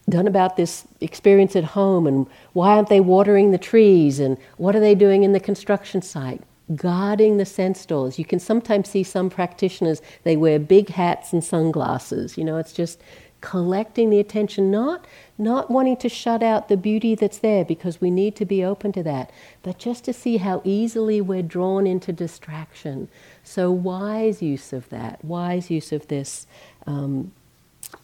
done 0.09 0.27
about 0.27 0.57
this 0.57 0.85
experience 1.01 1.55
at 1.55 1.63
home 1.63 2.07
and 2.07 2.27
why 2.53 2.75
aren't 2.75 2.89
they 2.89 2.99
watering 2.99 3.51
the 3.51 3.57
trees 3.57 4.19
and 4.19 4.37
what 4.57 4.75
are 4.75 4.79
they 4.79 4.95
doing 4.95 5.23
in 5.23 5.33
the 5.33 5.39
construction 5.39 6.01
site. 6.01 6.41
guarding 6.75 7.37
the 7.37 7.45
sense 7.45 7.83
doors. 7.83 8.19
You 8.19 8.25
can 8.25 8.39
sometimes 8.39 8.89
see 8.89 9.01
some 9.01 9.31
practitioners, 9.31 10.03
they 10.23 10.37
wear 10.37 10.59
big 10.59 10.89
hats 10.89 11.33
and 11.33 11.43
sunglasses. 11.43 12.37
You 12.37 12.43
know, 12.43 12.57
it's 12.57 12.73
just 12.73 13.01
collecting 13.41 14.09
the 14.09 14.19
attention, 14.19 14.69
not, 14.69 15.05
not 15.37 15.71
wanting 15.71 15.97
to 15.97 16.09
shut 16.09 16.43
out 16.43 16.67
the 16.67 16.77
beauty 16.77 17.15
that's 17.15 17.39
there 17.39 17.63
because 17.63 18.01
we 18.01 18.11
need 18.11 18.35
to 18.35 18.45
be 18.45 18.63
open 18.63 18.91
to 18.91 19.03
that, 19.03 19.31
but 19.63 19.77
just 19.77 20.03
to 20.05 20.13
see 20.13 20.37
how 20.37 20.61
easily 20.63 21.21
we're 21.21 21.41
drawn 21.41 21.87
into 21.87 22.11
distraction. 22.11 23.07
So, 23.43 23.71
wise 23.71 24.41
use 24.41 24.73
of 24.73 24.89
that, 24.89 25.23
wise 25.23 25.71
use 25.71 25.91
of 25.91 26.07
this 26.07 26.47
um, 26.85 27.31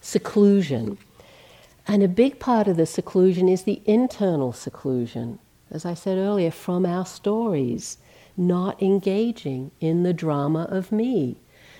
seclusion. 0.01 0.97
And 1.88 2.01
a 2.01 2.07
big 2.07 2.39
part 2.39 2.67
of 2.67 2.77
the 2.77 2.86
seclusion 2.86 3.47
is 3.47 3.63
the 3.63 3.81
internal 3.86 4.53
seclusion, 4.53 5.39
as 5.69 5.86
I 5.86 5.93
said 5.93 6.17
earlier, 6.17 6.51
from 6.51 6.86
our 6.86 7.05
stories, 7.05 7.97
not 8.36 8.81
engaging 8.81 9.71
in 9.79 10.03
the 10.03 10.13
drama 10.13 10.63
of 10.69 10.91
me. 10.91 11.38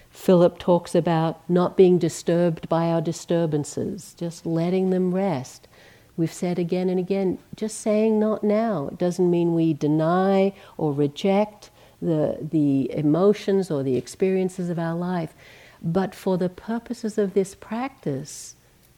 Philip 0.10 0.60
talks 0.60 0.95
about 0.95 1.47
not 1.49 1.76
being 1.76 1.97
disturbed 1.97 2.70
by 2.70 2.86
our 2.86 3.01
disturbances, 3.01 4.16
just 4.18 4.45
letting 4.45 4.91
them 4.91 5.14
rest. 5.14 5.68
We've 6.16 6.32
said 6.32 6.58
again 6.58 6.89
and 6.89 6.99
again, 6.99 7.39
just 7.56 7.82
saying 7.82 8.20
not 8.20 8.43
now. 8.43 8.89
It 8.91 8.97
doesn't 8.97 9.30
mean 9.30 9.53
we 9.53 9.74
deny 9.74 10.53
or 10.78 10.93
reject 10.93 11.72
the, 12.01 12.38
the 12.39 12.89
emotions 12.95 13.70
or 13.70 13.84
the 13.84 13.97
experiences 13.97 14.70
of 14.70 14.80
our 14.80 14.95
life. 14.95 15.34
But 15.82 16.16
for 16.16 16.38
the 16.38 16.49
purposes 16.49 17.18
of 17.18 17.34
this 17.34 17.53
practice, 17.53 18.55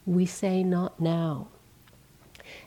we 0.07 0.25
say 0.25 0.63
not 0.63 0.99
now. 0.99 1.47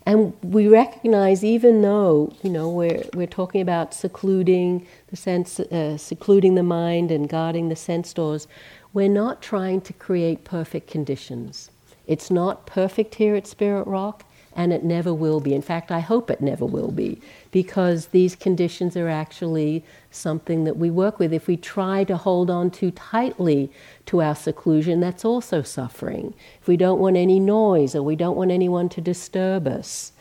And 0.04 0.34
we 0.42 0.68
recognize, 0.68 1.42
even 1.42 1.82
though 1.82 2.32
you 2.42 2.50
know 2.50 2.68
we're 2.68 3.02
we're 3.14 3.26
talking 3.26 3.62
about 3.62 3.94
secluding 3.94 4.86
the 5.08 5.16
sense, 5.16 5.58
uh, 5.58 5.96
secluding 5.96 6.54
the 6.54 6.62
mind 6.62 7.10
and 7.10 7.28
guarding 7.28 7.70
the 7.70 7.76
sense 7.76 8.12
doors, 8.12 8.46
we're 8.92 9.08
not 9.08 9.40
trying 9.42 9.80
to 9.82 9.92
create 9.94 10.44
perfect 10.44 10.90
conditions. 10.90 11.70
It's 12.06 12.30
not 12.30 12.66
perfect 12.66 13.14
here 13.16 13.34
at 13.34 13.46
Spirit 13.46 13.86
Rock 13.86 14.24
and 14.54 14.72
it 14.72 14.84
never 14.84 15.14
will 15.14 15.40
be. 15.40 15.54
In 15.54 15.62
fact, 15.62 15.90
I 15.90 16.00
hope 16.00 16.30
it 16.30 16.40
never 16.40 16.64
will 16.64 16.90
be, 16.90 17.20
because 17.50 18.06
these 18.06 18.34
conditions 18.34 18.96
are 18.96 19.08
actually 19.08 19.84
something 20.10 20.64
that 20.64 20.76
we 20.76 20.90
work 20.90 21.18
with. 21.18 21.32
If 21.32 21.46
we 21.46 21.56
try 21.56 22.04
to 22.04 22.16
hold 22.16 22.50
on 22.50 22.70
too 22.70 22.90
tightly 22.90 23.70
to 24.06 24.22
our 24.22 24.34
seclusion, 24.34 25.00
that's 25.00 25.24
also 25.24 25.62
suffering. 25.62 26.34
If 26.60 26.66
we 26.66 26.76
don't 26.76 26.98
want 26.98 27.16
any 27.16 27.38
noise 27.38 27.94
or 27.94 28.02
we 28.02 28.16
don't 28.16 28.36
want 28.36 28.50
anyone 28.50 28.88
to 28.90 29.00
disturb 29.00 29.66
us, 29.68 30.12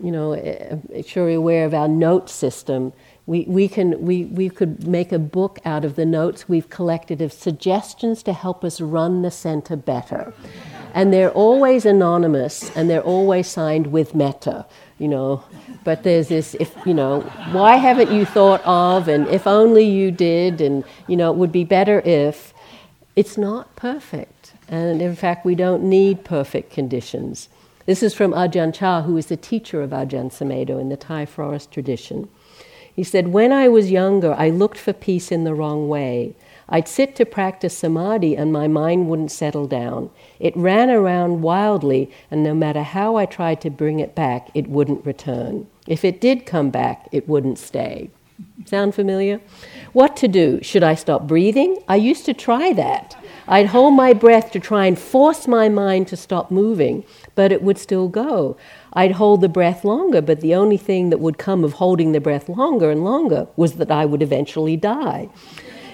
you 0.00 0.10
know, 0.10 0.32
eh, 0.32 0.76
eh, 0.92 1.02
sure 1.02 1.30
you're 1.30 1.38
aware 1.38 1.64
of 1.64 1.72
our 1.72 1.88
note 1.88 2.28
system. 2.28 2.92
We, 3.26 3.44
we, 3.48 3.68
can, 3.68 4.04
we, 4.04 4.26
we 4.26 4.50
could 4.50 4.86
make 4.86 5.12
a 5.12 5.18
book 5.18 5.58
out 5.64 5.84
of 5.84 5.96
the 5.96 6.04
notes 6.04 6.48
we've 6.48 6.68
collected 6.68 7.22
of 7.22 7.32
suggestions 7.32 8.22
to 8.24 8.34
help 8.34 8.64
us 8.64 8.80
run 8.80 9.22
the 9.22 9.30
center 9.30 9.76
better 9.76 10.34
and 10.94 11.12
they're 11.12 11.32
always 11.32 11.84
anonymous 11.84 12.74
and 12.76 12.88
they're 12.88 13.02
always 13.02 13.48
signed 13.48 13.88
with 13.88 14.14
metta, 14.14 14.64
you 14.96 15.08
know. 15.08 15.44
But 15.82 16.04
there's 16.04 16.28
this 16.28 16.54
if 16.54 16.74
you 16.86 16.94
know 16.94 17.20
why 17.50 17.76
haven't 17.76 18.12
you 18.12 18.24
thought 18.24 18.62
of 18.64 19.08
and 19.08 19.26
if 19.28 19.46
only 19.46 19.84
you 19.84 20.10
did 20.10 20.60
and 20.60 20.84
you 21.08 21.16
know 21.16 21.30
it 21.30 21.36
would 21.36 21.52
be 21.52 21.64
better 21.64 22.00
if. 22.00 22.54
It's 23.16 23.36
not 23.36 23.76
perfect 23.76 24.54
and 24.68 25.02
in 25.02 25.14
fact 25.14 25.44
we 25.44 25.54
don't 25.54 25.82
need 25.82 26.24
perfect 26.24 26.72
conditions. 26.72 27.48
This 27.86 28.02
is 28.02 28.14
from 28.14 28.32
ajahn 28.32 28.72
chah 28.72 29.02
who 29.02 29.16
is 29.16 29.26
the 29.26 29.36
teacher 29.36 29.82
of 29.82 29.90
ajahn 29.90 30.32
sumedho 30.32 30.80
in 30.80 30.88
the 30.88 30.96
thai 30.96 31.26
forest 31.26 31.70
tradition. 31.70 32.28
He 32.94 33.02
said 33.02 33.28
when 33.28 33.52
i 33.52 33.66
was 33.68 33.90
younger 33.90 34.32
i 34.34 34.48
looked 34.50 34.78
for 34.78 34.92
peace 34.92 35.32
in 35.32 35.42
the 35.42 35.54
wrong 35.54 35.88
way 35.88 36.34
I'd 36.68 36.88
sit 36.88 37.14
to 37.16 37.26
practice 37.26 37.76
samadhi 37.76 38.36
and 38.36 38.52
my 38.52 38.68
mind 38.68 39.08
wouldn't 39.08 39.30
settle 39.30 39.66
down. 39.66 40.10
It 40.40 40.56
ran 40.56 40.90
around 40.90 41.42
wildly, 41.42 42.10
and 42.30 42.42
no 42.42 42.54
matter 42.54 42.82
how 42.82 43.16
I 43.16 43.26
tried 43.26 43.60
to 43.62 43.70
bring 43.70 44.00
it 44.00 44.14
back, 44.14 44.50
it 44.54 44.68
wouldn't 44.68 45.06
return. 45.06 45.66
If 45.86 46.04
it 46.04 46.20
did 46.20 46.46
come 46.46 46.70
back, 46.70 47.08
it 47.12 47.28
wouldn't 47.28 47.58
stay. 47.58 48.10
Sound 48.64 48.94
familiar? 48.94 49.40
What 49.92 50.16
to 50.16 50.28
do? 50.28 50.58
Should 50.62 50.82
I 50.82 50.94
stop 50.94 51.26
breathing? 51.28 51.78
I 51.86 51.96
used 51.96 52.24
to 52.26 52.34
try 52.34 52.72
that. 52.72 53.16
I'd 53.46 53.66
hold 53.66 53.94
my 53.94 54.14
breath 54.14 54.50
to 54.52 54.60
try 54.60 54.86
and 54.86 54.98
force 54.98 55.46
my 55.46 55.68
mind 55.68 56.08
to 56.08 56.16
stop 56.16 56.50
moving, 56.50 57.04
but 57.34 57.52
it 57.52 57.62
would 57.62 57.76
still 57.76 58.08
go. 58.08 58.56
I'd 58.94 59.12
hold 59.12 59.42
the 59.42 59.50
breath 59.50 59.84
longer, 59.84 60.22
but 60.22 60.40
the 60.40 60.54
only 60.54 60.78
thing 60.78 61.10
that 61.10 61.20
would 61.20 61.36
come 61.36 61.62
of 61.62 61.74
holding 61.74 62.12
the 62.12 62.20
breath 62.20 62.48
longer 62.48 62.90
and 62.90 63.04
longer 63.04 63.46
was 63.54 63.74
that 63.74 63.90
I 63.90 64.06
would 64.06 64.22
eventually 64.22 64.76
die. 64.76 65.28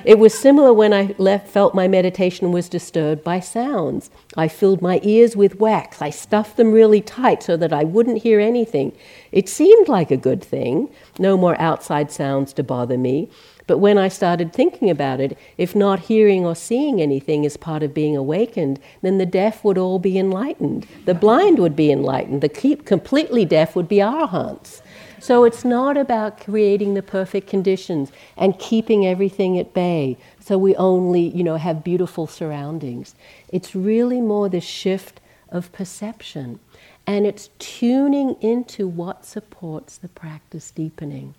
It 0.04 0.18
was 0.18 0.32
similar 0.32 0.72
when 0.72 0.94
I 0.94 1.14
left, 1.18 1.48
felt 1.48 1.74
my 1.74 1.86
meditation 1.86 2.52
was 2.52 2.68
disturbed 2.68 3.22
by 3.22 3.40
sounds. 3.40 4.10
I 4.36 4.48
filled 4.48 4.80
my 4.80 5.00
ears 5.02 5.36
with 5.36 5.60
wax. 5.60 6.00
I 6.00 6.10
stuffed 6.10 6.56
them 6.56 6.72
really 6.72 7.02
tight 7.02 7.42
so 7.42 7.56
that 7.58 7.72
I 7.72 7.84
wouldn't 7.84 8.22
hear 8.22 8.40
anything. 8.40 8.92
It 9.30 9.48
seemed 9.48 9.88
like 9.88 10.10
a 10.10 10.16
good 10.16 10.42
thing, 10.42 10.88
no 11.18 11.36
more 11.36 11.60
outside 11.60 12.10
sounds 12.10 12.52
to 12.54 12.62
bother 12.62 12.96
me. 12.96 13.28
But 13.66 13.78
when 13.78 13.98
I 13.98 14.08
started 14.08 14.52
thinking 14.52 14.90
about 14.90 15.20
it, 15.20 15.38
if 15.56 15.76
not 15.76 16.00
hearing 16.00 16.44
or 16.44 16.56
seeing 16.56 17.00
anything 17.00 17.44
is 17.44 17.56
part 17.56 17.82
of 17.82 17.94
being 17.94 18.16
awakened, 18.16 18.80
then 19.02 19.18
the 19.18 19.26
deaf 19.26 19.62
would 19.62 19.78
all 19.78 19.98
be 19.98 20.18
enlightened. 20.18 20.88
The 21.04 21.14
blind 21.14 21.58
would 21.58 21.76
be 21.76 21.92
enlightened. 21.92 22.40
The 22.40 22.76
completely 22.84 23.44
deaf 23.44 23.76
would 23.76 23.86
be 23.86 23.98
arhants. 23.98 24.82
So 25.20 25.44
it's 25.44 25.66
not 25.66 25.98
about 25.98 26.40
creating 26.40 26.94
the 26.94 27.02
perfect 27.02 27.46
conditions 27.46 28.10
and 28.38 28.58
keeping 28.58 29.06
everything 29.06 29.58
at 29.58 29.74
bay 29.74 30.16
so 30.40 30.56
we 30.56 30.74
only, 30.76 31.20
you 31.20 31.44
know, 31.44 31.56
have 31.56 31.84
beautiful 31.84 32.26
surroundings. 32.26 33.14
It's 33.50 33.74
really 33.74 34.22
more 34.22 34.48
the 34.48 34.62
shift 34.62 35.20
of 35.50 35.72
perception 35.72 36.58
and 37.06 37.26
it's 37.26 37.50
tuning 37.58 38.36
into 38.40 38.88
what 38.88 39.26
supports 39.26 39.98
the 39.98 40.08
practice 40.08 40.70
deepening. 40.70 41.34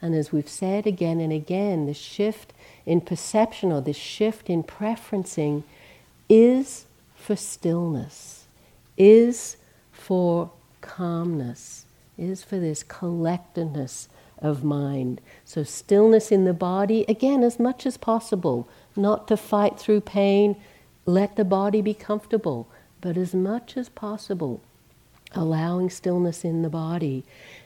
And 0.00 0.14
as 0.14 0.32
we've 0.32 0.48
said 0.48 0.86
again 0.86 1.20
and 1.20 1.32
again, 1.32 1.84
the 1.84 1.94
shift 1.94 2.54
in 2.86 3.02
perception 3.02 3.70
or 3.70 3.82
the 3.82 3.92
shift 3.92 4.48
in 4.48 4.64
preferencing 4.64 5.64
is 6.26 6.86
for 7.16 7.36
stillness, 7.36 8.46
is 8.96 9.58
for 9.92 10.50
calmness 10.80 11.84
is 12.20 12.44
for 12.44 12.58
this 12.58 12.82
collectedness 12.82 14.08
of 14.38 14.64
mind. 14.64 15.20
So, 15.44 15.62
stillness 15.62 16.30
in 16.30 16.44
the 16.44 16.52
body, 16.54 17.04
again, 17.08 17.42
as 17.42 17.58
much 17.58 17.86
as 17.86 17.96
possible, 17.96 18.68
not 18.96 19.28
to 19.28 19.36
fight 19.36 19.78
through 19.78 20.02
pain, 20.02 20.56
let 21.06 21.36
the 21.36 21.44
body 21.44 21.82
be 21.82 21.94
comfortable, 21.94 22.68
but 23.00 23.16
as 23.16 23.34
much 23.34 23.76
as 23.76 23.88
possible, 23.88 24.60
allowing 25.32 25.90
stillness 25.90 26.44
in 26.44 26.62
the 26.62 26.70
body 26.70 27.24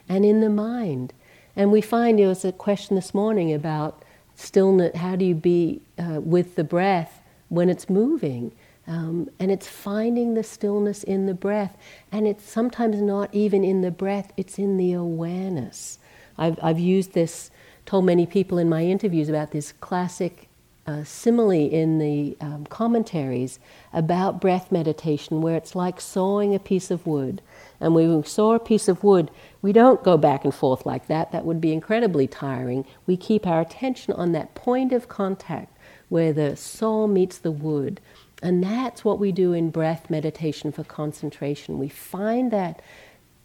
and 0.08 0.24
in 0.24 0.40
the 0.40 0.50
mind. 0.50 1.12
And 1.56 1.70
we 1.70 1.80
find 1.80 2.18
there 2.18 2.28
was 2.28 2.44
a 2.44 2.52
question 2.52 2.96
this 2.96 3.14
morning 3.14 3.52
about 3.52 4.02
stillness 4.34 4.96
how 4.96 5.16
do 5.16 5.24
you 5.24 5.34
be 5.34 5.80
uh, 5.98 6.20
with 6.20 6.56
the 6.56 6.64
breath 6.64 7.20
when 7.48 7.68
it's 7.68 7.88
moving? 7.88 8.52
Um, 8.86 9.30
and 9.38 9.50
it's 9.50 9.66
finding 9.66 10.34
the 10.34 10.42
stillness 10.42 11.02
in 11.02 11.26
the 11.26 11.34
breath. 11.34 11.76
And 12.12 12.26
it's 12.26 12.44
sometimes 12.44 13.00
not 13.00 13.34
even 13.34 13.64
in 13.64 13.80
the 13.80 13.90
breath, 13.90 14.32
it's 14.36 14.58
in 14.58 14.76
the 14.76 14.92
awareness. 14.92 15.98
I've, 16.36 16.58
I've 16.62 16.78
used 16.78 17.12
this, 17.12 17.50
told 17.86 18.04
many 18.04 18.26
people 18.26 18.58
in 18.58 18.68
my 18.68 18.84
interviews 18.84 19.28
about 19.28 19.52
this 19.52 19.72
classic 19.72 20.48
uh, 20.86 21.02
simile 21.02 21.50
in 21.50 21.98
the 21.98 22.36
um, 22.40 22.66
commentaries 22.66 23.58
about 23.92 24.40
breath 24.40 24.70
meditation, 24.70 25.40
where 25.40 25.56
it's 25.56 25.74
like 25.74 26.00
sawing 26.00 26.54
a 26.54 26.58
piece 26.58 26.90
of 26.90 27.06
wood. 27.06 27.40
And 27.80 27.94
when 27.94 28.14
we 28.14 28.22
saw 28.24 28.54
a 28.54 28.60
piece 28.60 28.86
of 28.88 29.02
wood, 29.02 29.30
we 29.62 29.72
don't 29.72 30.04
go 30.04 30.18
back 30.18 30.44
and 30.44 30.54
forth 30.54 30.84
like 30.84 31.06
that. 31.06 31.32
That 31.32 31.46
would 31.46 31.60
be 31.60 31.72
incredibly 31.72 32.26
tiring. 32.26 32.84
We 33.06 33.16
keep 33.16 33.46
our 33.46 33.62
attention 33.62 34.12
on 34.14 34.32
that 34.32 34.54
point 34.54 34.92
of 34.92 35.08
contact 35.08 35.74
where 36.08 36.32
the 36.32 36.54
saw 36.56 37.06
meets 37.06 37.38
the 37.38 37.50
wood. 37.50 38.00
And 38.44 38.62
that's 38.62 39.06
what 39.06 39.18
we 39.18 39.32
do 39.32 39.54
in 39.54 39.70
breath 39.70 40.10
meditation 40.10 40.70
for 40.70 40.84
concentration. 40.84 41.78
We 41.78 41.88
find 41.88 42.50
that 42.50 42.82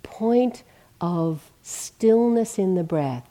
point 0.04 0.64
of 1.00 1.52
stillness 1.62 2.60
in 2.60 2.76
the 2.76 2.84
breath. 2.84 3.26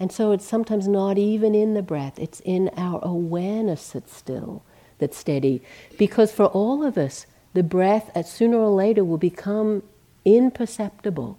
And 0.00 0.10
so 0.10 0.32
it's 0.32 0.46
sometimes 0.46 0.88
not 0.88 1.18
even 1.18 1.54
in 1.54 1.74
the 1.74 1.82
breath, 1.82 2.18
it's 2.18 2.40
in 2.40 2.70
our 2.74 3.00
awareness 3.04 3.90
that's 3.90 4.16
still, 4.16 4.62
that's 4.96 5.18
steady. 5.18 5.60
Because 5.98 6.32
for 6.32 6.46
all 6.46 6.82
of 6.82 6.96
us, 6.96 7.26
the 7.52 7.62
breath, 7.62 8.10
at 8.14 8.26
sooner 8.26 8.56
or 8.56 8.70
later, 8.70 9.04
will 9.04 9.18
become 9.18 9.82
imperceptible. 10.24 11.38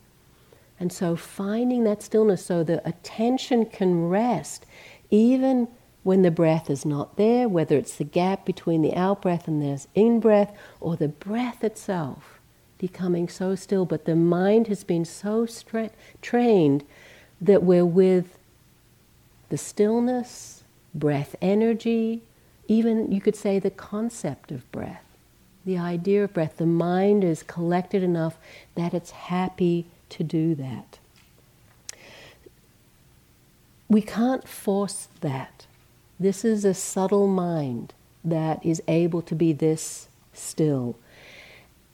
And 0.79 0.93
so 0.93 1.15
finding 1.15 1.85
that 1.85 2.03
stillness 2.03 2.45
so 2.45 2.63
the 2.63 2.87
attention 2.87 3.65
can 3.65 4.09
rest, 4.09 4.67
even 5.09 5.69
when 6.03 6.21
the 6.23 6.31
breath 6.31 6.69
is 6.69 6.85
not 6.85 7.17
there, 7.17 7.47
whether 7.47 7.77
it's 7.77 7.95
the 7.95 8.03
gap 8.03 8.45
between 8.45 8.81
the 8.81 8.95
out 8.95 9.21
breath 9.21 9.47
and 9.47 9.61
the 9.61 9.85
in 9.93 10.19
breath, 10.19 10.55
or 10.79 10.95
the 10.95 11.07
breath 11.07 11.63
itself 11.63 12.39
becoming 12.77 13.29
so 13.29 13.53
still, 13.53 13.85
but 13.85 14.05
the 14.05 14.15
mind 14.15 14.67
has 14.67 14.83
been 14.83 15.05
so 15.05 15.45
stra- 15.45 15.91
trained 16.21 16.83
that 17.39 17.61
we're 17.61 17.85
with 17.85 18.37
the 19.49 19.57
stillness, 19.57 20.63
breath 20.95 21.35
energy, 21.41 22.21
even 22.67 23.11
you 23.11 23.21
could 23.21 23.35
say 23.35 23.59
the 23.59 23.69
concept 23.69 24.51
of 24.51 24.69
breath, 24.71 25.03
the 25.65 25.77
idea 25.77 26.23
of 26.23 26.33
breath. 26.33 26.57
The 26.57 26.65
mind 26.65 27.23
is 27.23 27.43
collected 27.43 28.01
enough 28.01 28.37
that 28.75 28.93
it's 28.93 29.11
happy 29.11 29.85
to 30.09 30.23
do 30.23 30.55
that. 30.55 30.97
We 33.87 34.01
can't 34.01 34.47
force 34.47 35.09
that. 35.19 35.67
This 36.21 36.45
is 36.45 36.63
a 36.65 36.75
subtle 36.75 37.25
mind 37.25 37.95
that 38.23 38.63
is 38.63 38.79
able 38.87 39.23
to 39.23 39.33
be 39.33 39.53
this 39.53 40.07
still. 40.33 40.95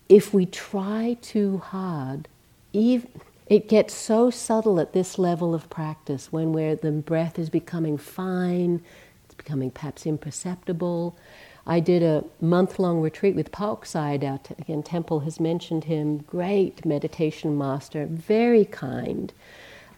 If 0.09 0.34
we 0.34 0.45
try 0.45 1.15
too 1.21 1.59
hard, 1.59 2.28
even, 2.73 3.07
it 3.45 3.69
gets 3.69 3.93
so 3.93 4.30
subtle 4.30 4.82
at 4.82 4.91
this 4.91 5.17
level 5.17 5.55
of 5.55 5.69
practice 5.69 6.30
when 6.30 6.51
where 6.51 6.75
the 6.75 6.91
breath 6.91 7.39
is 7.39 7.49
becoming 7.49 7.97
fine, 7.97 8.82
it's 9.23 9.36
becoming 9.36 9.71
perhaps 9.71 10.05
imperceptible. 10.05 11.17
I 11.65 11.80
did 11.80 12.03
a 12.03 12.25
month 12.41 12.80
long 12.80 12.99
retreat 12.99 13.34
with 13.34 13.53
Pauk 13.53 13.86
Sayadaw. 13.86 14.59
Again, 14.59 14.84
Tempel 14.84 15.21
has 15.21 15.39
mentioned 15.39 15.86
him, 15.86 16.17
great 16.17 16.86
meditation 16.86 17.57
master, 17.57 18.05
very 18.05 18.65
kind, 18.65 19.32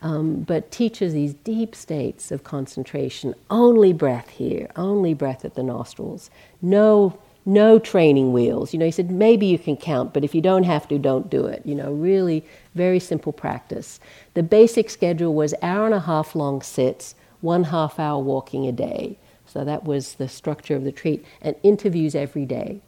um, 0.01 0.41
but 0.41 0.71
teaches 0.71 1.13
these 1.13 1.33
deep 1.33 1.75
states 1.75 2.31
of 2.31 2.43
concentration. 2.43 3.35
Only 3.49 3.93
breath 3.93 4.29
here, 4.29 4.69
only 4.75 5.13
breath 5.13 5.43
at 5.43 5.55
the 5.55 5.63
nostrils. 5.63 6.29
No 6.61 7.19
no 7.45 7.79
training 7.79 8.31
wheels. 8.31 8.73
You 8.73 8.79
know, 8.79 8.85
he 8.85 8.91
said, 8.91 9.09
maybe 9.09 9.47
you 9.47 9.57
can 9.57 9.75
count, 9.75 10.13
but 10.13 10.23
if 10.23 10.35
you 10.35 10.41
don't 10.41 10.63
have 10.63 10.87
to, 10.89 10.99
don't 10.99 11.29
do 11.29 11.45
it. 11.45 11.65
You 11.65 11.73
know, 11.73 11.91
really 11.91 12.45
very 12.75 12.99
simple 12.99 13.31
practice. 13.31 13.99
The 14.35 14.43
basic 14.43 14.89
schedule 14.89 15.33
was 15.33 15.55
hour 15.61 15.85
and 15.85 15.95
a 15.95 16.01
half 16.01 16.35
long 16.35 16.61
sits, 16.61 17.15
one 17.41 17.63
half 17.63 17.97
hour 17.97 18.21
walking 18.21 18.67
a 18.67 18.71
day. 18.71 19.17
So 19.47 19.63
that 19.63 19.83
was 19.83 20.15
the 20.15 20.27
structure 20.27 20.75
of 20.75 20.83
the 20.83 20.91
retreat, 20.91 21.25
and 21.41 21.55
interviews 21.63 22.13
every 22.13 22.45
day. 22.45 22.81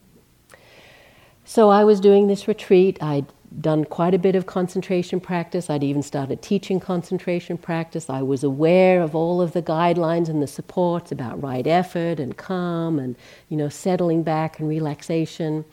So 1.44 1.70
I 1.70 1.84
was 1.84 2.00
doing 2.00 2.28
this 2.28 2.48
retreat. 2.48 3.02
I'd 3.02 3.26
done 3.60 3.84
quite 3.84 4.14
a 4.14 4.20
bit 4.20 4.36
of 4.36 4.46
concentration 4.46 5.20
practice. 5.20 5.70
I'd 5.70 5.84
even 5.84 6.02
started 6.02 6.42
teaching 6.42 6.80
concentration 6.80 7.58
practice. 7.58 8.10
I 8.10 8.22
was 8.22 8.44
aware 8.44 9.02
of 9.02 9.14
all 9.14 9.42
of 9.42 9.52
the 9.52 9.62
guidelines 9.62 10.30
and 10.30 10.42
the 10.42 10.48
supports 10.48 11.12
about 11.12 11.42
right 11.42 11.68
effort 11.68 12.20
and 12.20 12.38
calm 12.38 12.98
and, 12.98 13.16
you 13.50 13.58
know, 13.58 13.68
settling 13.68 14.24
back 14.24 14.60
and 14.60 14.70
relaxation. 14.70 15.66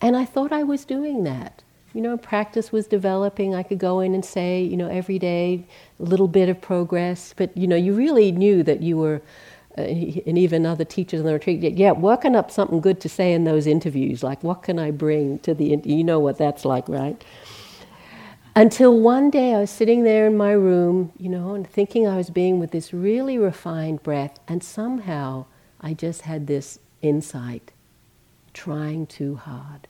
And 0.00 0.16
I 0.16 0.24
thought 0.24 0.52
I 0.52 0.62
was 0.62 0.84
doing 0.84 1.24
that. 1.24 1.62
You 1.92 2.02
know, 2.02 2.16
practice 2.16 2.70
was 2.70 2.86
developing. 2.86 3.54
I 3.54 3.64
could 3.64 3.78
go 3.78 3.98
in 3.98 4.14
and 4.14 4.24
say, 4.24 4.62
you 4.62 4.76
know, 4.76 4.88
every 4.88 5.18
day, 5.18 5.64
a 5.98 6.02
little 6.04 6.28
bit 6.28 6.48
of 6.48 6.60
progress. 6.60 7.34
But, 7.36 7.56
you 7.56 7.66
know, 7.66 7.76
you 7.76 7.94
really 7.94 8.30
knew 8.30 8.62
that 8.62 8.82
you 8.82 8.96
were 8.96 9.22
Uh, 9.78 9.82
and 10.26 10.36
even 10.36 10.66
other 10.66 10.84
teachers 10.84 11.20
in 11.20 11.26
the 11.26 11.32
retreat, 11.32 11.62
yeah, 11.62 11.92
working 11.92 12.34
up 12.34 12.50
something 12.50 12.80
good 12.80 13.00
to 13.00 13.08
say 13.08 13.32
in 13.32 13.44
those 13.44 13.64
interviews, 13.64 14.24
like 14.24 14.42
what 14.42 14.64
can 14.64 14.76
I 14.76 14.90
bring 14.90 15.38
to 15.40 15.54
the, 15.54 15.80
you 15.84 16.02
know 16.02 16.18
what 16.18 16.36
that's 16.36 16.64
like, 16.64 16.88
right? 16.88 17.22
Until 18.56 18.98
one 18.98 19.30
day 19.30 19.54
I 19.54 19.60
was 19.60 19.70
sitting 19.70 20.02
there 20.02 20.26
in 20.26 20.36
my 20.36 20.50
room, 20.50 21.12
you 21.16 21.28
know, 21.28 21.54
and 21.54 21.64
thinking 21.64 22.08
I 22.08 22.16
was 22.16 22.28
being 22.28 22.58
with 22.58 22.72
this 22.72 22.92
really 22.92 23.38
refined 23.38 24.02
breath, 24.02 24.40
and 24.48 24.64
somehow 24.64 25.44
I 25.80 25.94
just 25.94 26.22
had 26.22 26.48
this 26.48 26.80
insight 27.00 27.70
trying 28.52 29.06
too 29.06 29.36
hard. 29.36 29.86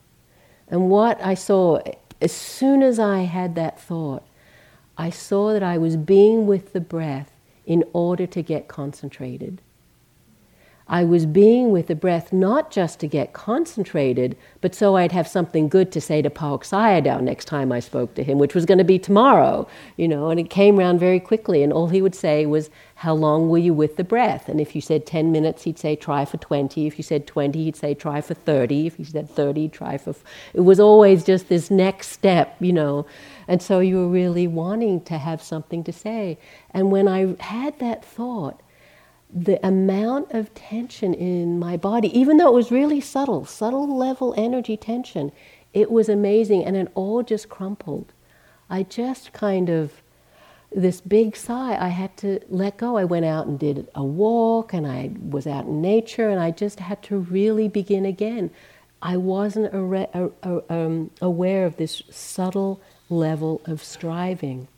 And 0.68 0.90
what 0.90 1.18
I 1.24 1.32
saw, 1.32 1.80
as 2.20 2.32
soon 2.32 2.82
as 2.82 2.98
I 2.98 3.20
had 3.20 3.54
that 3.54 3.80
thought, 3.80 4.26
I 4.98 5.08
saw 5.08 5.54
that 5.54 5.62
I 5.62 5.78
was 5.78 5.96
being 5.96 6.46
with 6.46 6.74
the 6.74 6.80
breath 6.80 7.32
in 7.64 7.84
order 7.94 8.26
to 8.26 8.42
get 8.42 8.68
concentrated. 8.68 9.62
I 10.90 11.04
was 11.04 11.26
being 11.26 11.70
with 11.70 11.88
the 11.88 11.94
breath 11.94 12.32
not 12.32 12.70
just 12.70 12.98
to 13.00 13.06
get 13.06 13.34
concentrated, 13.34 14.36
but 14.62 14.74
so 14.74 14.96
I'd 14.96 15.12
have 15.12 15.28
something 15.28 15.68
good 15.68 15.92
to 15.92 16.00
say 16.00 16.22
to 16.22 16.30
Pauk 16.30 16.64
Sayadaw 16.64 17.20
next 17.20 17.44
time 17.44 17.70
I 17.70 17.80
spoke 17.80 18.14
to 18.14 18.24
him, 18.24 18.38
which 18.38 18.54
was 18.54 18.64
going 18.64 18.78
to 18.78 18.84
be 18.84 18.98
tomorrow, 18.98 19.68
you 19.96 20.08
know, 20.08 20.30
and 20.30 20.40
it 20.40 20.48
came 20.48 20.78
around 20.78 20.98
very 20.98 21.20
quickly. 21.20 21.62
And 21.62 21.74
all 21.74 21.88
he 21.88 22.00
would 22.00 22.14
say 22.14 22.46
was, 22.46 22.70
How 22.96 23.14
long 23.14 23.50
were 23.50 23.58
you 23.58 23.74
with 23.74 23.96
the 23.96 24.04
breath? 24.04 24.48
And 24.48 24.62
if 24.62 24.74
you 24.74 24.80
said 24.80 25.04
10 25.04 25.30
minutes, 25.30 25.64
he'd 25.64 25.78
say, 25.78 25.94
Try 25.94 26.24
for 26.24 26.38
20. 26.38 26.86
If 26.86 26.96
you 26.98 27.02
said 27.02 27.26
20, 27.26 27.64
he'd 27.64 27.76
say, 27.76 27.92
Try 27.92 28.22
for 28.22 28.32
30. 28.32 28.86
If 28.86 28.98
you 28.98 29.04
said 29.04 29.28
30, 29.28 29.68
try 29.68 29.98
for. 29.98 30.10
F-. 30.10 30.24
It 30.54 30.62
was 30.62 30.80
always 30.80 31.22
just 31.22 31.50
this 31.50 31.70
next 31.70 32.08
step, 32.08 32.56
you 32.60 32.72
know. 32.72 33.04
And 33.46 33.62
so 33.62 33.80
you 33.80 33.98
were 33.98 34.08
really 34.08 34.46
wanting 34.46 35.02
to 35.02 35.18
have 35.18 35.42
something 35.42 35.84
to 35.84 35.92
say. 35.92 36.38
And 36.70 36.90
when 36.90 37.06
I 37.08 37.36
had 37.40 37.78
that 37.78 38.04
thought, 38.04 38.62
the 39.32 39.64
amount 39.66 40.32
of 40.32 40.54
tension 40.54 41.12
in 41.12 41.58
my 41.58 41.76
body, 41.76 42.16
even 42.18 42.38
though 42.38 42.48
it 42.48 42.54
was 42.54 42.70
really 42.70 43.00
subtle, 43.00 43.44
subtle 43.44 43.96
level 43.96 44.34
energy 44.36 44.76
tension, 44.76 45.32
it 45.74 45.90
was 45.90 46.08
amazing 46.08 46.64
and 46.64 46.76
it 46.76 46.90
all 46.94 47.22
just 47.22 47.48
crumpled. 47.48 48.12
I 48.70 48.82
just 48.82 49.32
kind 49.32 49.68
of, 49.68 50.02
this 50.74 51.00
big 51.00 51.36
sigh, 51.36 51.76
I 51.76 51.88
had 51.88 52.16
to 52.18 52.40
let 52.48 52.76
go. 52.78 52.96
I 52.96 53.04
went 53.04 53.24
out 53.24 53.46
and 53.46 53.58
did 53.58 53.88
a 53.94 54.04
walk 54.04 54.72
and 54.72 54.86
I 54.86 55.10
was 55.20 55.46
out 55.46 55.66
in 55.66 55.80
nature 55.80 56.28
and 56.28 56.40
I 56.40 56.50
just 56.50 56.80
had 56.80 57.02
to 57.04 57.18
really 57.18 57.68
begin 57.68 58.04
again. 58.04 58.50
I 59.00 59.16
wasn't 59.16 59.72
um, 59.74 61.10
aware 61.20 61.66
of 61.66 61.76
this 61.76 62.02
subtle 62.10 62.80
level 63.08 63.60
of 63.64 63.82
striving. 63.82 64.68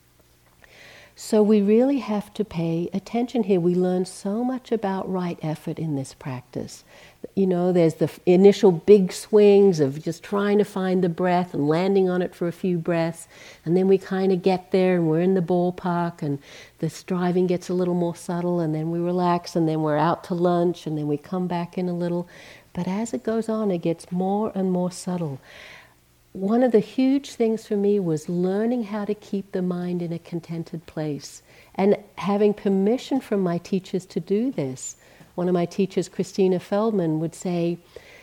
So 1.22 1.42
we 1.42 1.60
really 1.60 1.98
have 1.98 2.32
to 2.32 2.46
pay 2.46 2.88
attention 2.94 3.42
here. 3.42 3.60
We 3.60 3.74
learn 3.74 4.06
so 4.06 4.42
much 4.42 4.72
about 4.72 5.08
right 5.12 5.38
effort 5.42 5.78
in 5.78 5.94
this 5.94 6.14
practice. 6.14 6.82
You 7.34 7.46
know, 7.46 7.72
there's 7.72 7.96
the 7.96 8.10
initial 8.24 8.72
big 8.72 9.12
swings 9.12 9.80
of 9.80 10.02
just 10.02 10.22
trying 10.22 10.56
to 10.56 10.64
find 10.64 11.04
the 11.04 11.10
breath 11.10 11.52
and 11.52 11.68
landing 11.68 12.08
on 12.08 12.22
it 12.22 12.34
for 12.34 12.48
a 12.48 12.52
few 12.52 12.78
breaths, 12.78 13.28
and 13.66 13.76
then 13.76 13.86
we 13.86 13.98
kind 13.98 14.32
of 14.32 14.40
get 14.40 14.70
there 14.70 14.96
and 14.96 15.08
we're 15.08 15.20
in 15.20 15.34
the 15.34 15.42
ballpark 15.42 16.22
and 16.22 16.38
the 16.78 16.88
striving 16.88 17.46
gets 17.46 17.68
a 17.68 17.74
little 17.74 17.94
more 17.94 18.16
subtle, 18.16 18.58
and 18.58 18.74
then 18.74 18.90
we 18.90 18.98
relax, 18.98 19.54
and 19.54 19.68
then 19.68 19.82
we're 19.82 19.98
out 19.98 20.24
to 20.24 20.34
lunch, 20.34 20.86
and 20.86 20.96
then 20.96 21.06
we 21.06 21.18
come 21.18 21.46
back 21.46 21.76
in 21.76 21.86
a 21.86 21.92
little. 21.92 22.26
But 22.72 22.88
as 22.88 23.12
it 23.12 23.24
goes 23.24 23.50
on, 23.50 23.70
it 23.70 23.82
gets 23.82 24.10
more 24.10 24.52
and 24.54 24.72
more 24.72 24.90
subtle 24.90 25.38
one 26.32 26.62
of 26.62 26.70
the 26.70 26.80
huge 26.80 27.32
things 27.32 27.66
for 27.66 27.76
me 27.76 27.98
was 27.98 28.28
learning 28.28 28.84
how 28.84 29.04
to 29.04 29.14
keep 29.14 29.50
the 29.50 29.62
mind 29.62 30.00
in 30.00 30.12
a 30.12 30.18
contented 30.18 30.86
place 30.86 31.42
and 31.74 31.96
having 32.18 32.54
permission 32.54 33.20
from 33.20 33.40
my 33.40 33.58
teachers 33.58 34.06
to 34.06 34.20
do 34.20 34.52
this. 34.52 34.96
One 35.34 35.48
of 35.48 35.54
my 35.54 35.66
teachers, 35.66 36.08
Christina 36.08 36.60
Feldman, 36.60 37.18
would 37.18 37.34
say, 37.34 37.78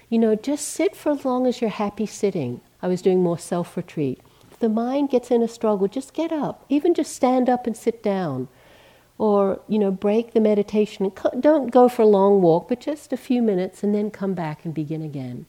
You 0.10 0.20
know, 0.20 0.36
just 0.36 0.70
sit 0.70 0.95
for 0.95 1.12
as 1.12 1.26
long 1.26 1.47
as 1.47 1.60
you're 1.60 1.70
happy 1.70 2.05
sitting. 2.05 2.62
I 2.82 2.88
was 2.88 3.01
doing 3.01 3.24
more 3.24 3.38
self 3.38 3.76
retreat. 3.76 4.22
If 4.51 4.60
the 4.60 4.70
mind 4.70 5.10
gets 5.10 5.30
in 5.30 5.41
a 5.41 5.47
struggle, 5.47 5.88
just 5.88 6.14
get 6.14 6.32
up, 6.32 6.66
even 6.70 6.93
just 6.93 7.14
stand 7.14 7.49
up 7.49 7.68
and 7.68 7.76
sit 7.76 8.01
down. 8.01 8.47
Or, 9.18 9.62
you 9.68 9.80
know, 9.80 9.91
break 9.91 10.34
the 10.34 10.39
meditation. 10.39 11.12
Don't 11.39 11.72
go 11.72 11.89
for 11.89 12.03
a 12.03 12.08
long 12.08 12.41
walk, 12.41 12.70
but 12.70 12.80
just 12.80 13.12
a 13.12 13.18
few 13.18 13.41
minutes 13.41 13.84
and 13.84 13.93
then 13.93 14.12
come 14.12 14.34
back 14.34 14.64
and 14.64 14.74
begin 14.74 15.01
again. 15.01 15.47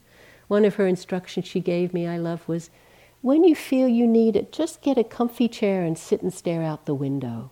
One 0.49 0.65
of 0.65 0.75
her 0.75 0.87
instructions 0.87 1.47
she 1.47 1.61
gave 1.61 1.93
me, 1.93 2.07
I 2.07 2.17
love, 2.17 2.45
was 2.47 2.69
when 3.21 3.43
you 3.43 3.55
feel 3.55 3.87
you 3.87 4.07
need 4.07 4.35
it, 4.35 4.51
just 4.51 4.81
get 4.81 4.97
a 4.97 5.03
comfy 5.03 5.47
chair 5.47 5.83
and 5.83 5.97
sit 5.97 6.21
and 6.21 6.33
stare 6.33 6.63
out 6.63 6.85
the 6.85 6.93
window. 6.93 7.51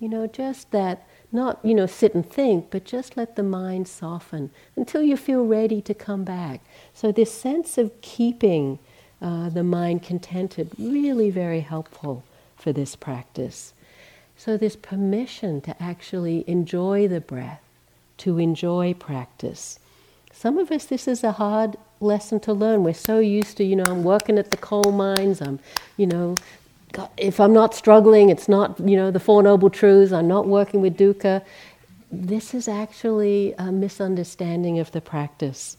You 0.00 0.08
know, 0.08 0.26
just 0.26 0.70
that, 0.70 1.06
not, 1.30 1.60
you 1.62 1.74
know, 1.74 1.86
sit 1.86 2.14
and 2.14 2.28
think, 2.28 2.70
but 2.70 2.84
just 2.84 3.16
let 3.16 3.36
the 3.36 3.42
mind 3.42 3.86
soften 3.86 4.50
until 4.76 5.02
you 5.02 5.16
feel 5.16 5.44
ready 5.44 5.82
to 5.82 5.92
come 5.92 6.24
back. 6.24 6.60
So, 6.94 7.12
this 7.12 7.32
sense 7.32 7.76
of 7.76 8.00
keeping 8.00 8.78
uh, 9.20 9.50
the 9.50 9.64
mind 9.64 10.02
contented, 10.02 10.70
really 10.78 11.30
very 11.30 11.60
helpful 11.60 12.24
for 12.56 12.72
this 12.72 12.96
practice. 12.96 13.74
So, 14.36 14.56
this 14.56 14.76
permission 14.76 15.60
to 15.62 15.82
actually 15.82 16.44
enjoy 16.46 17.08
the 17.08 17.20
breath, 17.20 17.62
to 18.18 18.38
enjoy 18.38 18.94
practice. 18.94 19.80
Some 20.32 20.56
of 20.56 20.70
us, 20.70 20.86
this 20.86 21.08
is 21.08 21.24
a 21.24 21.32
hard 21.32 21.76
lesson 22.00 22.40
to 22.40 22.52
learn. 22.52 22.84
We're 22.84 22.94
so 22.94 23.18
used 23.18 23.56
to, 23.58 23.64
you 23.64 23.76
know, 23.76 23.84
I'm 23.86 24.04
working 24.04 24.38
at 24.38 24.50
the 24.50 24.56
coal 24.56 24.92
mines, 24.92 25.40
I'm, 25.40 25.58
you 25.96 26.06
know, 26.06 26.36
if 27.16 27.38
I'm 27.38 27.52
not 27.52 27.74
struggling, 27.74 28.30
it's 28.30 28.48
not, 28.48 28.80
you 28.80 28.96
know, 28.96 29.10
the 29.10 29.20
Four 29.20 29.42
Noble 29.42 29.70
Truths, 29.70 30.12
I'm 30.12 30.28
not 30.28 30.46
working 30.46 30.80
with 30.80 30.96
dukkha. 30.96 31.44
This 32.10 32.54
is 32.54 32.68
actually 32.68 33.54
a 33.58 33.70
misunderstanding 33.70 34.78
of 34.78 34.92
the 34.92 35.00
practice. 35.00 35.76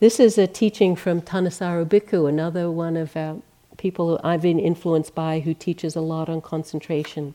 This 0.00 0.20
is 0.20 0.38
a 0.38 0.46
teaching 0.46 0.96
from 0.96 1.20
Thanissaro 1.20 1.84
Bhikkhu, 1.84 2.28
another 2.28 2.70
one 2.70 2.96
of 2.96 3.16
our 3.16 3.38
people 3.76 4.20
I've 4.22 4.42
been 4.42 4.60
influenced 4.60 5.14
by 5.14 5.40
who 5.40 5.54
teaches 5.54 5.96
a 5.96 6.00
lot 6.00 6.28
on 6.28 6.40
concentration. 6.40 7.34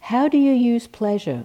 How 0.00 0.28
do 0.28 0.36
you 0.36 0.52
use 0.52 0.86
pleasure? 0.86 1.44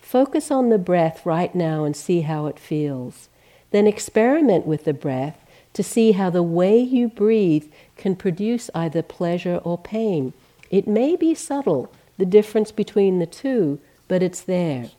Focus 0.00 0.50
on 0.50 0.70
the 0.70 0.78
breath 0.78 1.26
right 1.26 1.54
now 1.54 1.84
and 1.84 1.94
see 1.94 2.22
how 2.22 2.46
it 2.46 2.58
feels. 2.58 3.28
Then 3.70 3.86
experiment 3.86 4.66
with 4.66 4.84
the 4.84 4.94
breath 4.94 5.38
to 5.78 5.82
see 5.84 6.10
how 6.10 6.28
the 6.28 6.42
way 6.42 6.76
you 6.76 7.06
breathe 7.06 7.70
can 7.96 8.16
produce 8.16 8.68
either 8.74 9.00
pleasure 9.00 9.60
or 9.62 9.78
pain. 9.78 10.32
It 10.72 10.88
may 10.88 11.14
be 11.14 11.36
subtle, 11.36 11.92
the 12.16 12.26
difference 12.26 12.72
between 12.72 13.20
the 13.20 13.26
two, 13.26 13.78
but 14.08 14.20
it's 14.20 14.40
there. 14.40 14.90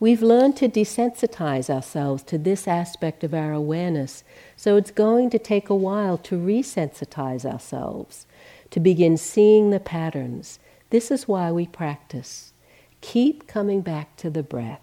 We've 0.00 0.22
learned 0.22 0.56
to 0.56 0.70
desensitize 0.70 1.68
ourselves 1.68 2.22
to 2.22 2.38
this 2.38 2.66
aspect 2.66 3.22
of 3.22 3.34
our 3.34 3.52
awareness, 3.52 4.24
so 4.56 4.76
it's 4.76 4.90
going 4.90 5.28
to 5.28 5.38
take 5.38 5.68
a 5.68 5.74
while 5.74 6.16
to 6.16 6.38
resensitize 6.38 7.44
ourselves, 7.44 8.24
to 8.70 8.80
begin 8.80 9.18
seeing 9.18 9.68
the 9.68 9.78
patterns. 9.78 10.58
This 10.88 11.10
is 11.10 11.28
why 11.28 11.52
we 11.52 11.66
practice. 11.66 12.54
Keep 13.02 13.46
coming 13.46 13.82
back 13.82 14.16
to 14.16 14.30
the 14.30 14.42
breath, 14.42 14.80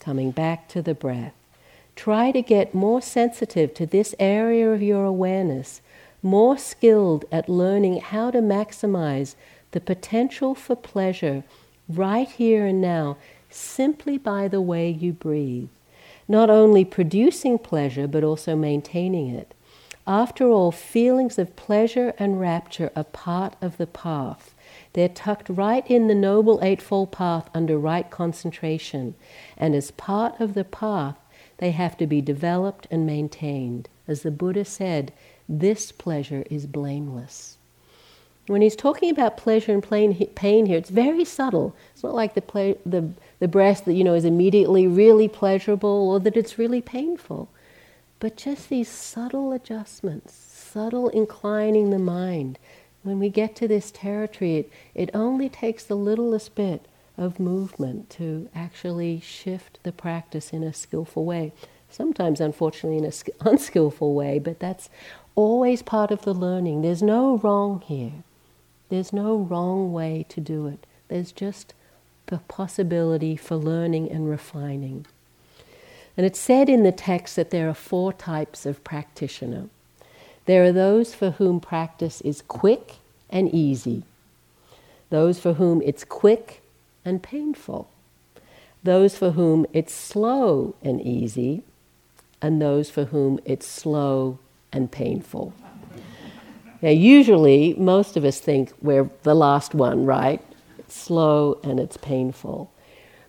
coming 0.00 0.32
back 0.32 0.66
to 0.70 0.82
the 0.82 0.96
breath. 0.96 1.34
Try 1.96 2.30
to 2.32 2.42
get 2.42 2.74
more 2.74 3.02
sensitive 3.02 3.74
to 3.74 3.86
this 3.86 4.14
area 4.18 4.70
of 4.70 4.82
your 4.82 5.04
awareness, 5.04 5.80
more 6.22 6.56
skilled 6.58 7.24
at 7.30 7.48
learning 7.48 8.00
how 8.00 8.30
to 8.30 8.40
maximize 8.40 9.34
the 9.72 9.80
potential 9.80 10.54
for 10.54 10.76
pleasure 10.76 11.44
right 11.88 12.28
here 12.28 12.66
and 12.66 12.80
now 12.80 13.16
simply 13.50 14.16
by 14.18 14.48
the 14.48 14.60
way 14.60 14.88
you 14.88 15.12
breathe, 15.12 15.68
not 16.26 16.48
only 16.48 16.84
producing 16.84 17.58
pleasure 17.58 18.06
but 18.06 18.24
also 18.24 18.56
maintaining 18.56 19.28
it. 19.28 19.54
After 20.06 20.48
all, 20.48 20.72
feelings 20.72 21.38
of 21.38 21.54
pleasure 21.54 22.12
and 22.18 22.40
rapture 22.40 22.90
are 22.96 23.04
part 23.04 23.54
of 23.62 23.76
the 23.76 23.86
path. 23.86 24.52
They're 24.94 25.08
tucked 25.08 25.48
right 25.48 25.88
in 25.88 26.08
the 26.08 26.14
Noble 26.14 26.58
Eightfold 26.60 27.12
Path 27.12 27.48
under 27.54 27.78
right 27.78 28.10
concentration. 28.10 29.14
And 29.56 29.76
as 29.76 29.92
part 29.92 30.40
of 30.40 30.54
the 30.54 30.64
path, 30.64 31.16
they 31.62 31.70
have 31.70 31.96
to 31.96 32.08
be 32.08 32.20
developed 32.20 32.88
and 32.90 33.06
maintained. 33.06 33.88
As 34.08 34.22
the 34.22 34.32
Buddha 34.32 34.64
said, 34.64 35.12
this 35.48 35.92
pleasure 35.92 36.42
is 36.50 36.66
blameless. 36.66 37.56
When 38.48 38.62
he's 38.62 38.74
talking 38.74 39.10
about 39.10 39.36
pleasure 39.36 39.72
and 39.72 39.80
pain 39.80 40.66
here, 40.66 40.76
it's 40.76 40.90
very 40.90 41.24
subtle. 41.24 41.76
It's 41.94 42.02
not 42.02 42.16
like 42.16 42.34
the, 42.34 42.42
ple- 42.42 42.80
the, 42.84 43.10
the 43.38 43.46
breath 43.46 43.84
that 43.84 43.92
you 43.92 44.02
know 44.02 44.14
is 44.14 44.24
immediately 44.24 44.88
really 44.88 45.28
pleasurable 45.28 46.10
or 46.10 46.18
that 46.18 46.36
it's 46.36 46.58
really 46.58 46.80
painful. 46.80 47.48
But 48.18 48.36
just 48.36 48.68
these 48.68 48.88
subtle 48.88 49.52
adjustments, 49.52 50.34
subtle 50.34 51.10
inclining 51.10 51.90
the 51.90 52.00
mind. 52.00 52.58
When 53.04 53.20
we 53.20 53.28
get 53.28 53.54
to 53.54 53.68
this 53.68 53.92
territory, 53.92 54.56
it, 54.56 54.72
it 54.96 55.10
only 55.14 55.48
takes 55.48 55.84
the 55.84 55.94
littlest 55.94 56.56
bit 56.56 56.86
of 57.16 57.38
movement 57.38 58.10
to 58.10 58.48
actually 58.54 59.20
shift 59.20 59.78
the 59.82 59.92
practice 59.92 60.50
in 60.50 60.62
a 60.62 60.72
skillful 60.72 61.24
way. 61.24 61.52
Sometimes, 61.90 62.40
unfortunately, 62.40 62.98
in 62.98 63.04
an 63.04 63.12
unskillful 63.40 64.14
way, 64.14 64.38
but 64.38 64.58
that's 64.58 64.88
always 65.34 65.82
part 65.82 66.10
of 66.10 66.22
the 66.22 66.34
learning. 66.34 66.82
There's 66.82 67.02
no 67.02 67.38
wrong 67.38 67.82
here. 67.82 68.24
There's 68.88 69.12
no 69.12 69.36
wrong 69.36 69.92
way 69.92 70.26
to 70.30 70.40
do 70.40 70.66
it. 70.66 70.86
There's 71.08 71.32
just 71.32 71.74
the 72.26 72.38
possibility 72.38 73.36
for 73.36 73.56
learning 73.56 74.10
and 74.10 74.28
refining. 74.28 75.06
And 76.16 76.26
it's 76.26 76.38
said 76.38 76.68
in 76.68 76.82
the 76.82 76.92
text 76.92 77.36
that 77.36 77.50
there 77.50 77.68
are 77.68 77.74
four 77.74 78.12
types 78.12 78.66
of 78.66 78.84
practitioner. 78.84 79.68
There 80.46 80.64
are 80.64 80.72
those 80.72 81.14
for 81.14 81.32
whom 81.32 81.60
practice 81.60 82.20
is 82.22 82.42
quick 82.42 82.96
and 83.30 83.52
easy, 83.54 84.02
those 85.10 85.38
for 85.38 85.54
whom 85.54 85.80
it's 85.82 86.04
quick 86.04 86.61
and 87.04 87.22
painful, 87.22 87.90
those 88.82 89.16
for 89.16 89.32
whom 89.32 89.66
it's 89.72 89.94
slow 89.94 90.74
and 90.82 91.00
easy, 91.00 91.62
and 92.40 92.60
those 92.60 92.90
for 92.90 93.04
whom 93.06 93.38
it's 93.44 93.66
slow 93.66 94.38
and 94.72 94.90
painful. 94.90 95.52
Now, 96.80 96.90
usually, 96.90 97.74
most 97.74 98.16
of 98.16 98.24
us 98.24 98.40
think 98.40 98.72
we're 98.80 99.08
the 99.22 99.34
last 99.34 99.72
one, 99.72 100.04
right? 100.04 100.40
It's 100.78 100.96
slow 100.96 101.60
and 101.62 101.78
it's 101.78 101.96
painful. 101.96 102.72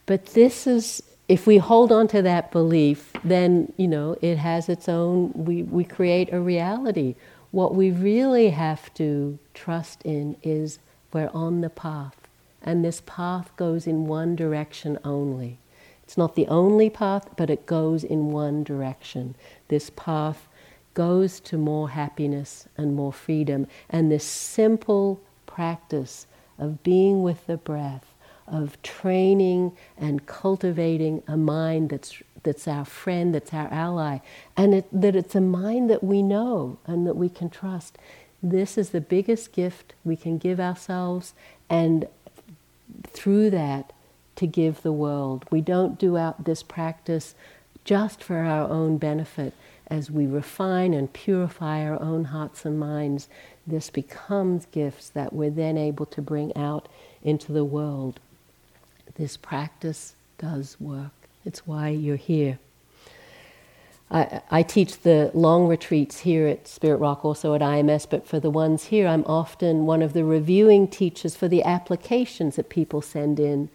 But 0.08 0.26
this 0.28 0.66
is, 0.66 1.04
if 1.28 1.46
we 1.46 1.58
hold 1.58 1.92
on 1.92 2.08
to 2.10 2.24
that 2.24 2.52
belief, 2.52 3.14
then, 3.24 3.72
you 3.78 3.88
know, 3.88 4.18
it 4.22 4.38
has 4.38 4.70
its 4.70 4.90
own, 4.90 5.32
we, 5.36 5.62
we 5.62 5.84
create 5.84 6.34
a 6.34 6.40
reality. 6.40 7.14
What 7.52 7.76
we 7.76 7.92
really 7.92 8.50
have 8.50 8.92
to 8.96 9.38
trust 9.54 10.02
in 10.02 10.36
is 10.42 10.80
we're 11.14 11.30
on 11.32 11.62
the 11.62 11.70
path, 11.70 12.23
and 12.64 12.84
this 12.84 13.02
path 13.06 13.56
goes 13.56 13.88
in 13.88 14.08
one 14.08 14.36
direction 14.36 14.98
only. 15.04 15.60
It's 16.04 16.18
not 16.18 16.36
the 16.36 16.48
only 16.48 16.90
path, 16.90 17.30
but 17.38 17.50
it 17.50 17.66
goes 17.66 18.04
in 18.04 18.32
one 18.32 18.64
direction. 18.64 19.36
This 19.68 19.90
path 19.90 20.48
goes 20.94 21.40
to 21.40 21.58
more 21.58 21.90
happiness 21.90 22.68
and 22.78 22.96
more 22.96 23.14
freedom. 23.14 23.68
And 23.90 24.12
this 24.12 24.24
simple 24.24 25.22
practice 25.46 26.28
of 26.60 26.84
being 26.84 27.24
with 27.24 27.48
the 27.48 27.58
breath, 27.58 28.14
of 28.48 28.82
training 28.82 29.72
and 29.98 30.26
cultivating 30.26 31.24
a 31.28 31.38
mind 31.38 31.90
that's, 31.90 32.22
that's 32.44 32.68
our 32.68 32.86
friend, 32.86 33.34
that's 33.34 33.54
our 33.54 33.72
ally, 33.72 34.20
and 34.56 34.74
it, 34.76 34.88
that 34.92 35.16
it's 35.16 35.36
a 35.36 35.42
mind 35.42 35.90
that 35.90 36.04
we 36.04 36.22
know 36.22 36.78
and 36.86 37.08
that 37.08 37.16
we 37.16 37.30
can 37.30 37.50
trust. 37.50 37.98
This 38.42 38.78
is 38.78 38.90
the 38.90 39.02
biggest 39.02 39.54
gift 39.54 39.94
we 40.04 40.18
can 40.18 40.38
give 40.38 40.60
ourselves, 40.60 41.34
and 41.70 42.08
through 43.08 43.50
that, 43.52 43.94
to 44.36 44.48
give 44.48 44.82
the 44.82 44.92
world. 44.92 45.46
We 45.52 45.62
don't 45.62 46.00
do 46.00 46.18
out 46.18 46.46
this 46.46 46.64
practice 46.64 47.36
just 47.86 48.24
for 48.24 48.38
our 48.38 48.68
own 48.70 48.98
benefit 48.98 49.54
as 49.88 50.10
we 50.10 50.26
refine 50.26 50.94
and 50.94 51.14
purify 51.14 51.84
our 51.86 52.02
own 52.02 52.26
hearts 52.26 52.66
and 52.66 52.80
minds, 52.80 53.28
this 53.68 53.90
becomes 53.92 54.66
gifts 54.72 55.10
that 55.10 55.34
we're 55.34 55.52
then 55.52 55.78
able 55.78 56.06
to 56.08 56.22
bring 56.22 56.56
out 56.58 56.88
into 57.22 57.52
the 57.52 57.64
world. 57.64 58.20
This 59.16 59.38
practice 59.38 60.16
does 60.40 60.78
work. 60.80 61.12
It's 61.46 61.68
why 61.68 61.90
you're 61.90 62.16
here. 62.16 62.58
I, 64.12 64.42
I, 64.52 64.64
teach 64.64 65.02
the 65.02 65.32
long 65.34 65.68
retreats 65.68 66.20
here 66.20 66.46
at 66.48 66.68
Spirit 66.68 66.98
Rock, 66.98 67.26
also 67.26 67.56
at 67.56 67.62
IMS, 67.62 68.08
but 68.08 68.28
for 68.28 68.40
the 68.40 68.50
ones 68.50 68.86
here, 68.86 69.08
I'm 69.08 69.24
often 69.26 69.86
one 69.86 70.02
of 70.02 70.14
the 70.14 70.24
reviewing 70.24 70.88
teachers 70.88 71.36
for 71.36 71.48
the 71.48 71.64
applications 71.64 72.56
that 72.58 72.70
people 72.70 73.02
send 73.02 73.40
in 73.40 73.70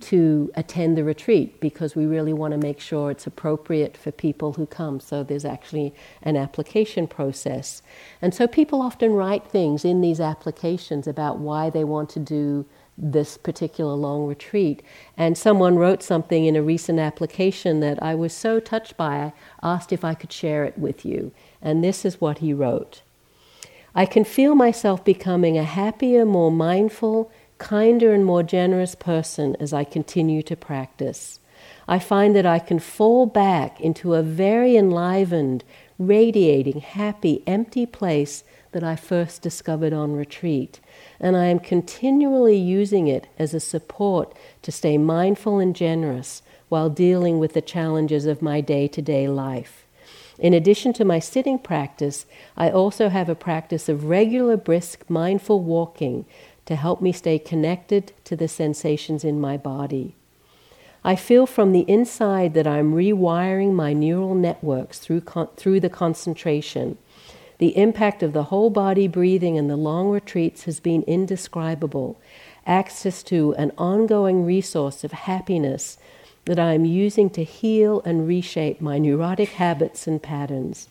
to 0.00 0.50
attend 0.54 0.96
the 0.96 1.04
retreat 1.04 1.60
because 1.60 1.96
we 1.96 2.06
really 2.06 2.32
want 2.32 2.52
to 2.52 2.58
make 2.58 2.80
sure 2.80 3.10
it's 3.10 3.26
appropriate 3.26 3.96
for 3.96 4.12
people 4.12 4.52
who 4.52 4.66
come. 4.66 5.00
So 5.00 5.24
there's 5.24 5.44
actually 5.44 5.94
an 6.22 6.36
application 6.36 7.08
process. 7.08 7.82
And 8.22 8.32
so 8.32 8.46
people 8.46 8.80
often 8.80 9.12
write 9.12 9.46
things 9.46 9.84
in 9.84 10.00
these 10.00 10.20
applications 10.20 11.06
about 11.06 11.38
why 11.38 11.70
they 11.70 11.84
want 11.84 12.10
to 12.10 12.20
do 12.20 12.64
this 13.00 13.38
particular 13.38 13.94
long 13.94 14.26
retreat. 14.26 14.82
And 15.16 15.38
someone 15.38 15.76
wrote 15.76 16.02
something 16.02 16.44
in 16.44 16.56
a 16.56 16.62
recent 16.62 16.98
application 16.98 17.80
that 17.80 18.02
I 18.02 18.14
was 18.14 18.32
so 18.32 18.58
touched 18.58 18.96
by, 18.96 19.16
I 19.16 19.32
asked 19.62 19.92
if 19.92 20.04
I 20.04 20.14
could 20.14 20.32
share 20.32 20.64
it 20.64 20.76
with 20.76 21.04
you. 21.04 21.32
And 21.62 21.82
this 21.82 22.04
is 22.04 22.20
what 22.20 22.38
he 22.38 22.52
wrote. 22.52 23.02
I 23.94 24.04
can 24.04 24.24
feel 24.24 24.54
myself 24.54 25.04
becoming 25.04 25.56
a 25.56 25.64
happier, 25.64 26.24
more 26.24 26.50
mindful, 26.50 27.30
kinder 27.58 28.12
and 28.12 28.24
more 28.24 28.42
generous 28.42 28.94
person 28.94 29.56
as 29.60 29.72
I 29.72 29.84
continue 29.84 30.42
to 30.42 30.56
practice. 30.56 31.40
I 31.86 31.98
find 31.98 32.36
that 32.36 32.46
I 32.46 32.58
can 32.58 32.78
fall 32.78 33.26
back 33.26 33.80
into 33.80 34.14
a 34.14 34.22
very 34.22 34.76
enlivened, 34.76 35.64
radiating, 35.98 36.80
happy, 36.80 37.42
empty 37.46 37.86
place 37.86 38.44
that 38.72 38.84
I 38.84 38.96
first 38.96 39.42
discovered 39.42 39.92
on 39.92 40.12
retreat. 40.12 40.80
And 41.20 41.36
I 41.36 41.46
am 41.46 41.58
continually 41.58 42.56
using 42.56 43.08
it 43.08 43.26
as 43.38 43.54
a 43.54 43.60
support 43.60 44.34
to 44.62 44.72
stay 44.72 44.98
mindful 44.98 45.58
and 45.58 45.74
generous 45.74 46.42
while 46.68 46.90
dealing 46.90 47.38
with 47.38 47.54
the 47.54 47.62
challenges 47.62 48.26
of 48.26 48.42
my 48.42 48.60
day 48.60 48.88
to 48.88 49.02
day 49.02 49.28
life. 49.28 49.84
In 50.38 50.54
addition 50.54 50.92
to 50.94 51.04
my 51.04 51.18
sitting 51.18 51.58
practice, 51.58 52.24
I 52.56 52.70
also 52.70 53.08
have 53.08 53.28
a 53.28 53.34
practice 53.34 53.88
of 53.88 54.04
regular, 54.04 54.56
brisk, 54.56 55.04
mindful 55.08 55.60
walking 55.60 56.26
to 56.66 56.76
help 56.76 57.00
me 57.00 57.12
stay 57.12 57.38
connected 57.38 58.12
to 58.24 58.36
the 58.36 58.46
sensations 58.46 59.24
in 59.24 59.40
my 59.40 59.56
body. 59.56 60.14
I 61.02 61.16
feel 61.16 61.46
from 61.46 61.72
the 61.72 61.88
inside 61.88 62.54
that 62.54 62.66
I'm 62.66 62.92
rewiring 62.92 63.72
my 63.72 63.92
neural 63.92 64.34
networks 64.34 64.98
through, 64.98 65.22
con- 65.22 65.48
through 65.56 65.80
the 65.80 65.88
concentration. 65.88 66.98
The 67.58 67.76
impact 67.76 68.22
of 68.22 68.32
the 68.32 68.44
whole 68.44 68.70
body 68.70 69.08
breathing 69.08 69.58
and 69.58 69.68
the 69.68 69.76
long 69.76 70.10
retreats 70.10 70.64
has 70.64 70.78
been 70.78 71.02
indescribable. 71.02 72.20
Access 72.66 73.22
to 73.24 73.52
an 73.54 73.72
ongoing 73.76 74.44
resource 74.44 75.02
of 75.02 75.12
happiness 75.12 75.98
that 76.44 76.58
I 76.58 76.72
am 76.72 76.84
using 76.84 77.28
to 77.30 77.42
heal 77.42 78.00
and 78.04 78.28
reshape 78.28 78.80
my 78.80 78.98
neurotic 78.98 79.50
habits 79.50 80.06
and 80.06 80.22
patterns. 80.22 80.88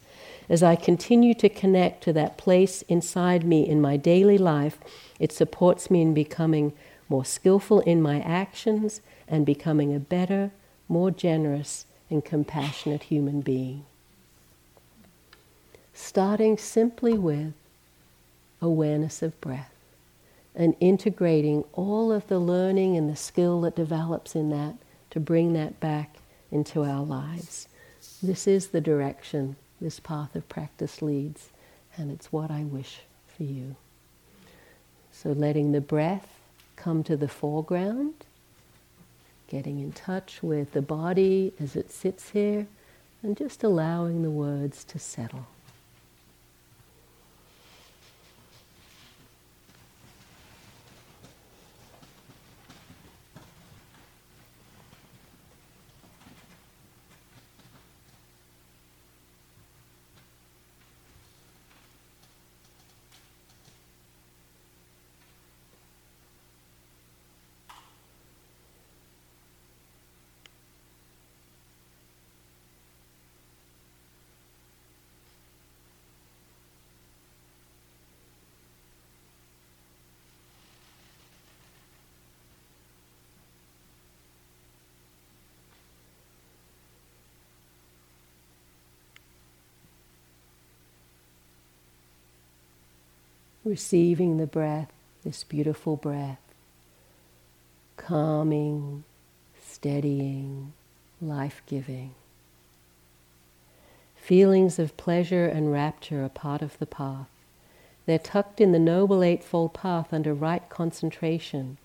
As 0.49 0.61
I 0.61 0.76
continue 0.76 1.34
to 1.36 1.49
connect 1.49 2.03
to 2.03 2.13
that 2.13 2.38
place 2.38 2.84
inside 2.84 3.45
me 3.45 3.68
in 3.68 3.82
my 3.82 3.97
daily 3.97 4.38
life, 4.38 4.78
it 5.20 5.32
supports 5.32 5.89
me 5.89 6.01
in 6.01 6.13
becoming 6.13 6.74
more 7.09 7.26
skillful 7.26 7.80
in 7.82 8.01
my 8.01 8.20
actions 8.22 9.01
and 9.28 9.45
becoming 9.45 9.95
a 9.95 9.99
better, 9.99 10.51
more 10.88 11.11
generous, 11.11 11.86
and 12.09 12.24
compassionate 12.24 13.03
human 13.03 13.41
being. 13.41 13.86
Starting 16.00 16.60
simply 16.60 17.18
with 17.18 17.54
awareness 18.62 19.24
of 19.24 19.41
breath 19.41 19.74
and 20.56 20.76
integrating 20.80 21.64
all 21.74 22.12
of 22.12 22.28
the 22.28 22.38
learning 22.38 22.95
and 22.95 23.10
the 23.10 23.16
skill 23.16 23.62
that 23.62 23.76
develops 23.76 24.36
in 24.36 24.52
that 24.52 24.76
to 25.10 25.20
bring 25.20 25.54
that 25.54 25.80
back 25.80 26.18
into 26.52 26.84
our 26.84 27.04
lives. 27.04 27.68
This 28.22 28.45
is 28.45 28.68
the 28.68 28.80
direction 28.80 29.56
this 29.82 30.00
path 30.00 30.36
of 30.36 30.48
practice 30.48 31.02
leads, 31.02 31.50
and 31.98 32.12
it's 32.12 32.32
what 32.32 32.52
I 32.52 32.62
wish 32.64 33.00
for 33.36 33.43
you. 33.43 33.76
So 35.12 35.32
letting 35.32 35.72
the 35.72 35.82
breath 35.82 36.39
come 36.76 37.04
to 37.06 37.18
the 37.18 37.28
foreground, 37.28 38.14
getting 39.48 39.80
in 39.80 39.93
touch 39.93 40.43
with 40.43 40.74
the 40.74 40.82
body 40.84 41.54
as 41.60 41.76
it 41.76 41.89
sits 41.89 42.30
here, 42.30 42.68
and 43.24 43.36
just 43.36 43.64
allowing 43.64 44.22
the 44.22 44.30
words 44.30 44.84
to 44.86 45.00
settle. 45.00 45.48
Receiving 93.68 94.38
the 94.38 94.47
breath, 94.47 94.91
this 95.24 95.43
beautiful 95.43 95.95
breath, 95.95 96.39
calming, 97.97 99.03
steadying, 99.61 100.74
life 101.22 101.61
giving. 101.68 102.13
Feelings 104.15 104.80
of 104.80 104.97
pleasure 104.97 105.45
and 105.45 105.72
rapture 105.72 106.24
are 106.24 106.30
part 106.30 106.61
of 106.61 106.78
the 106.80 106.86
path. 106.86 107.28
They're 108.05 108.20
tucked 108.20 108.61
in 108.61 108.72
the 108.72 108.80
Noble 108.80 109.24
Eightfold 109.24 109.74
Path 109.74 110.13
under 110.13 110.34
right 110.34 110.68
concentration, 110.70 111.78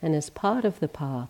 and 0.00 0.14
as 0.14 0.30
part 0.30 0.64
of 0.64 0.80
the 0.80 0.88
path, 0.88 1.28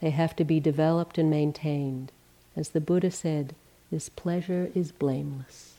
they 0.00 0.10
have 0.10 0.36
to 0.36 0.44
be 0.44 0.60
developed 0.60 1.18
and 1.18 1.30
maintained. 1.30 2.12
As 2.56 2.70
the 2.70 2.80
Buddha 2.80 3.10
said, 3.10 3.54
this 3.90 4.08
pleasure 4.08 4.70
is 4.74 4.92
blameless. 4.92 5.74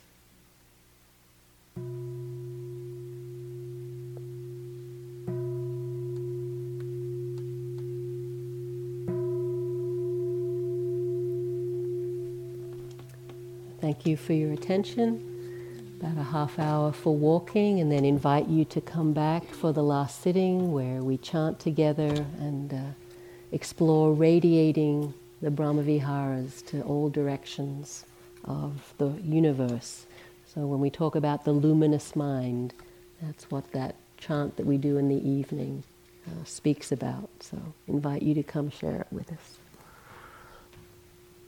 Thank 13.98 14.06
you 14.06 14.18
for 14.18 14.34
your 14.34 14.54
attention. 14.54 15.98
About 16.00 16.20
a 16.20 16.24
half 16.24 16.60
hour 16.60 16.92
for 16.92 17.16
walking, 17.16 17.80
and 17.80 17.92
then 17.92 18.06
invite 18.06 18.48
you 18.48 18.64
to 18.66 18.80
come 18.80 19.12
back 19.12 19.50
for 19.50 19.74
the 19.74 19.82
last 19.82 20.22
sitting 20.22 20.72
where 20.72 21.02
we 21.02 21.18
chant 21.18 21.60
together 21.60 22.24
and 22.38 22.72
uh, 22.72 22.78
explore 23.52 24.14
radiating 24.14 25.16
the 25.42 25.50
Brahmaviharas 25.50 26.64
to 26.68 26.84
all 26.84 27.10
directions 27.10 28.06
of 28.46 28.94
the 29.00 29.10
universe. 29.24 30.06
So 30.46 30.68
when 30.68 30.80
we 30.80 30.92
talk 30.92 31.16
about 31.16 31.44
the 31.44 31.54
luminous 31.54 32.16
mind, 32.16 32.76
that's 33.20 33.50
what 33.50 33.72
that 33.72 33.96
chant 34.20 34.58
that 34.58 34.68
we 34.68 34.78
do 34.78 35.00
in 35.00 35.10
the 35.10 35.28
evening 35.28 35.84
uh, 36.28 36.44
speaks 36.44 36.92
about. 36.92 37.30
So 37.40 37.58
invite 37.88 38.22
you 38.22 38.36
to 38.36 38.44
come 38.44 38.70
share 38.70 39.02
it 39.02 39.08
with 39.10 39.32
us. 39.32 39.58